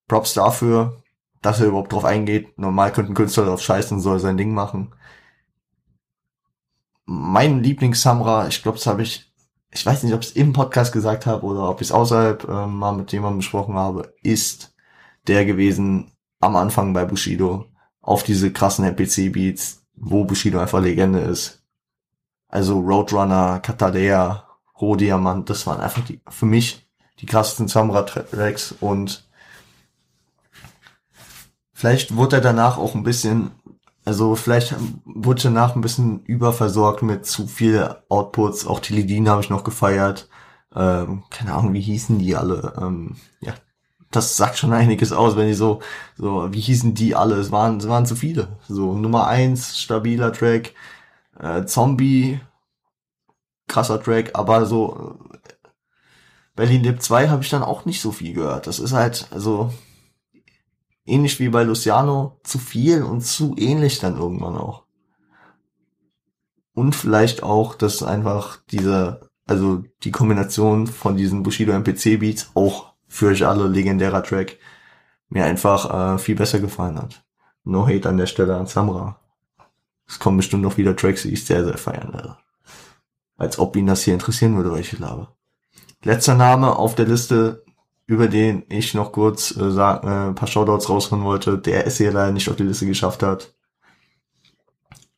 Props 0.08 0.34
dafür, 0.34 1.02
dass 1.42 1.60
er 1.60 1.66
überhaupt 1.66 1.92
drauf 1.92 2.04
eingeht. 2.04 2.58
Normal 2.58 2.92
könnte 2.92 3.12
ein 3.12 3.14
Künstler 3.14 3.44
drauf 3.44 3.62
scheißen 3.62 4.00
soll 4.00 4.18
sein 4.18 4.36
Ding 4.36 4.52
machen. 4.52 4.92
Mein 7.04 7.62
Lieblings-Samra, 7.62 8.48
ich 8.48 8.62
glaube, 8.62 8.78
das 8.78 8.86
habe 8.86 9.02
ich, 9.02 9.30
ich 9.70 9.84
weiß 9.84 10.02
nicht, 10.02 10.14
ob 10.14 10.22
ich 10.22 10.28
es 10.28 10.36
im 10.36 10.52
Podcast 10.52 10.92
gesagt 10.92 11.26
habe 11.26 11.46
oder 11.46 11.68
ob 11.68 11.80
ich 11.80 11.88
es 11.88 11.92
außerhalb 11.92 12.48
äh, 12.48 12.66
mal 12.66 12.92
mit 12.92 13.12
jemandem 13.12 13.38
besprochen 13.38 13.74
habe, 13.74 14.14
ist 14.22 14.74
der 15.26 15.44
gewesen 15.44 16.12
am 16.40 16.56
Anfang 16.56 16.92
bei 16.92 17.04
Bushido 17.04 17.66
auf 18.00 18.22
diese 18.22 18.52
krassen 18.52 18.84
NPC-Beats, 18.84 19.86
wo 19.94 20.24
Bushido 20.24 20.58
einfach 20.58 20.80
Legende 20.80 21.20
ist. 21.20 21.62
Also 22.48 22.80
Roadrunner, 22.80 23.60
Katalea, 23.60 24.46
Rohdiamant, 24.80 25.50
das 25.50 25.66
waren 25.66 25.80
einfach 25.80 26.04
die, 26.04 26.20
für 26.28 26.46
mich 26.46 26.88
die 27.20 27.26
krassesten 27.26 27.68
Samra-Tracks 27.68 28.74
und 28.80 29.27
Vielleicht 31.78 32.16
wurde 32.16 32.38
er 32.38 32.42
danach 32.42 32.76
auch 32.76 32.96
ein 32.96 33.04
bisschen, 33.04 33.52
also 34.04 34.34
vielleicht 34.34 34.74
wurde 35.04 35.42
er 35.42 35.44
danach 35.44 35.76
ein 35.76 35.80
bisschen 35.80 36.24
überversorgt 36.24 37.04
mit 37.04 37.24
zu 37.24 37.46
viel 37.46 37.94
Outputs. 38.08 38.66
Auch 38.66 38.80
die 38.80 38.94
Lidin 38.94 39.28
habe 39.28 39.42
ich 39.42 39.48
noch 39.48 39.62
gefeiert. 39.62 40.28
Ähm, 40.74 41.22
keine 41.30 41.54
Ahnung, 41.54 41.74
wie 41.74 41.80
hießen 41.80 42.18
die 42.18 42.34
alle? 42.34 42.74
Ähm, 42.82 43.14
ja, 43.40 43.54
das 44.10 44.36
sagt 44.36 44.58
schon 44.58 44.72
einiges 44.72 45.12
aus, 45.12 45.36
wenn 45.36 45.46
die 45.46 45.54
so, 45.54 45.80
so, 46.16 46.52
wie 46.52 46.58
hießen 46.58 46.94
die 46.94 47.14
alle? 47.14 47.36
Es 47.36 47.52
waren, 47.52 47.76
es 47.76 47.88
waren 47.88 48.06
zu 48.06 48.16
viele. 48.16 48.58
So, 48.66 48.94
Nummer 48.94 49.28
eins, 49.28 49.78
stabiler 49.78 50.32
Track, 50.32 50.74
äh, 51.38 51.64
Zombie, 51.64 52.40
krasser 53.68 54.02
Track, 54.02 54.32
aber 54.34 54.66
so, 54.66 55.16
äh, 55.32 55.52
Berlin 56.56 56.82
Dip 56.82 57.00
2 57.00 57.28
habe 57.28 57.44
ich 57.44 57.50
dann 57.50 57.62
auch 57.62 57.84
nicht 57.84 58.00
so 58.00 58.10
viel 58.10 58.34
gehört. 58.34 58.66
Das 58.66 58.80
ist 58.80 58.92
halt, 58.92 59.28
also, 59.30 59.72
ähnlich 61.08 61.40
wie 61.40 61.48
bei 61.48 61.62
Luciano, 61.62 62.40
zu 62.44 62.58
viel 62.58 63.02
und 63.02 63.22
zu 63.22 63.54
ähnlich 63.58 63.98
dann 63.98 64.16
irgendwann 64.16 64.56
auch. 64.56 64.84
Und 66.74 66.94
vielleicht 66.94 67.42
auch, 67.42 67.74
dass 67.74 68.02
einfach 68.02 68.58
diese, 68.70 69.28
also 69.46 69.82
die 70.04 70.12
Kombination 70.12 70.86
von 70.86 71.16
diesen 71.16 71.42
Bushido 71.42 71.72
MPC 71.72 72.20
Beats, 72.20 72.50
auch 72.54 72.92
für 73.08 73.28
euch 73.28 73.44
alle 73.44 73.66
legendärer 73.66 74.22
Track, 74.22 74.58
mir 75.28 75.44
einfach 75.44 76.14
äh, 76.14 76.18
viel 76.18 76.36
besser 76.36 76.60
gefallen 76.60 76.98
hat. 76.98 77.24
No 77.64 77.86
hate 77.86 78.08
an 78.08 78.16
der 78.16 78.26
Stelle 78.26 78.56
an 78.56 78.66
Samra. 78.66 79.20
Es 80.06 80.18
kommen 80.18 80.38
bestimmt 80.38 80.62
noch 80.62 80.76
wieder 80.76 80.96
Tracks, 80.96 81.22
die 81.22 81.32
ich 81.32 81.44
sehr, 81.44 81.64
sehr 81.64 81.76
feiern 81.76 82.12
werde. 82.14 82.38
Als 83.36 83.58
ob 83.58 83.76
ihn 83.76 83.86
das 83.86 84.02
hier 84.02 84.14
interessieren 84.14 84.56
würde, 84.56 84.72
welche 84.72 84.96
Labe. 84.96 85.28
Letzter 86.02 86.34
Name 86.34 86.76
auf 86.76 86.94
der 86.94 87.06
Liste, 87.06 87.64
über 88.08 88.26
den 88.26 88.64
ich 88.70 88.94
noch 88.94 89.12
kurz 89.12 89.54
äh, 89.54 89.70
sag, 89.70 90.02
äh, 90.02 90.28
ein 90.28 90.34
paar 90.34 90.48
Shoutouts 90.48 90.88
rausholen 90.88 91.24
wollte, 91.24 91.58
der 91.58 91.86
es 91.86 91.98
hier 91.98 92.10
leider 92.10 92.32
nicht 92.32 92.48
auf 92.48 92.56
die 92.56 92.62
Liste 92.62 92.86
geschafft 92.86 93.22
hat. 93.22 93.54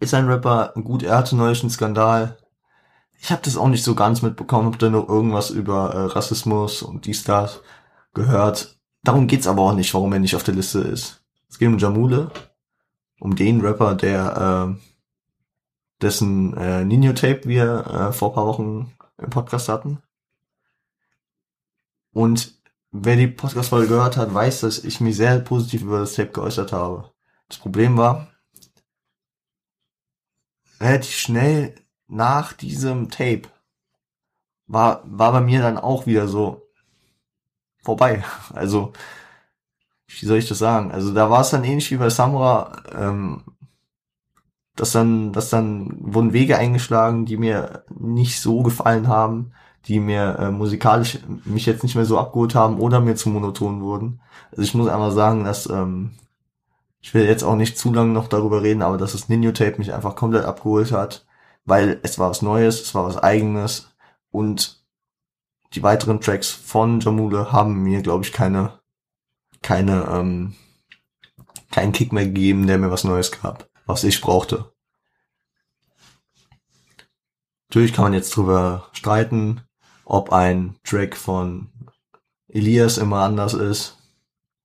Ist 0.01 0.13
ein 0.13 0.27
Rapper, 0.27 0.75
gut, 0.75 1.05
er 1.05 1.17
hatte 1.17 1.37
neulich 1.37 1.63
einen 1.63 1.71
Skandal. 1.71 2.37
Ich 3.21 3.31
habe 3.31 3.43
das 3.45 3.57
auch 3.57 3.69
nicht 3.69 3.85
so 3.85 3.95
ganz 3.95 4.23
mitbekommen, 4.23 4.73
hab 4.73 4.79
da 4.81 4.91
noch 4.91 5.09
irgendwas 5.09 5.51
über 5.51 5.95
äh, 5.95 6.05
Rassismus 6.07 6.83
und 6.83 7.07
dies, 7.07 7.23
das 7.23 7.63
gehört. 8.13 8.81
Darum 9.05 9.29
geht's 9.29 9.47
aber 9.47 9.63
auch 9.63 9.75
nicht, 9.75 9.95
warum 9.95 10.13
er 10.13 10.19
nicht 10.19 10.35
auf 10.35 10.43
der 10.43 10.55
Liste 10.55 10.81
ist. 10.81 11.23
Es 11.49 11.61
geht 11.61 11.69
um 11.69 11.79
Jamule, 11.79 12.33
um 13.21 13.37
den 13.37 13.61
Rapper, 13.61 13.95
der 13.95 14.75
äh, 14.77 14.81
dessen 16.03 16.57
äh, 16.57 16.85
Nino-Tape 16.85 17.43
wir 17.45 17.87
äh, 17.87 18.13
vor 18.13 18.35
paar 18.35 18.47
Wochen 18.47 18.93
im 19.17 19.31
Podcast 19.31 19.69
hatten. 19.69 20.03
Und 22.13 22.60
wer 22.93 23.17
die 23.17 23.29
Podcast-Folge 23.29 23.89
gehört 23.89 24.17
hat, 24.17 24.35
weiß, 24.35 24.61
dass 24.61 24.85
ich 24.85 25.01
mich 25.01 25.17
sehr 25.17 25.39
positiv 25.41 25.83
über 25.83 26.01
das 26.01 26.15
Tape 26.15 26.31
geäußert 26.31 26.73
habe. 26.73 27.11
Das 27.49 27.59
Problem 27.59 27.97
war, 27.97 28.29
relativ 30.81 31.17
schnell 31.17 31.75
nach 32.09 32.53
diesem 32.53 33.11
Tape 33.11 33.43
war, 34.67 35.03
war 35.05 35.33
bei 35.33 35.41
mir 35.41 35.61
dann 35.61 35.79
auch 35.79 36.07
wieder 36.07 36.29
so 36.29 36.63
vorbei. 37.83 38.25
Also, 38.55 38.93
wie 40.07 40.27
soll 40.27 40.39
ich 40.39 40.49
das 40.49 40.59
sagen? 40.59 40.91
Also 40.91 41.15
da 41.15 41.31
war 41.31 41.43
es 41.43 41.51
dann 41.51 41.65
ähnlich 41.65 41.91
wie 41.93 41.97
bei 41.97 42.11
Samura, 42.11 42.83
ähm, 42.93 43.45
dass 44.75 44.93
dann, 44.93 45.33
dass 45.33 45.51
dann 45.51 45.97
wurden 46.01 46.33
Wege 46.33 46.59
eingeschlagen, 46.59 47.27
die 47.27 47.37
mir 47.37 47.85
nicht 47.91 48.41
so 48.41 48.63
gefallen 48.63 49.07
haben 49.07 49.53
die 49.87 50.01
mir 50.01 50.39
äh, 50.39 50.51
musikalisch 50.51 51.19
mich 51.45 51.67
jetzt 51.67 51.83
nicht 51.83 51.95
mehr 51.95 52.05
so 52.05 52.19
abgeholt 52.19 52.55
haben 52.55 52.79
oder 52.79 53.01
mir 53.01 53.17
zu 53.17 53.31
monoton 53.31 53.81
wurden. 53.81 54.21
Also 54.51 54.63
ich 54.63 54.75
muss 54.75 54.89
einmal 54.89 55.13
sagen, 55.13 55.45
dass 55.45 55.69
ähm, 55.69 56.13
ich 57.01 57.15
will 57.15 57.25
jetzt 57.25 57.43
auch 57.43 57.57
nicht 57.57 57.79
zu 57.79 57.93
lange 57.93 58.13
noch 58.13 58.29
darüber 58.29 58.63
reden, 58.63 58.83
aber 58.83 58.99
dass 58.99 59.13
das 59.13 59.29
Nino 59.29 59.53
Tape 59.53 59.79
mich 59.79 59.93
einfach 59.93 60.17
komplett 60.17 60.45
abgeholt 60.45 60.93
hat, 60.93 61.27
weil 61.65 61.99
es 62.03 62.19
war 62.19 62.31
was 62.31 62.43
Neues, 62.43 62.83
es 62.83 62.95
war 62.95 63.07
was 63.07 63.17
Eigenes 63.17 63.91
und 64.31 64.85
die 65.75 65.83
weiteren 65.83 66.21
Tracks 66.21 66.51
von 66.51 67.01
Jamule 67.01 67.53
haben 67.53 67.83
mir, 67.83 68.03
glaube 68.03 68.25
ich, 68.25 68.33
keine 68.33 68.81
keine 69.63 70.07
ähm, 70.11 70.55
keinen 71.71 71.93
Kick 71.93 72.13
mehr 72.13 72.27
gegeben, 72.27 72.67
der 72.67 72.79
mir 72.79 72.91
was 72.91 73.05
Neues 73.05 73.31
gab, 73.33 73.69
was 73.87 74.05
ich 74.05 74.21
brauchte. 74.21 74.73
Natürlich 77.69 77.93
kann 77.93 78.05
man 78.05 78.15
jetzt 78.15 78.35
drüber 78.35 78.89
streiten, 78.93 79.61
ob 80.11 80.33
ein 80.33 80.77
Track 80.83 81.17
von 81.17 81.69
Elias 82.49 82.99
immer 82.99 83.21
anders 83.21 83.55
ist. 83.55 83.97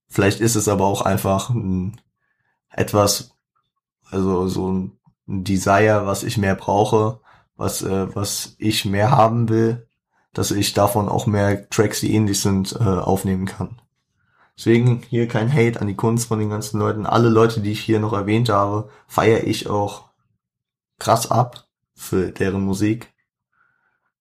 Vielleicht 0.08 0.40
ist 0.40 0.56
es 0.56 0.66
aber 0.66 0.86
auch 0.86 1.02
einfach 1.02 1.50
ein, 1.50 2.00
etwas, 2.68 3.30
also 4.10 4.48
so 4.48 4.72
ein 4.72 4.98
Desire, 5.26 6.04
was 6.04 6.24
ich 6.24 6.36
mehr 6.36 6.56
brauche, 6.56 7.20
was, 7.56 7.82
äh, 7.82 8.14
was 8.14 8.56
ich 8.58 8.84
mehr 8.86 9.12
haben 9.12 9.48
will, 9.48 9.86
dass 10.32 10.50
ich 10.50 10.74
davon 10.74 11.08
auch 11.08 11.26
mehr 11.26 11.70
Tracks, 11.70 12.00
die 12.00 12.12
ähnlich 12.12 12.40
sind, 12.40 12.72
äh, 12.72 12.82
aufnehmen 12.82 13.46
kann. 13.46 13.80
Deswegen 14.58 15.02
hier 15.08 15.28
kein 15.28 15.52
Hate 15.52 15.80
an 15.80 15.86
die 15.86 15.94
Kunst 15.94 16.26
von 16.26 16.40
den 16.40 16.50
ganzen 16.50 16.80
Leuten. 16.80 17.06
Alle 17.06 17.28
Leute, 17.28 17.60
die 17.60 17.72
ich 17.72 17.80
hier 17.80 18.00
noch 18.00 18.14
erwähnt 18.14 18.48
habe, 18.48 18.90
feiere 19.06 19.44
ich 19.44 19.68
auch 19.68 20.06
krass 20.98 21.30
ab 21.30 21.68
für 21.94 22.32
deren 22.32 22.62
Musik. 22.62 23.12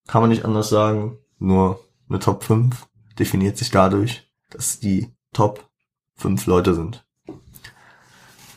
Kann 0.08 0.22
man 0.22 0.30
nicht 0.30 0.46
anders 0.46 0.70
sagen. 0.70 1.18
Nur 1.40 1.80
eine 2.10 2.20
Top 2.20 2.44
5 2.44 2.88
definiert 3.18 3.58
sich 3.58 3.72
dadurch, 3.72 4.30
dass 4.50 4.80
die 4.80 5.14
Top 5.34 5.68
5 6.18 6.46
Leute 6.46 6.74
sind. 6.76 7.06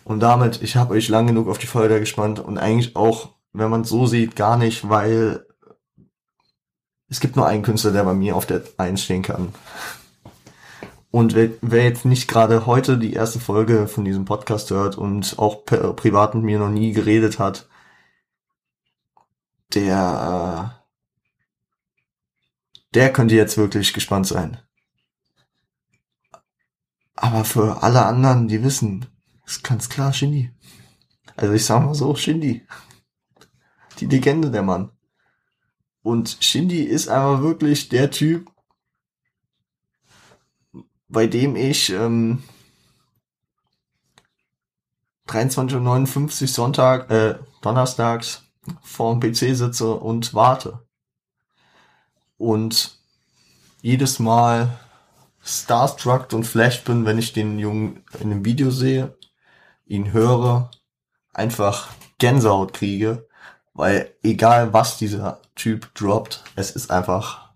Und 0.04 0.20
damit, 0.20 0.62
ich 0.62 0.76
habe 0.76 0.94
euch 0.94 1.08
lang 1.08 1.26
genug 1.26 1.48
auf 1.48 1.58
die 1.58 1.66
Folge 1.66 2.00
gespannt 2.00 2.40
und 2.40 2.56
eigentlich 2.56 2.96
auch, 2.96 3.34
wenn 3.52 3.70
man 3.70 3.82
es 3.82 3.88
so 3.88 4.06
sieht, 4.06 4.36
gar 4.36 4.56
nicht, 4.56 4.88
weil 4.88 5.46
es 7.08 7.20
gibt 7.20 7.36
nur 7.36 7.46
einen 7.46 7.62
Künstler, 7.62 7.92
der 7.92 8.04
bei 8.04 8.14
mir 8.14 8.36
auf 8.36 8.46
der 8.46 8.62
1 8.76 9.02
stehen 9.02 9.22
kann. 9.22 9.54
Und 11.10 11.34
wer, 11.34 11.50
wer 11.62 11.84
jetzt 11.84 12.04
nicht 12.04 12.28
gerade 12.28 12.66
heute 12.66 12.98
die 12.98 13.14
erste 13.14 13.40
Folge 13.40 13.88
von 13.88 14.04
diesem 14.04 14.24
Podcast 14.24 14.70
hört 14.70 14.98
und 14.98 15.38
auch 15.38 15.64
privat 15.64 16.34
mit 16.34 16.44
mir 16.44 16.58
noch 16.58 16.68
nie 16.68 16.92
geredet 16.92 17.38
hat, 17.38 17.66
der 19.74 20.77
der 22.94 23.12
könnte 23.12 23.34
jetzt 23.34 23.56
wirklich 23.56 23.92
gespannt 23.92 24.26
sein. 24.26 24.58
Aber 27.14 27.44
für 27.44 27.82
alle 27.82 28.06
anderen, 28.06 28.48
die 28.48 28.62
wissen, 28.62 29.06
ist 29.44 29.64
ganz 29.64 29.88
klar 29.88 30.12
Shindy. 30.12 30.52
Also 31.36 31.52
ich 31.52 31.64
sag 31.64 31.84
mal 31.84 31.94
so, 31.94 32.14
Shindy. 32.14 32.66
Die 33.98 34.06
Legende 34.06 34.50
der 34.50 34.62
Mann. 34.62 34.92
Und 36.02 36.38
Shindy 36.40 36.82
ist 36.84 37.08
einfach 37.08 37.42
wirklich 37.42 37.88
der 37.88 38.10
Typ, 38.10 38.50
bei 41.08 41.26
dem 41.26 41.56
ich 41.56 41.90
ähm, 41.90 42.42
23.59 45.26 46.42
Uhr 46.42 46.48
Sonntag, 46.48 47.10
äh, 47.10 47.38
donnerstags 47.62 48.44
vorm 48.82 49.20
PC 49.20 49.56
sitze 49.56 49.94
und 49.94 50.34
warte 50.34 50.87
und 52.38 52.98
jedes 53.82 54.18
Mal 54.18 54.78
starstruck 55.42 56.32
und 56.32 56.44
flashed 56.44 56.84
bin, 56.84 57.04
wenn 57.04 57.18
ich 57.18 57.32
den 57.32 57.58
Jungen 57.58 58.04
in 58.20 58.32
einem 58.32 58.44
Video 58.44 58.70
sehe, 58.70 59.16
ihn 59.86 60.12
höre, 60.12 60.70
einfach 61.32 61.90
Gänsehaut 62.18 62.72
kriege, 62.72 63.28
weil 63.74 64.14
egal 64.22 64.72
was 64.72 64.98
dieser 64.98 65.40
Typ 65.54 65.94
droppt, 65.94 66.44
es 66.56 66.70
ist 66.70 66.90
einfach 66.90 67.50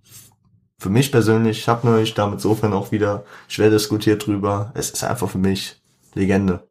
für 0.78 0.90
mich 0.90 1.12
persönlich, 1.12 1.58
ich 1.58 1.68
habe 1.68 1.86
neulich 1.86 2.14
damit 2.14 2.40
sofern 2.40 2.72
auch 2.72 2.90
wieder 2.90 3.24
schwer 3.48 3.70
diskutiert 3.70 4.26
drüber, 4.26 4.72
es 4.74 4.90
ist 4.90 5.04
einfach 5.04 5.30
für 5.30 5.38
mich 5.38 5.80
Legende. 6.14 6.68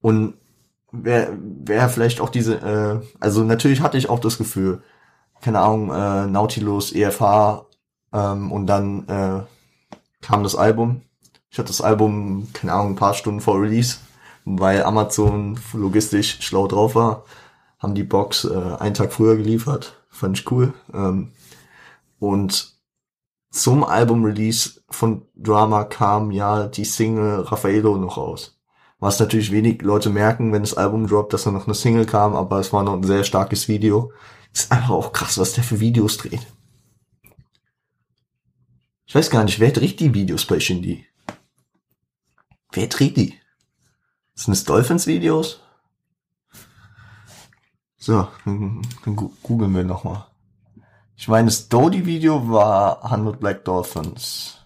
Und 0.00 0.38
wäre 1.04 1.36
wär 1.40 1.88
vielleicht 1.88 2.20
auch 2.20 2.28
diese, 2.28 2.56
äh, 2.56 3.06
also 3.20 3.44
natürlich 3.44 3.80
hatte 3.80 3.98
ich 3.98 4.08
auch 4.08 4.18
das 4.18 4.38
Gefühl, 4.38 4.82
keine 5.40 5.60
Ahnung, 5.60 5.90
äh, 5.90 6.26
Nautilus, 6.26 6.92
EFH 6.92 7.66
ähm, 8.12 8.52
und 8.52 8.66
dann 8.66 9.08
äh, 9.08 9.42
kam 10.22 10.42
das 10.42 10.56
Album. 10.56 11.02
Ich 11.50 11.58
hatte 11.58 11.68
das 11.68 11.80
Album, 11.80 12.48
keine 12.52 12.72
Ahnung, 12.72 12.92
ein 12.92 12.96
paar 12.96 13.14
Stunden 13.14 13.40
vor 13.40 13.60
Release, 13.60 13.98
weil 14.44 14.82
Amazon 14.82 15.58
logistisch 15.72 16.38
schlau 16.40 16.66
drauf 16.66 16.94
war, 16.94 17.24
haben 17.78 17.94
die 17.94 18.04
Box 18.04 18.44
äh, 18.44 18.76
einen 18.78 18.94
Tag 18.94 19.12
früher 19.12 19.36
geliefert. 19.36 19.94
Fand 20.10 20.38
ich 20.38 20.50
cool. 20.50 20.72
Ähm, 20.92 21.32
und 22.18 22.76
zum 23.50 23.84
Album-Release 23.84 24.82
von 24.90 25.22
Drama 25.34 25.84
kam 25.84 26.30
ja 26.30 26.66
die 26.66 26.84
Single 26.84 27.40
Raffaello 27.40 27.96
noch 27.96 28.16
raus. 28.16 28.55
Was 28.98 29.20
natürlich 29.20 29.52
wenig 29.52 29.82
Leute 29.82 30.08
merken, 30.10 30.52
wenn 30.52 30.62
das 30.62 30.74
Album 30.74 31.06
droppt, 31.06 31.32
dass 31.32 31.44
da 31.44 31.50
noch 31.50 31.66
eine 31.66 31.74
Single 31.74 32.06
kam, 32.06 32.34
aber 32.34 32.60
es 32.60 32.72
war 32.72 32.82
noch 32.82 32.94
ein 32.94 33.02
sehr 33.02 33.24
starkes 33.24 33.68
Video. 33.68 34.12
Ist 34.52 34.72
einfach 34.72 34.90
auch 34.90 35.12
krass, 35.12 35.36
was 35.38 35.52
der 35.52 35.64
für 35.64 35.80
Videos 35.80 36.16
dreht. 36.16 36.46
Ich 39.04 39.14
weiß 39.14 39.30
gar 39.30 39.44
nicht, 39.44 39.60
wer 39.60 39.70
dreht 39.70 40.00
die 40.00 40.14
Videos 40.14 40.46
bei 40.46 40.58
Shindy? 40.58 41.06
Wer 42.72 42.86
dreht 42.86 43.16
die? 43.16 43.38
Sind 44.34 44.52
es 44.52 44.64
Dolphins-Videos? 44.64 45.60
So, 47.98 48.28
dann 48.44 48.82
googeln 49.04 49.74
wir 49.74 49.84
nochmal. 49.84 50.26
Ich 51.16 51.28
meine, 51.28 51.46
das 51.46 51.68
Dodie-Video 51.68 52.48
war 52.48 53.04
100 53.04 53.40
Black 53.40 53.64
Dolphins. 53.64 54.65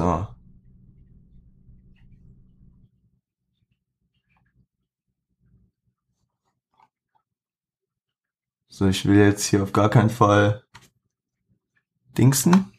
So. 0.00 0.26
So, 8.68 8.88
ich 8.88 9.04
will 9.04 9.18
jetzt 9.18 9.44
hier 9.44 9.62
auf 9.62 9.72
gar 9.74 9.90
keinen 9.90 10.08
Fall 10.08 10.64
dingsen. 12.16 12.72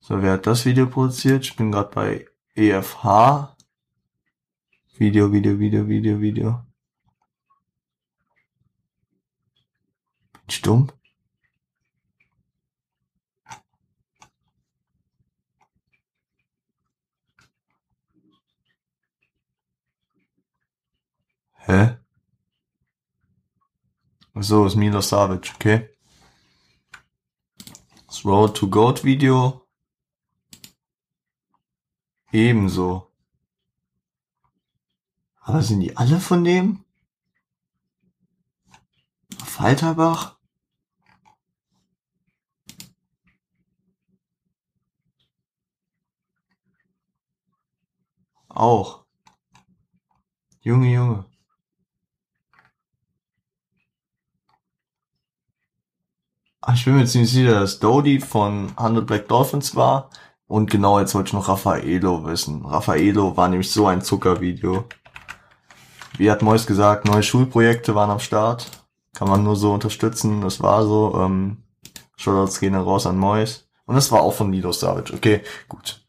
So, 0.00 0.22
wer 0.22 0.32
hat 0.32 0.46
das 0.46 0.64
Video 0.64 0.86
produziert? 0.86 1.44
Ich 1.44 1.56
bin 1.56 1.72
gerade 1.72 1.90
bei 1.94 2.26
EFH. 2.54 3.54
Video, 4.96 5.30
Video, 5.30 5.58
Video, 5.58 5.86
Video, 5.86 6.18
Video. 6.18 6.69
Dumm? 10.58 10.90
Hä? 21.66 21.98
So, 24.34 24.66
ist 24.66 24.76
Milo 24.76 25.00
Savage, 25.00 25.52
okay. 25.54 25.88
Das 28.06 28.24
Road 28.24 28.56
to 28.56 28.68
Goat 28.68 29.04
Video. 29.04 29.68
Ebenso. 32.32 33.12
Aber 35.36 35.62
sind 35.62 35.80
die 35.80 35.96
alle 35.96 36.18
von 36.20 36.42
dem? 36.44 36.84
Falterbach? 39.44 40.39
Auch. 48.50 49.04
Junge, 50.60 50.92
Junge. 50.92 51.24
Ah, 56.62 56.74
ich 56.74 56.84
bin 56.84 56.96
mir 56.96 57.06
ziemlich 57.06 57.32
sicher, 57.32 57.60
dass 57.60 57.78
Dodie 57.78 58.20
von 58.20 58.72
100 58.76 59.06
Black 59.06 59.28
Dolphins 59.28 59.74
war. 59.76 60.10
Und 60.46 60.70
genau, 60.70 60.98
jetzt 61.00 61.14
wollte 61.14 61.28
ich 61.28 61.32
noch 61.32 61.48
Raffaello 61.48 62.26
wissen. 62.26 62.66
Raffaello 62.66 63.36
war 63.36 63.48
nämlich 63.48 63.70
so 63.70 63.86
ein 63.86 64.02
Zuckervideo. 64.02 64.84
Wie 66.18 66.30
hat 66.30 66.42
Mois 66.42 66.66
gesagt, 66.66 67.06
neue 67.06 67.22
Schulprojekte 67.22 67.94
waren 67.94 68.10
am 68.10 68.18
Start. 68.20 68.70
Kann 69.14 69.28
man 69.28 69.42
nur 69.42 69.56
so 69.56 69.72
unterstützen. 69.72 70.42
Das 70.42 70.60
war 70.60 70.84
so. 70.84 71.14
Ähm, 71.18 71.64
Shoutouts 72.16 72.60
gehen 72.60 72.74
dann 72.74 72.82
raus 72.82 73.06
an 73.06 73.16
Mois. 73.16 73.68
Und 73.86 73.94
das 73.94 74.12
war 74.12 74.20
auch 74.20 74.34
von 74.34 74.52
Lido 74.52 74.72
Savage. 74.72 75.14
Okay, 75.14 75.42
gut. 75.68 75.99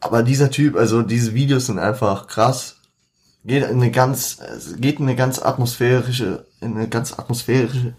Aber 0.00 0.22
dieser 0.22 0.50
Typ, 0.50 0.76
also 0.76 1.02
diese 1.02 1.34
Videos 1.34 1.66
sind 1.66 1.78
einfach 1.78 2.26
krass. 2.26 2.76
Geht 3.44 3.64
in 3.64 3.80
eine 3.80 3.90
ganz, 3.90 4.38
geht 4.78 4.98
in 4.98 5.06
eine 5.06 5.16
ganz 5.16 5.40
atmosphärische, 5.40 6.46
in 6.60 6.76
eine 6.76 6.88
ganz 6.88 7.18
atmosphärische 7.18 7.94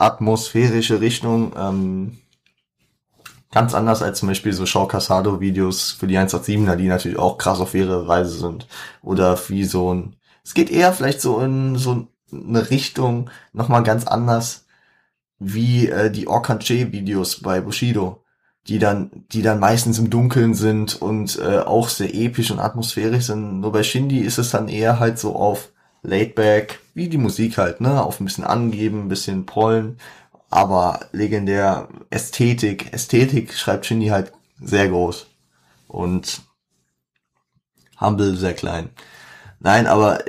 atmosphärische 0.00 1.00
Richtung. 1.00 1.52
Ähm, 1.56 2.18
ganz 3.50 3.74
anders 3.74 4.02
als 4.02 4.18
zum 4.18 4.28
Beispiel 4.28 4.52
so 4.52 4.64
Shaw 4.64 4.86
Casado 4.86 5.40
Videos 5.40 5.92
für 5.92 6.06
die 6.06 6.18
187er, 6.18 6.76
die 6.76 6.88
natürlich 6.88 7.18
auch 7.18 7.36
krass 7.36 7.60
auf 7.60 7.74
ihre 7.74 8.08
Reise 8.08 8.38
sind. 8.38 8.66
Oder 9.02 9.38
wie 9.48 9.64
so 9.64 9.92
ein, 9.92 10.16
es 10.42 10.54
geht 10.54 10.70
eher 10.70 10.92
vielleicht 10.92 11.20
so 11.20 11.40
in 11.40 11.76
so 11.76 12.08
eine 12.32 12.70
Richtung 12.70 13.28
nochmal 13.52 13.82
ganz 13.82 14.06
anders 14.06 14.66
wie 15.38 15.88
äh, 15.88 16.10
die 16.10 16.28
Orkanche 16.28 16.92
Videos 16.92 17.40
bei 17.40 17.60
Bushido, 17.60 18.19
die 18.68 18.78
dann, 18.78 19.10
die 19.32 19.42
dann 19.42 19.58
meistens 19.58 19.98
im 19.98 20.10
Dunkeln 20.10 20.54
sind 20.54 21.00
und 21.00 21.38
äh, 21.38 21.58
auch 21.58 21.88
sehr 21.88 22.14
episch 22.14 22.50
und 22.50 22.60
atmosphärisch 22.60 23.26
sind. 23.26 23.60
Nur 23.60 23.72
bei 23.72 23.82
Shindy 23.82 24.20
ist 24.20 24.38
es 24.38 24.50
dann 24.50 24.68
eher 24.68 25.00
halt 25.00 25.18
so 25.18 25.34
auf 25.34 25.70
laid 26.02 26.34
back, 26.34 26.80
wie 26.94 27.08
die 27.08 27.18
Musik 27.18 27.58
halt, 27.58 27.80
ne, 27.80 28.02
auf 28.02 28.20
ein 28.20 28.24
bisschen 28.24 28.44
angeben, 28.44 29.02
ein 29.02 29.08
bisschen 29.08 29.46
pollen, 29.46 29.98
aber 30.50 31.00
legendär 31.12 31.88
Ästhetik, 32.10 32.92
Ästhetik 32.92 33.54
schreibt 33.54 33.86
Shindy 33.86 34.08
halt 34.08 34.32
sehr 34.60 34.88
groß 34.88 35.26
und 35.88 36.42
Humble 38.00 38.36
sehr 38.36 38.54
klein. 38.54 38.90
Nein, 39.60 39.86
aber 39.86 40.24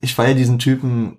ich 0.00 0.14
feiere 0.14 0.34
diesen 0.34 0.58
Typen, 0.58 1.18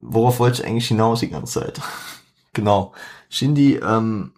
worauf 0.00 0.40
wollte 0.40 0.62
ich 0.62 0.68
eigentlich 0.68 0.88
hinaus 0.88 1.20
die 1.20 1.30
ganze 1.30 1.60
Zeit? 1.60 1.80
genau. 2.52 2.92
Shindy, 3.28 3.76
ähm, 3.76 4.32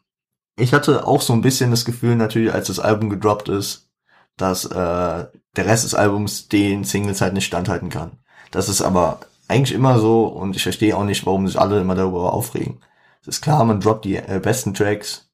ich 0.57 0.73
hatte 0.73 1.07
auch 1.07 1.21
so 1.21 1.33
ein 1.33 1.43
bisschen 1.43 1.71
das 1.71 1.85
Gefühl 1.85 2.17
natürlich, 2.17 2.53
als 2.53 2.69
das 2.69 2.79
Album 2.79 3.11
gedroppt 3.11 3.49
ist, 3.49 3.91
dass 4.37 4.65
äh, 4.65 4.71
der 5.57 5.67
Rest 5.67 5.85
des 5.85 5.95
Albums 5.95 6.49
den 6.49 6.85
Singles 6.85 7.21
halt 7.21 7.35
nicht 7.35 7.47
standhalten 7.47 7.89
kann. 7.89 8.19
Das 8.51 8.69
ist 8.69 8.83
aber 8.83 9.21
eigentlich 9.49 9.75
immer 9.75 9.99
so 9.99 10.27
und 10.27 10.57
ich 10.57 10.63
verstehe 10.63 10.97
auch 10.97 11.05
nicht, 11.05 11.27
warum 11.27 11.47
sich 11.47 11.59
alle 11.59 11.81
immer 11.81 11.95
darüber 11.95 12.33
aufregen. 12.33 12.81
Es 13.21 13.29
ist 13.29 13.41
klar, 13.41 13.65
man 13.65 13.81
droppt 13.81 14.05
die 14.05 14.17
äh, 14.17 14.41
besten 14.43 14.75
Tracks. 14.75 15.31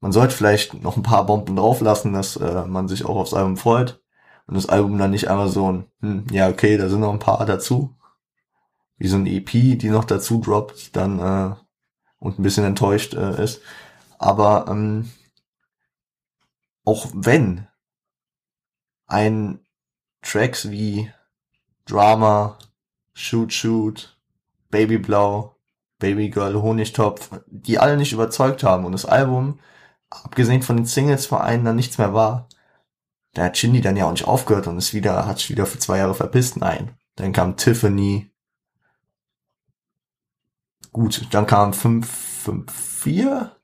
Man 0.00 0.12
sollte 0.12 0.34
vielleicht 0.34 0.82
noch 0.82 0.96
ein 0.96 1.02
paar 1.02 1.24
Bomben 1.24 1.56
drauflassen, 1.56 2.12
dass 2.12 2.36
äh, 2.36 2.64
man 2.66 2.88
sich 2.88 3.04
auch 3.04 3.16
aufs 3.16 3.34
Album 3.34 3.56
freut. 3.56 4.00
Und 4.46 4.54
das 4.54 4.68
Album 4.68 4.98
dann 4.98 5.10
nicht 5.10 5.28
einmal 5.28 5.48
so 5.48 5.72
ein, 5.72 5.86
hm, 6.00 6.26
ja 6.30 6.48
okay, 6.48 6.76
da 6.76 6.88
sind 6.88 7.00
noch 7.00 7.12
ein 7.12 7.18
paar 7.18 7.44
dazu. 7.46 7.96
Wie 8.98 9.08
so 9.08 9.16
ein 9.16 9.26
EP, 9.26 9.50
die 9.78 9.90
noch 9.90 10.04
dazu 10.04 10.40
droppt, 10.40 10.94
dann 10.96 11.18
äh, 11.18 11.54
und 12.18 12.38
ein 12.38 12.42
bisschen 12.42 12.64
enttäuscht 12.64 13.14
äh, 13.14 13.42
ist. 13.42 13.60
Aber 14.18 14.66
ähm, 14.68 15.10
auch 16.84 17.08
wenn 17.12 17.66
ein 19.06 19.60
Tracks 20.22 20.70
wie 20.70 21.10
Drama, 21.84 22.58
Shoot 23.14 23.52
Shoot, 23.52 24.18
Baby 24.70 24.98
Blau, 24.98 25.56
Baby 25.98 26.30
Girl, 26.30 26.60
Honigtopf, 26.60 27.30
die 27.46 27.78
alle 27.78 27.96
nicht 27.96 28.12
überzeugt 28.12 28.62
haben 28.62 28.84
und 28.84 28.92
das 28.92 29.06
Album, 29.06 29.60
abgesehen 30.10 30.62
von 30.62 30.76
den 30.76 30.86
Singles 30.86 31.26
vor 31.26 31.44
dann 31.44 31.76
nichts 31.76 31.98
mehr 31.98 32.12
war. 32.12 32.48
Da 33.32 33.44
hat 33.44 33.56
Shindy 33.58 33.80
dann 33.80 33.96
ja 33.96 34.06
auch 34.06 34.12
nicht 34.12 34.26
aufgehört 34.26 34.66
und 34.66 34.78
ist 34.78 34.94
wieder, 34.94 35.26
hat 35.26 35.38
sich 35.38 35.50
wieder 35.50 35.66
für 35.66 35.78
zwei 35.78 35.98
Jahre 35.98 36.14
verpisst. 36.14 36.56
Nein. 36.56 36.96
Dann 37.16 37.32
kam 37.32 37.56
Tiffany. 37.56 38.30
Gut, 40.92 41.26
dann 41.32 41.46
kam 41.46 41.74
5, 41.74 42.08
5, 42.08 42.72
4, 42.72 43.56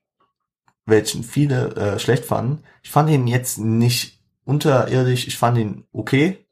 welchen 0.87 1.23
viele 1.23 1.75
äh, 1.77 1.99
schlecht 1.99 2.25
fanden. 2.25 2.63
Ich 2.83 2.91
fand 2.91 3.11
ihn 3.11 3.27
jetzt 3.27 3.59
nicht 3.59 4.21
unterirdisch, 4.45 5.27
ich 5.27 5.37
fand 5.37 5.59
ihn 5.59 5.85
okay 5.93 6.45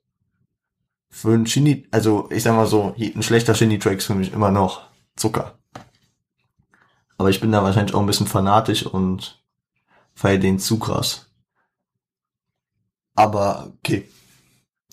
für 1.11 1.33
ein 1.33 1.47
Shindy, 1.47 1.89
also 1.91 2.29
ich 2.31 2.45
sag 2.45 2.55
mal 2.55 2.67
so, 2.67 2.95
ein 2.97 3.23
schlechter 3.23 3.55
Shindy-Track 3.55 3.99
ist 3.99 4.07
für 4.07 4.15
mich 4.15 4.33
immer 4.33 4.51
noch 4.51 4.83
Zucker. 5.17 5.59
Aber 7.19 7.29
ich 7.29 7.41
bin 7.41 7.53
da 7.53 7.63
wahrscheinlich 7.63 7.95
auch 7.95 8.01
ein 8.01 8.07
bisschen 8.07 8.29
fanatisch 8.29 8.87
und 8.87 9.43
feier 10.15 10.39
den 10.39 10.59
zu 10.59 10.79
krass. 10.79 11.27
Aber 13.15 13.73
okay. 13.79 14.09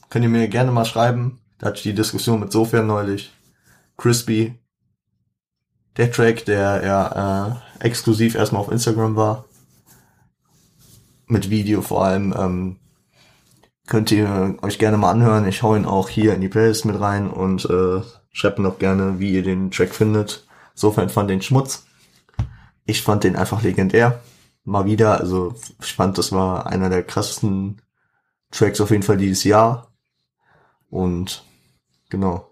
Könnt 0.09 0.23
ihr 0.23 0.29
mir 0.29 0.47
gerne 0.47 0.71
mal 0.71 0.85
schreiben. 0.85 1.39
Da 1.57 1.67
hatte 1.67 1.77
ich 1.77 1.83
die 1.83 1.93
Diskussion 1.93 2.39
mit 2.39 2.51
Sofia 2.51 2.81
neulich. 2.81 3.31
Crispy. 3.95 4.59
Der 5.97 6.11
Track, 6.11 6.45
der 6.45 6.83
ja 6.85 7.47
äh, 7.79 7.85
exklusiv 7.85 8.35
erstmal 8.35 8.61
auf 8.61 8.71
Instagram 8.71 9.15
war. 9.15 9.45
Mit 11.25 11.49
Video 11.49 11.81
vor 11.81 12.05
allem. 12.05 12.33
Ähm, 12.37 12.79
könnt 13.87 14.11
ihr 14.11 14.57
euch 14.61 14.77
gerne 14.77 14.97
mal 14.97 15.09
anhören. 15.09 15.47
Ich 15.47 15.63
hau 15.63 15.75
ihn 15.75 15.85
auch 15.85 16.07
hier 16.07 16.35
in 16.35 16.41
die 16.41 16.49
Playlist 16.49 16.85
mit 16.85 16.99
rein 16.99 17.29
und 17.29 17.65
äh, 17.65 18.01
schreibt 18.31 18.59
mir 18.59 18.67
auch 18.67 18.77
gerne, 18.77 19.19
wie 19.19 19.31
ihr 19.31 19.43
den 19.43 19.71
Track 19.71 19.95
findet. 19.95 20.45
Sofern 20.75 21.09
fand 21.09 21.31
den 21.31 21.41
Schmutz. 21.41 21.87
Ich 22.85 23.01
fand 23.01 23.23
den 23.23 23.35
einfach 23.35 23.63
legendär. 23.63 24.21
Mal 24.63 24.85
wieder, 24.85 25.19
also 25.19 25.55
ich 25.81 25.93
fand, 25.93 26.17
das 26.17 26.31
war 26.31 26.67
einer 26.67 26.89
der 26.89 27.03
krassesten 27.03 27.81
Tracks 28.51 28.79
auf 28.79 28.91
jeden 28.91 29.03
Fall 29.03 29.17
dieses 29.17 29.43
Jahr. 29.43 29.91
Und 30.89 31.43
genau. 32.09 32.46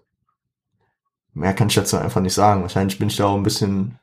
Mehr 1.36 1.54
kann 1.54 1.68
ich 1.68 1.74
dazu 1.74 1.96
einfach 1.98 2.20
nicht 2.20 2.34
sagen. 2.34 2.62
Wahrscheinlich 2.62 2.98
bin 2.98 3.08
ich 3.08 3.16
da 3.16 3.26
auch 3.26 3.36
ein 3.36 3.42
bisschen 3.42 3.98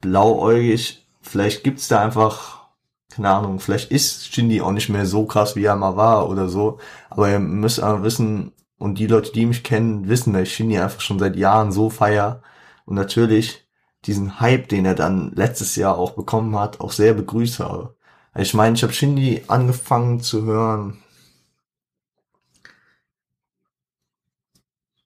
blauäugig. 0.00 1.06
Vielleicht 1.20 1.64
gibt's 1.64 1.88
da 1.88 2.00
einfach 2.00 2.62
keine 3.12 3.28
Ahnung, 3.28 3.60
vielleicht 3.60 3.90
ist 3.90 4.32
Shindy 4.32 4.62
auch 4.62 4.72
nicht 4.72 4.88
mehr 4.88 5.04
so 5.04 5.26
krass, 5.26 5.54
wie 5.54 5.64
er 5.64 5.76
mal 5.76 5.96
war 5.96 6.28
oder 6.30 6.48
so. 6.48 6.78
Aber 7.10 7.30
ihr 7.30 7.38
müsst 7.38 7.80
aber 7.80 8.02
wissen, 8.02 8.52
und 8.78 8.98
die 8.98 9.06
Leute, 9.06 9.32
die 9.32 9.46
mich 9.46 9.62
kennen, 9.62 10.08
wissen, 10.08 10.32
dass 10.32 10.42
ich 10.42 10.54
Shindy 10.54 10.78
einfach 10.78 11.00
schon 11.00 11.18
seit 11.18 11.36
Jahren 11.36 11.72
so 11.72 11.90
feier. 11.90 12.42
Und 12.84 12.96
natürlich 12.96 13.66
diesen 14.06 14.40
Hype, 14.40 14.68
den 14.68 14.84
er 14.86 14.94
dann 14.94 15.32
letztes 15.34 15.76
Jahr 15.76 15.98
auch 15.98 16.12
bekommen 16.12 16.58
hat, 16.58 16.80
auch 16.80 16.90
sehr 16.90 17.14
begrüßt 17.14 17.60
habe. 17.60 17.94
Ich 18.34 18.54
meine, 18.54 18.74
ich 18.74 18.82
habe 18.82 18.92
Shindy 18.92 19.44
angefangen 19.46 20.20
zu 20.20 20.44
hören 20.44 21.01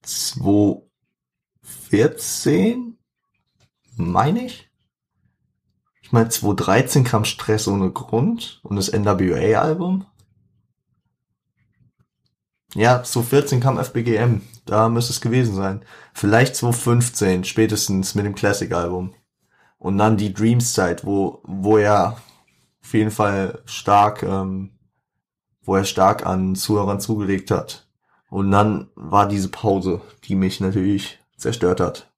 2014, 0.07 2.97
meine 3.97 4.47
ich. 4.47 4.71
Ich 6.01 6.13
meine, 6.13 6.29
2013 6.29 7.03
kam 7.03 7.25
Stress 7.25 7.67
ohne 7.67 7.91
Grund 7.91 8.61
und 8.63 8.77
das 8.77 8.93
NWA-Album. 8.93 10.07
Ja, 12.75 13.03
2014 13.03 13.61
kam 13.61 13.79
FBGM. 13.79 14.43
Da 14.67 14.89
müsste 14.89 15.13
es 15.13 15.21
gewesen 15.21 15.57
sein. 15.57 15.85
Vielleicht 16.15 16.55
2015, 16.57 17.45
spätestens 17.45 18.15
mit 18.15 18.25
dem 18.25 18.35
Classic-Album. 18.35 19.15
Und 19.79 19.99
dann 19.99 20.17
die 20.17 20.33
Dreams-Zeit, 20.33 21.05
wo, 21.05 21.43
wo 21.45 21.77
er 21.79 22.17
auf 22.83 22.95
jeden 22.95 23.11
Fall 23.11 23.63
stark, 23.65 24.23
ähm, 24.23 24.79
wo 25.63 25.75
er 25.75 25.85
stark 25.85 26.25
an 26.25 26.55
Zuhörern 26.55 27.01
zugelegt 27.01 27.51
hat. 27.51 27.86
Und 28.37 28.51
dann 28.51 28.91
war 28.97 29.27
diese 29.27 29.49
Pause, 29.49 30.03
die 30.25 30.35
mich 30.35 30.61
natürlich 30.61 31.19
zerstört 31.39 31.81
hat. 31.81 32.13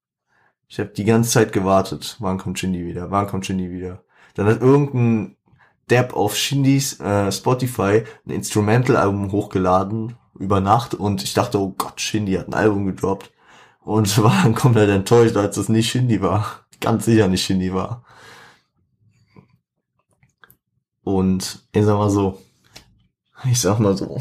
Ich 0.67 0.77
habe 0.77 0.89
die 0.89 1.05
ganze 1.05 1.29
Zeit 1.29 1.53
gewartet, 1.53 2.17
wann 2.19 2.37
kommt 2.37 2.59
Shindy 2.59 2.85
wieder, 2.85 3.09
wann 3.09 3.25
kommt 3.27 3.45
Shindy 3.45 3.71
wieder. 3.71 4.03
Dann 4.33 4.45
hat 4.47 4.59
irgendein 4.59 5.37
Depp 5.89 6.13
auf 6.13 6.35
Shindys 6.35 6.99
äh, 6.99 7.31
Spotify 7.31 8.03
ein 8.25 8.31
Instrumental-Album 8.31 9.31
hochgeladen 9.31 10.17
über 10.37 10.59
Nacht 10.59 10.93
und 10.93 11.23
ich 11.23 11.33
dachte, 11.33 11.57
oh 11.57 11.73
Gott, 11.77 12.01
Shindy 12.01 12.33
hat 12.33 12.49
ein 12.49 12.53
Album 12.53 12.85
gedroppt 12.85 13.31
und 13.79 14.17
war 14.21 14.43
dann 14.43 14.55
komplett 14.55 14.89
enttäuscht, 14.89 15.37
als 15.37 15.55
es 15.55 15.69
nicht 15.69 15.89
Shindy 15.89 16.21
war. 16.21 16.65
Ganz 16.81 17.05
sicher 17.05 17.29
nicht 17.29 17.45
Shindy 17.45 17.73
war. 17.73 18.03
Und 21.01 21.65
ich 21.71 21.85
sag 21.85 21.97
mal 21.97 22.09
so, 22.09 22.41
ich 23.45 23.61
sag 23.61 23.79
mal 23.79 23.95
so, 23.95 24.19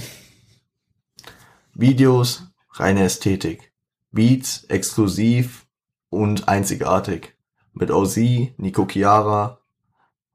Videos, 1.79 2.43
reine 2.73 3.05
Ästhetik, 3.05 3.73
Beats, 4.11 4.65
exklusiv 4.65 5.65
und 6.11 6.49
einzigartig. 6.49 7.37
Mit 7.73 7.93
OZ, 7.93 8.17
Nico 8.17 8.85
Chiara 8.91 9.61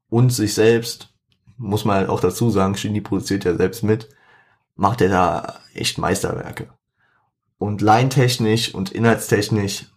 und 0.08 0.30
sich 0.30 0.54
selbst, 0.54 1.12
muss 1.58 1.84
man 1.84 1.96
halt 1.96 2.08
auch 2.08 2.20
dazu 2.20 2.48
sagen, 2.48 2.78
Shindy 2.78 3.02
produziert 3.02 3.44
ja 3.44 3.54
selbst 3.56 3.82
mit, 3.82 4.08
macht 4.74 5.02
er 5.02 5.10
da 5.10 5.60
echt 5.74 5.98
Meisterwerke. 5.98 6.70
Und 7.58 7.82
line-technisch 7.82 8.74
und 8.74 8.90
inhaltstechnisch 8.92 9.90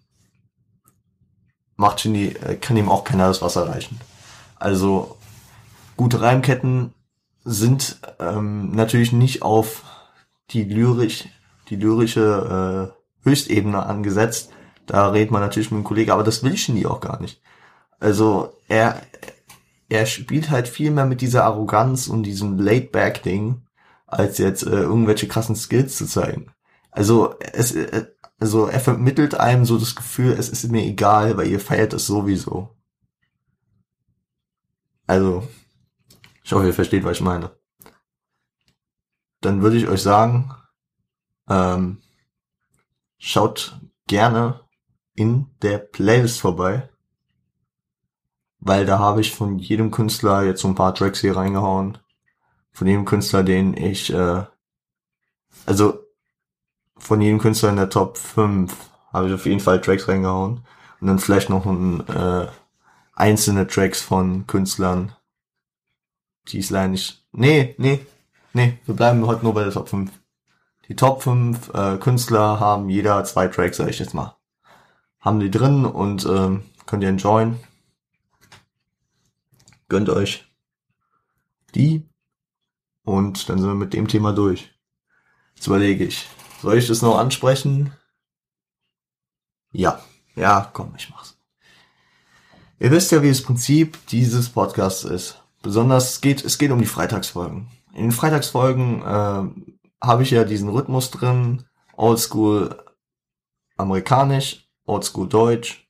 macht 1.78 2.02
Shindy, 2.02 2.36
äh, 2.44 2.58
kann 2.58 2.76
ihm 2.76 2.90
auch 2.90 3.06
keiner 3.06 3.30
das 3.30 3.42
Wasser 3.42 3.70
reichen. 3.70 4.02
Also 4.58 5.18
gute 5.96 6.20
Reimketten 6.20 6.94
sind 7.46 8.02
ähm, 8.20 8.72
natürlich 8.72 9.14
nicht 9.14 9.44
auf 9.44 9.84
die 10.50 10.66
lyrisch, 10.66 11.30
die 11.70 11.76
lyrische 11.76 12.94
äh, 13.24 13.28
Höchstebene 13.28 13.86
angesetzt. 13.86 14.52
Da 14.86 15.10
redet 15.10 15.32
man 15.32 15.42
natürlich 15.42 15.72
mit 15.72 15.80
dem 15.80 15.84
Kollegen, 15.84 16.12
aber 16.12 16.24
das 16.24 16.44
will 16.44 16.58
Shindy 16.58 16.86
auch 16.86 17.02
gar 17.02 17.22
nicht. 17.22 17.42
Also 18.00 18.54
er, 18.68 19.02
er 19.90 20.06
spielt 20.06 20.50
halt 20.50 20.68
viel 20.68 20.92
mehr 20.92 21.06
mit 21.06 21.22
dieser 21.22 21.44
Arroganz 21.44 22.08
und 22.08 22.24
diesem 22.24 22.58
Laid-Back-Ding, 22.58 23.64
als 24.06 24.38
jetzt 24.38 24.64
äh, 24.64 24.70
irgendwelche 24.70 25.28
krassen 25.28 25.56
Skills 25.56 25.98
zu 25.98 26.06
zeigen. 26.06 26.52
Also 26.92 27.36
es, 27.40 27.76
äh, 27.76 28.06
also 28.40 28.68
er 28.68 28.80
vermittelt 28.80 29.36
einem 29.36 29.66
so 29.66 29.78
das 29.78 29.96
Gefühl, 29.96 30.34
es 30.34 30.50
ist 30.50 30.70
mir 30.72 30.84
egal, 30.84 31.38
weil 31.38 31.48
ihr 31.48 31.60
feiert 31.60 31.94
es 31.94 32.06
sowieso. 32.06 32.76
Also, 35.08 35.48
ich 36.44 36.52
hoffe, 36.52 36.68
ihr 36.68 36.74
versteht, 36.74 37.04
was 37.04 37.18
ich 37.18 37.24
meine. 37.24 37.52
Dann 39.42 39.62
würde 39.62 39.78
ich 39.78 39.88
euch 39.88 40.02
sagen, 40.02 40.54
ähm, 41.50 42.02
schaut 43.18 43.80
gerne 44.08 44.62
in 45.16 45.48
der 45.62 45.80
Playlist 45.80 46.40
vorbei, 46.40 46.90
weil 48.60 48.86
da 48.86 49.00
habe 49.00 49.22
ich 49.22 49.34
von 49.34 49.60
jedem 49.60 49.92
Künstler 49.92 50.44
jetzt 50.44 50.62
so 50.62 50.68
ein 50.68 50.76
paar 50.76 50.94
Tracks 50.94 51.22
hier 51.22 51.36
reingehauen. 51.36 51.98
Von 52.72 52.88
jedem 52.88 53.06
Künstler, 53.06 53.44
den 53.44 53.76
ich, 53.76 54.14
äh, 54.14 54.44
also 55.66 56.00
von 56.98 57.22
jedem 57.22 57.40
Künstler 57.40 57.70
in 57.70 57.78
der 57.78 57.90
Top 57.90 58.18
5 58.18 58.76
habe 59.12 59.28
ich 59.28 59.34
auf 59.34 59.46
jeden 59.46 59.60
Fall 59.60 59.82
Tracks 59.82 60.08
reingehauen. 60.08 60.66
Und 61.00 61.08
dann 61.08 61.20
vielleicht 61.20 61.50
noch 61.50 61.66
ein, 61.66 62.08
äh, 62.08 62.48
einzelne 63.14 63.68
Tracks 63.68 64.02
von 64.02 64.46
Künstlern, 64.48 65.14
die 66.48 66.60
es 66.60 66.70
leider 66.70 66.90
nicht. 66.90 67.26
Nee, 67.32 67.76
nee, 67.78 68.06
nee, 68.54 68.78
wir 68.86 68.96
bleiben 68.96 69.26
heute 69.26 69.44
nur 69.44 69.54
bei 69.54 69.64
der 69.64 69.74
Top 69.74 69.90
5. 69.90 70.12
Die 70.88 70.96
Top 70.96 71.22
5 71.24 71.74
äh, 71.74 71.98
Künstler 71.98 72.60
haben 72.60 72.90
jeder 72.90 73.24
zwei 73.24 73.48
Tracks, 73.48 73.78
sag 73.78 73.90
ich 73.90 74.00
jetzt 74.00 74.14
mal. 74.14 74.38
Haben 75.20 75.40
die 75.40 75.52
drin 75.52 75.86
und 75.86 76.26
ähm, 76.26 76.64
könnt 76.86 77.04
ihr 77.04 77.10
enjoyen. 77.10 77.60
Gönnt 79.90 80.10
euch 80.10 80.46
die. 81.76 82.08
Und 83.04 83.50
dann 83.50 83.60
sind 83.60 83.68
wir 83.68 83.76
mit 83.76 83.94
dem 83.94 84.08
Thema 84.08 84.34
durch. 84.34 84.74
Jetzt 85.56 85.68
überlege 85.68 86.06
ich. 86.06 86.28
Soll 86.62 86.78
ich 86.78 86.88
das 86.88 87.02
noch 87.02 87.18
ansprechen? 87.18 87.94
Ja. 89.72 90.02
Ja, 90.36 90.70
komm, 90.72 90.94
ich 90.98 91.10
mach's. 91.10 91.38
Ihr 92.80 92.92
wisst 92.92 93.12
ja, 93.12 93.24
wie 93.24 93.30
das 93.30 93.42
Prinzip 93.42 93.98
dieses 94.08 94.50
Podcasts 94.50 95.04
ist. 95.04 95.42
Besonders 95.64 96.12
es 96.12 96.22
geht, 96.22 96.46
es 96.46 96.58
geht 96.58 96.72
um 96.72 96.80
die 96.80 96.86
Freitagsfolgen. 96.86 97.68
In 97.94 98.04
den 98.04 98.12
Freitagsfolgen 98.12 99.02
äh, 99.02 99.77
habe 100.02 100.24
ich 100.24 100.32
ja 100.32 100.44
diesen 100.44 100.70
Rhythmus 100.70 101.12
drin. 101.12 101.66
Oldschool 101.96 102.84
amerikanisch, 103.78 104.70
Oldschool 104.86 105.28
deutsch, 105.28 105.88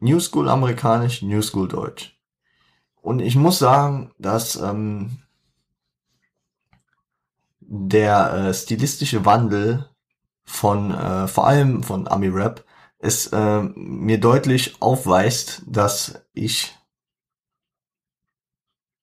New 0.00 0.18
School 0.18 0.48
amerikanisch, 0.48 1.22
New 1.22 1.42
School 1.42 1.68
deutsch. 1.68 2.18
Und 3.00 3.20
ich 3.20 3.36
muss 3.36 3.58
sagen, 3.58 4.12
dass 4.18 4.56
ähm, 4.56 5.22
der 7.60 8.32
äh, 8.32 8.54
stilistische 8.54 9.24
Wandel 9.24 9.88
von 10.44 10.92
äh, 10.92 11.28
vor 11.28 11.46
allem 11.46 11.82
von 11.82 12.08
Ami 12.08 12.28
Rap 12.28 12.64
es 12.98 13.28
äh, 13.28 13.62
mir 13.62 14.18
deutlich 14.18 14.80
aufweist, 14.80 15.62
dass 15.66 16.24
ich 16.32 16.76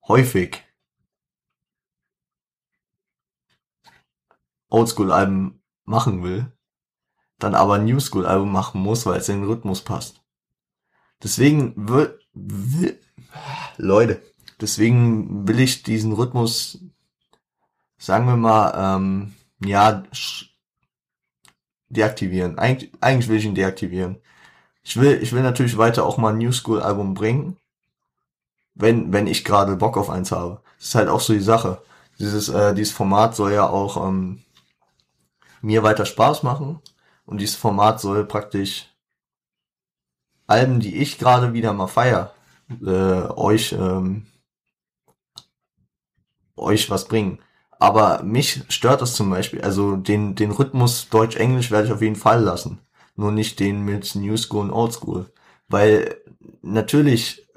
häufig 0.08 0.64
Oldschool-Alben 4.70 5.62
machen 5.86 6.24
will, 6.24 6.52
dann 7.40 7.56
aber 7.56 7.76
ein 7.76 7.86
Newschool-Album 7.86 8.52
machen 8.52 8.82
muss, 8.82 9.06
weil 9.06 9.20
es 9.20 9.30
in 9.30 9.42
den 9.42 9.50
Rhythmus 9.50 9.82
passt. 9.82 10.22
Deswegen 11.24 11.74
will, 11.76 12.20
will 12.34 13.00
Leute, 13.78 14.22
deswegen 14.62 15.48
will 15.48 15.60
ich 15.60 15.84
diesen 15.84 16.14
Rhythmus 16.14 16.80
sagen 18.00 18.26
wir 18.26 18.38
mal, 18.38 18.96
ähm, 18.98 19.34
ja, 19.64 20.04
deaktivieren. 21.90 22.58
Eig 22.58 22.90
eigentlich 23.02 23.30
will 23.30 23.38
ich 23.38 23.46
ihn 23.46 23.56
deaktivieren. 23.56 24.18
Ich 24.84 24.98
will, 24.98 25.22
ich 25.22 25.34
will 25.34 25.44
natürlich 25.44 25.78
weiter 25.78 26.06
auch 26.06 26.18
mal 26.18 26.30
ein 26.30 26.38
New 26.40 26.52
School 26.52 26.82
Album 26.82 27.14
bringen, 27.14 27.58
wenn, 28.74 29.14
wenn 29.14 29.28
ich 29.28 29.46
gerade 29.46 29.76
Bock 29.76 29.98
auf 29.98 30.10
eins 30.10 30.32
habe. 30.32 30.62
Das 30.78 30.88
ist 30.88 30.96
halt 30.96 31.10
auch 31.10 31.20
so 31.20 31.34
die 31.34 31.42
Sache. 31.42 31.82
Dieses, 32.18 32.50
äh, 32.50 32.74
dieses 32.74 32.94
Format 32.94 33.36
soll 33.36 33.54
ja 33.54 33.68
auch 33.68 34.08
ähm, 34.08 34.42
mir 35.62 35.84
weiter 35.84 36.06
Spaß 36.06 36.44
machen 36.44 36.80
und 37.26 37.40
dieses 37.40 37.56
Format 37.56 38.00
soll 38.00 38.26
praktisch 38.26 38.88
Alben, 40.48 40.80
die 40.80 40.98
ich 40.98 41.20
gerade 41.20 41.54
wieder 41.54 41.74
mal 41.74 41.88
feier, 41.88 42.34
äh, 42.82 43.22
euch 43.36 43.74
ähm, 43.74 44.26
euch 46.60 46.90
was 46.90 47.08
bringen. 47.08 47.40
Aber 47.80 48.24
mich 48.24 48.64
stört 48.70 49.02
das 49.02 49.14
zum 49.14 49.30
Beispiel. 49.30 49.62
Also 49.62 49.96
den, 49.96 50.36
den 50.36 50.52
Rhythmus 50.52 51.10
Deutsch-Englisch 51.10 51.72
werde 51.72 51.88
ich 51.88 51.94
auf 51.94 52.02
jeden 52.02 52.16
Fall 52.16 52.42
lassen. 52.42 52.80
Nur 53.16 53.32
nicht 53.32 53.60
den 53.60 53.84
mit 53.86 54.16
New 54.16 54.36
School 54.38 54.66
und 54.66 54.72
Old 54.72 54.94
School. 54.94 55.32
Weil 55.68 56.18
natürlich 56.62 57.48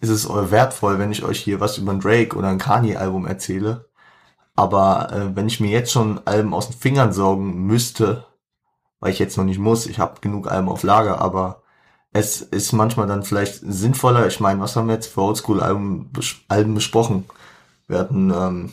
ist 0.00 0.08
es 0.08 0.28
wertvoll, 0.28 0.98
wenn 0.98 1.12
ich 1.12 1.22
euch 1.22 1.40
hier 1.40 1.60
was 1.60 1.78
über 1.78 1.92
ein 1.92 2.00
Drake 2.00 2.36
oder 2.36 2.48
ein 2.48 2.58
Kanye-Album 2.58 3.26
erzähle. 3.26 3.89
Aber 4.60 5.10
äh, 5.10 5.34
wenn 5.34 5.46
ich 5.46 5.58
mir 5.58 5.70
jetzt 5.70 5.90
schon 5.90 6.20
Alben 6.26 6.52
aus 6.52 6.68
den 6.68 6.78
Fingern 6.78 7.14
saugen 7.14 7.64
müsste, 7.64 8.26
weil 8.98 9.10
ich 9.10 9.18
jetzt 9.18 9.38
noch 9.38 9.44
nicht 9.44 9.58
muss, 9.58 9.86
ich 9.86 9.98
habe 9.98 10.20
genug 10.20 10.50
Alben 10.50 10.68
auf 10.68 10.82
Lager, 10.82 11.18
aber 11.18 11.62
es 12.12 12.42
ist 12.42 12.72
manchmal 12.72 13.06
dann 13.06 13.22
vielleicht 13.22 13.62
sinnvoller. 13.62 14.26
Ich 14.26 14.38
meine, 14.38 14.60
was 14.60 14.76
haben 14.76 14.88
wir 14.88 14.96
jetzt 14.96 15.06
für 15.06 15.22
Oldschool-Alben 15.22 16.10
Alben 16.48 16.74
besprochen? 16.74 17.24
Wir 17.88 18.00
hatten 18.00 18.30
ähm, 18.30 18.72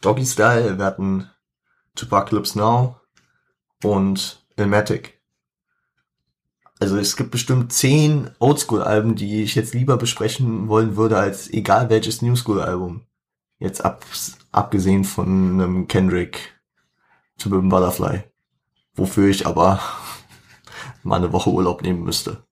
Doggy 0.00 0.24
Style, 0.24 0.78
wir 0.78 0.86
hatten 0.86 1.28
Tupacalypse 1.94 2.56
Now 2.56 2.96
und 3.84 4.42
Ilmatic. 4.56 5.20
Also 6.80 6.96
es 6.96 7.14
gibt 7.14 7.30
bestimmt 7.30 7.74
zehn 7.74 8.30
Oldschool-Alben, 8.38 9.16
die 9.16 9.42
ich 9.42 9.54
jetzt 9.54 9.74
lieber 9.74 9.98
besprechen 9.98 10.68
wollen 10.68 10.96
würde, 10.96 11.18
als 11.18 11.50
egal 11.50 11.90
welches 11.90 12.22
New 12.22 12.36
School-Album. 12.36 13.02
Jetzt 13.58 13.84
ab, 13.84 14.06
abgesehen 14.52 15.04
von 15.04 15.60
einem 15.60 15.88
Kendrick 15.88 16.60
to 17.38 17.50
Butterfly. 17.50 18.24
Wofür 18.94 19.28
ich 19.28 19.46
aber 19.46 19.80
mal 21.02 21.16
eine 21.16 21.32
Woche 21.32 21.50
Urlaub 21.50 21.82
nehmen 21.82 22.02
müsste. 22.02 22.42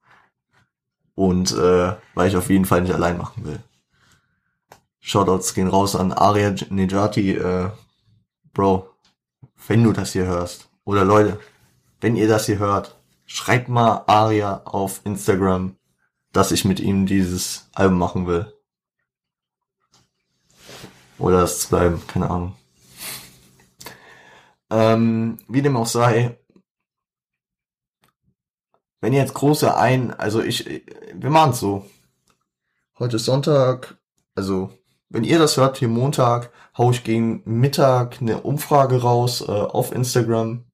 Und 1.15 1.53
äh, 1.53 1.97
weil 2.15 2.29
ich 2.29 2.37
auf 2.37 2.51
jeden 2.51 2.67
Fall 2.67 2.83
nicht 2.83 2.95
allein 2.95 3.19
machen 3.19 3.45
will. 3.45 3.61
Shoutouts 5.01 5.55
gehen 5.55 5.69
raus 5.69 5.95
an 5.95 6.13
Aria 6.13 6.55
Nejati, 6.69 7.33
äh, 7.37 7.71
Bro, 8.53 8.91
wenn 9.69 9.85
du 9.85 9.93
das 9.93 10.13
hier 10.13 10.27
hörst, 10.27 10.69
oder 10.85 11.05
Leute, 11.05 11.39
wenn 12.01 12.17
ihr 12.17 12.29
das 12.29 12.47
hier 12.47 12.59
hört, 12.59 12.99
schreibt 13.25 13.69
mal 13.69 14.05
Aria 14.07 14.63
auf 14.65 15.01
Instagram, 15.05 15.77
dass 16.33 16.53
ich 16.53 16.65
mit 16.65 16.81
ihm 16.81 17.07
dieses 17.07 17.69
Album 17.75 17.99
machen 17.99 18.27
will. 18.27 18.53
Oder 21.19 21.43
es 21.43 21.67
bleiben, 21.67 22.03
keine 22.07 22.31
Ahnung. 22.31 22.57
Ähm, 24.71 25.39
wie 25.49 25.63
dem 25.63 25.77
auch 25.77 25.87
sei, 25.87 26.39
wenn 29.01 29.13
ihr 29.13 29.21
jetzt 29.21 29.35
große 29.35 29.77
ein, 29.77 30.13
also 30.13 30.43
ich, 30.43 30.83
wir 31.15 31.31
machen's 31.31 31.61
so. 31.61 31.87
Heute 32.99 33.17
ist 33.17 33.27
Sonntag, 33.27 33.99
also 34.35 34.71
wenn 35.09 35.25
ihr 35.25 35.39
das 35.39 35.57
hört, 35.57 35.79
hier 35.79 35.89
Montag, 35.89 36.51
hau 36.77 36.91
ich 36.91 37.05
gegen 37.05 37.43
Mittag 37.45 38.21
eine 38.21 38.41
Umfrage 38.41 39.03
raus 39.03 39.43
äh, 39.43 39.53
auf 39.53 39.93
Instagram. 39.93 40.65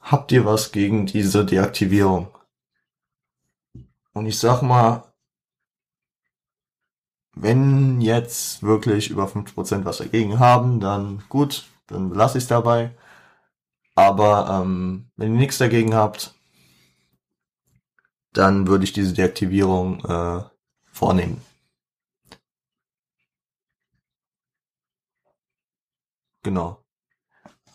Habt 0.00 0.30
ihr 0.30 0.44
was 0.44 0.70
gegen 0.70 1.06
diese 1.06 1.44
Deaktivierung? 1.44 2.28
Und 4.12 4.26
ich 4.26 4.38
sag 4.38 4.62
mal, 4.62 5.05
wenn 7.36 8.00
jetzt 8.00 8.62
wirklich 8.62 9.10
über 9.10 9.28
5% 9.28 9.84
was 9.84 9.98
dagegen 9.98 10.38
haben, 10.38 10.80
dann 10.80 11.22
gut, 11.28 11.66
dann 11.86 12.10
lasse 12.10 12.38
ich 12.38 12.44
es 12.44 12.48
dabei. 12.48 12.96
Aber 13.94 14.48
ähm, 14.62 15.10
wenn 15.16 15.34
ihr 15.34 15.38
nichts 15.38 15.58
dagegen 15.58 15.94
habt, 15.94 16.34
dann 18.32 18.66
würde 18.66 18.84
ich 18.84 18.92
diese 18.92 19.12
Deaktivierung 19.14 20.04
äh, 20.04 20.42
vornehmen. 20.92 21.40
Genau. 26.42 26.84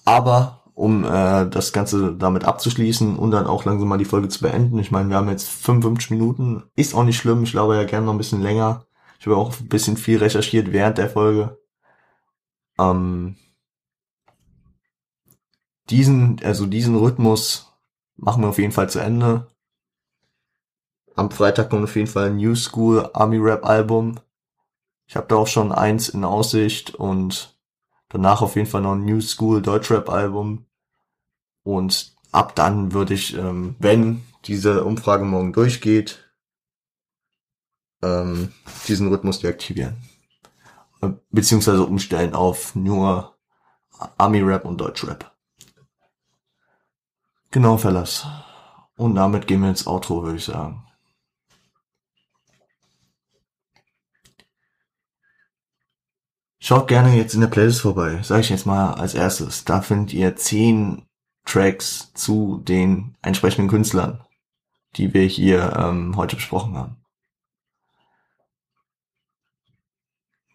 Aber 0.05 0.63
um 0.73 1.03
äh, 1.03 1.47
das 1.49 1.73
Ganze 1.73 2.15
damit 2.15 2.43
abzuschließen 2.45 3.17
und 3.17 3.31
dann 3.31 3.45
auch 3.47 3.65
langsam 3.65 3.87
mal 3.89 3.97
die 3.97 4.05
Folge 4.05 4.29
zu 4.29 4.41
beenden. 4.41 4.79
Ich 4.79 4.91
meine, 4.91 5.09
wir 5.09 5.17
haben 5.17 5.29
jetzt 5.29 5.49
55 5.49 6.11
Minuten. 6.11 6.63
Ist 6.75 6.95
auch 6.95 7.03
nicht 7.03 7.17
schlimm. 7.17 7.43
Ich 7.43 7.51
glaube 7.51 7.75
ja 7.75 7.83
gerne 7.83 8.05
noch 8.05 8.13
ein 8.13 8.17
bisschen 8.17 8.41
länger. 8.41 8.85
Ich 9.21 9.27
habe 9.27 9.37
auch 9.37 9.59
ein 9.59 9.69
bisschen 9.69 9.97
viel 9.97 10.17
recherchiert 10.17 10.71
während 10.71 10.97
der 10.97 11.07
Folge. 11.07 11.61
Ähm, 12.79 13.35
diesen, 15.91 16.41
also 16.43 16.65
diesen 16.65 16.95
Rhythmus 16.95 17.71
machen 18.15 18.41
wir 18.41 18.49
auf 18.49 18.57
jeden 18.57 18.71
Fall 18.71 18.89
zu 18.89 18.97
Ende. 18.97 19.45
Am 21.15 21.29
Freitag 21.29 21.69
kommt 21.69 21.83
auf 21.83 21.95
jeden 21.95 22.07
Fall 22.07 22.29
ein 22.29 22.37
New 22.37 22.55
School 22.55 23.11
Army 23.13 23.37
Rap 23.37 23.63
Album. 23.63 24.19
Ich 25.05 25.15
habe 25.15 25.27
da 25.27 25.35
auch 25.35 25.45
schon 25.45 25.71
eins 25.71 26.09
in 26.09 26.23
Aussicht 26.23 26.95
und 26.95 27.55
danach 28.09 28.41
auf 28.41 28.55
jeden 28.55 28.67
Fall 28.67 28.81
noch 28.81 28.93
ein 28.93 29.05
New 29.05 29.21
School 29.21 29.61
Deutschrap 29.61 30.09
Album. 30.09 30.65
Und 31.61 32.15
ab 32.31 32.55
dann 32.55 32.91
würde 32.91 33.13
ich, 33.13 33.37
ähm, 33.37 33.75
wenn 33.77 34.23
diese 34.45 34.83
Umfrage 34.83 35.25
morgen 35.25 35.53
durchgeht, 35.53 36.30
ähm, 38.01 38.51
diesen 38.87 39.09
Rhythmus 39.09 39.39
deaktivieren. 39.39 39.97
Beziehungsweise 41.31 41.83
umstellen 41.85 42.33
auf 42.33 42.75
nur 42.75 43.35
Army 44.17 44.41
Rap 44.41 44.65
und 44.65 44.79
Deutschrap. 44.79 45.31
Genau, 47.51 47.77
Verlass. 47.77 48.27
Und 48.95 49.15
damit 49.15 49.47
gehen 49.47 49.61
wir 49.61 49.69
ins 49.69 49.87
Outro, 49.87 50.23
würde 50.23 50.37
ich 50.37 50.45
sagen. 50.45 50.85
Schaut 56.59 56.87
gerne 56.87 57.15
jetzt 57.15 57.33
in 57.33 57.41
der 57.41 57.47
Playlist 57.47 57.81
vorbei, 57.81 58.21
sage 58.21 58.41
ich 58.41 58.49
jetzt 58.49 58.67
mal 58.67 58.93
als 58.93 59.15
erstes. 59.15 59.65
Da 59.65 59.81
findet 59.81 60.13
ihr 60.13 60.35
zehn 60.35 61.07
Tracks 61.43 62.13
zu 62.13 62.61
den 62.63 63.17
entsprechenden 63.23 63.67
Künstlern, 63.67 64.23
die 64.95 65.13
wir 65.13 65.23
hier 65.23 65.75
ähm, 65.75 66.15
heute 66.15 66.35
besprochen 66.35 66.77
haben. 66.77 67.00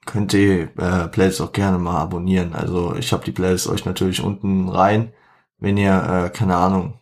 Könnt 0.06 0.32
ihr 0.32 0.70
äh, 0.78 1.08
Playlist 1.08 1.40
auch 1.42 1.52
gerne 1.52 1.78
mal 1.78 1.98
abonnieren. 2.00 2.54
Also 2.54 2.94
ich 2.94 3.12
habe 3.12 3.24
die 3.24 3.32
Playlist 3.32 3.68
euch 3.68 3.84
natürlich 3.84 4.22
unten 4.22 4.68
rein, 4.68 5.12
wenn 5.58 5.76
ihr, 5.76 6.26
äh, 6.26 6.30
keine 6.30 6.56
Ahnung, 6.56 7.00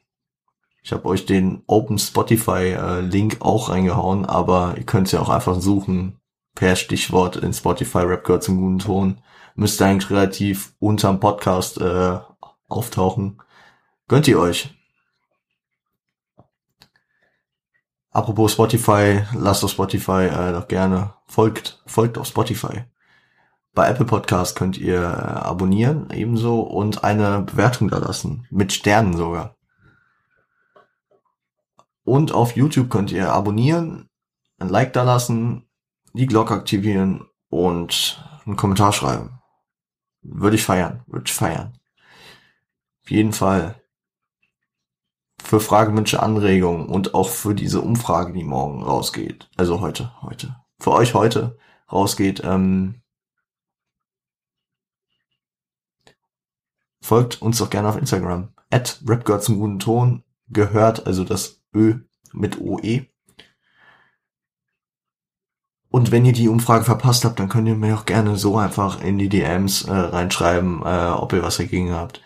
ich 0.82 0.92
habe 0.92 1.06
euch 1.06 1.24
den 1.26 1.62
Open 1.66 1.98
Spotify 1.98 2.72
äh, 2.72 3.00
Link 3.00 3.38
auch 3.40 3.68
reingehauen, 3.70 4.26
aber 4.26 4.74
ihr 4.76 4.84
könnt 4.84 5.12
ja 5.12 5.20
auch 5.20 5.28
einfach 5.28 5.60
suchen 5.60 6.20
per 6.54 6.76
Stichwort 6.76 7.36
in 7.36 7.52
Spotify 7.52 7.98
Rap 7.98 8.24
gehört 8.24 8.42
zum 8.42 8.58
guten 8.58 8.78
Ton. 8.78 9.18
Müsste 9.54 9.86
eigentlich 9.86 10.10
relativ 10.10 10.74
unterm 10.78 11.20
Podcast 11.20 11.80
äh, 11.80 12.18
auftauchen. 12.68 13.40
Gönnt 14.08 14.28
ihr 14.28 14.38
euch. 14.38 14.74
Apropos 18.10 18.52
Spotify, 18.52 19.22
lasst 19.34 19.64
auf 19.64 19.72
Spotify 19.72 20.26
äh, 20.26 20.52
doch 20.52 20.68
gerne, 20.68 21.14
folgt, 21.26 21.82
folgt 21.86 22.16
auf 22.16 22.26
Spotify. 22.28 22.84
Bei 23.74 23.88
Apple 23.88 24.04
Podcast 24.04 24.54
könnt 24.54 24.78
ihr 24.78 25.00
äh, 25.00 25.04
abonnieren, 25.04 26.08
ebenso, 26.12 26.60
und 26.60 27.02
eine 27.02 27.40
Bewertung 27.40 27.88
da 27.88 27.98
lassen. 27.98 28.46
Mit 28.50 28.72
Sternen 28.72 29.16
sogar. 29.16 29.56
Und 32.04 32.32
auf 32.32 32.54
YouTube 32.54 32.88
könnt 32.88 33.10
ihr 33.10 33.32
abonnieren, 33.32 34.08
ein 34.58 34.68
Like 34.68 34.92
da 34.92 35.02
lassen, 35.02 35.68
die 36.12 36.26
Glocke 36.26 36.54
aktivieren 36.54 37.26
und 37.48 38.24
einen 38.46 38.56
Kommentar 38.56 38.92
schreiben. 38.92 39.40
Würde 40.22 40.54
ich 40.54 40.62
feiern, 40.62 41.02
würde 41.06 41.24
ich 41.26 41.32
feiern. 41.32 41.76
Auf 43.02 43.10
jeden 43.10 43.32
Fall 43.32 43.74
für 45.42 45.58
Fragewünsche, 45.58 46.22
Anregungen 46.22 46.86
und 46.86 47.14
auch 47.14 47.28
für 47.28 47.54
diese 47.54 47.80
Umfrage, 47.80 48.32
die 48.32 48.44
morgen 48.44 48.84
rausgeht. 48.84 49.50
Also 49.56 49.80
heute, 49.80 50.12
heute. 50.22 50.56
Für 50.78 50.92
euch 50.92 51.14
heute 51.14 51.58
rausgeht. 51.90 52.42
Ähm, 52.44 53.02
folgt 57.04 57.42
uns 57.42 57.58
doch 57.58 57.68
gerne 57.68 57.88
auf 57.88 57.98
Instagram. 57.98 58.48
At 58.70 59.02
RapGirl 59.06 59.42
zum 59.42 59.58
guten 59.58 59.78
Ton 59.78 60.22
gehört, 60.48 61.06
also 61.06 61.22
das 61.22 61.60
Ö 61.74 61.96
mit 62.32 62.58
OE. 62.58 63.02
Und 65.90 66.10
wenn 66.10 66.24
ihr 66.24 66.32
die 66.32 66.48
Umfrage 66.48 66.84
verpasst 66.84 67.26
habt, 67.26 67.38
dann 67.38 67.50
könnt 67.50 67.68
ihr 67.68 67.74
mir 67.74 67.94
auch 67.94 68.06
gerne 68.06 68.36
so 68.36 68.56
einfach 68.56 69.02
in 69.02 69.18
die 69.18 69.28
DMs 69.28 69.82
äh, 69.82 69.92
reinschreiben, 69.92 70.80
äh, 70.82 71.10
ob 71.10 71.34
ihr 71.34 71.42
was 71.42 71.58
dagegen 71.58 71.92
habt. 71.92 72.22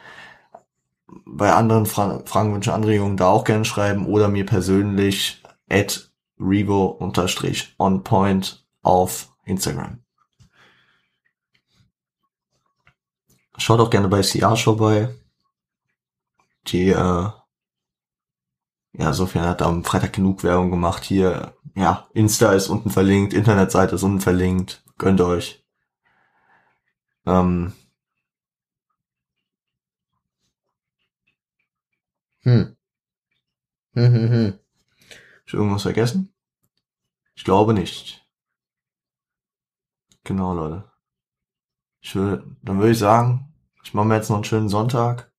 Bei 1.27 1.53
anderen 1.53 1.87
Fra 1.87 2.23
Fragen, 2.25 2.55
Wünschen, 2.55 2.73
Anregungen 2.73 3.17
da 3.17 3.27
auch 3.27 3.43
gerne 3.43 3.65
schreiben 3.65 4.07
oder 4.07 4.29
mir 4.29 4.47
persönlich 4.47 5.43
at 5.69 6.13
revo-onpoint 6.39 8.65
auf 8.83 9.35
Instagram. 9.45 10.05
Schaut 13.59 13.81
auch 13.81 13.91
gerne 13.91 14.09
bei 14.09 14.23
CR 14.23 14.57
vorbei. 14.57 15.15
Die, 16.69 16.89
äh, 16.91 17.29
ja, 18.93 19.13
sofern 19.13 19.47
hat 19.47 19.63
am 19.63 19.85
Freitag 19.85 20.15
genug 20.15 20.43
Werbung 20.43 20.71
gemacht 20.71 21.05
hier 21.05 21.55
ja, 21.79 22.09
Insta 22.13 22.53
ist 22.53 22.69
unten 22.69 22.91
verlinkt, 22.91 23.33
Internetseite 23.33 23.95
ist 23.95 24.03
unten 24.03 24.21
verlinkt, 24.21 24.83
gönnt 24.99 25.21
euch. 25.21 25.65
Ähm. 27.27 27.73
Hm. 32.43 32.77
Hm, 33.95 34.13
hm, 34.13 34.31
hm. 34.31 34.59
ich 35.47 35.55
irgendwas 35.55 35.83
vergessen? 35.83 36.33
Ich 37.37 37.45
glaube 37.45 37.75
nicht. 37.75 38.27
Genau, 40.25 40.53
Leute. 40.55 40.91
Ich 42.01 42.15
will, 42.17 42.57
dann 42.63 42.79
würde 42.79 42.93
ich 42.93 42.99
sagen, 42.99 43.48
ich 43.89 43.95
mache 43.95 44.07
mir 44.07 44.17
jetzt 44.17 44.29
noch 44.29 44.37
einen 44.37 44.45
schönen 44.45 44.69
Sonntag. 44.69 45.33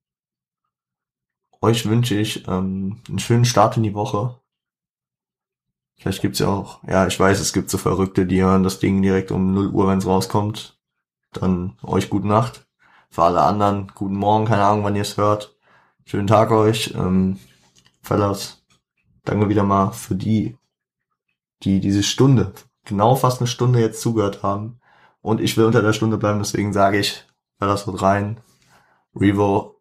Euch 1.62 1.88
wünsche 1.88 2.16
ich 2.16 2.48
ähm, 2.48 3.00
einen 3.08 3.20
schönen 3.20 3.46
Start 3.46 3.78
in 3.78 3.84
die 3.84 3.94
Woche. 3.94 4.40
Vielleicht 5.98 6.24
gibt's 6.24 6.40
ja 6.40 6.48
auch, 6.48 6.84
ja, 6.84 7.06
ich 7.06 7.20
weiß, 7.20 7.40
es 7.40 7.54
gibt 7.54 7.70
so 7.70 7.78
Verrückte, 7.78 8.26
die 8.26 8.42
hören 8.42 8.64
das 8.64 8.80
Ding 8.80 9.04
direkt 9.04 9.30
um 9.30 9.54
0 9.54 9.68
Uhr, 9.68 9.88
wenn 9.88 10.00
es 10.00 10.08
rauskommt. 10.08 10.80
Dann 11.32 11.78
euch 11.84 12.10
gute 12.10 12.28
Nacht. 12.28 12.66
Für 13.12 13.26
alle 13.26 13.44
anderen, 13.44 13.92
guten 13.94 14.16
Morgen, 14.16 14.46
keine 14.46 14.64
Ahnung, 14.64 14.84
wann 14.84 14.96
ihr 14.96 15.04
es 15.04 15.18
hört. 15.18 15.56
Schönen 16.06 16.26
Tag 16.26 16.50
euch. 16.50 16.96
Ähm, 16.96 17.38
Fellas, 18.02 18.66
danke 19.26 19.48
wieder 19.50 19.64
mal 19.64 19.92
für 19.92 20.16
die, 20.16 20.58
die 21.62 21.80
diese 21.82 22.02
Stunde, 22.02 22.54
genau 22.84 23.16
fast 23.16 23.42
eine 23.42 23.48
Stunde 23.48 23.80
jetzt 23.80 24.02
zugehört 24.02 24.42
haben. 24.42 24.80
Und 25.22 25.40
ich 25.40 25.56
will 25.56 25.66
unter 25.66 25.84
der 25.84 25.94
Stunde 25.94 26.18
bleiben, 26.18 26.40
deswegen 26.40 26.74
sage 26.74 26.98
ich, 26.98 27.29
Fellas, 27.60 27.86
haut 27.86 28.02
rein. 28.02 28.42
Revo 29.14 29.76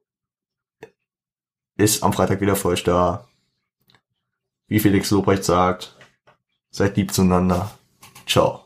ist 1.77 2.03
am 2.03 2.13
Freitag 2.13 2.41
wieder 2.41 2.57
für 2.57 2.69
euch 2.69 2.83
da. 2.83 3.29
Wie 4.67 4.81
Felix 4.81 5.11
Lobrecht 5.11 5.45
sagt, 5.45 5.97
Seid 6.71 6.97
lieb 6.97 7.13
zueinander. 7.13 7.71
Ciao. 8.27 8.65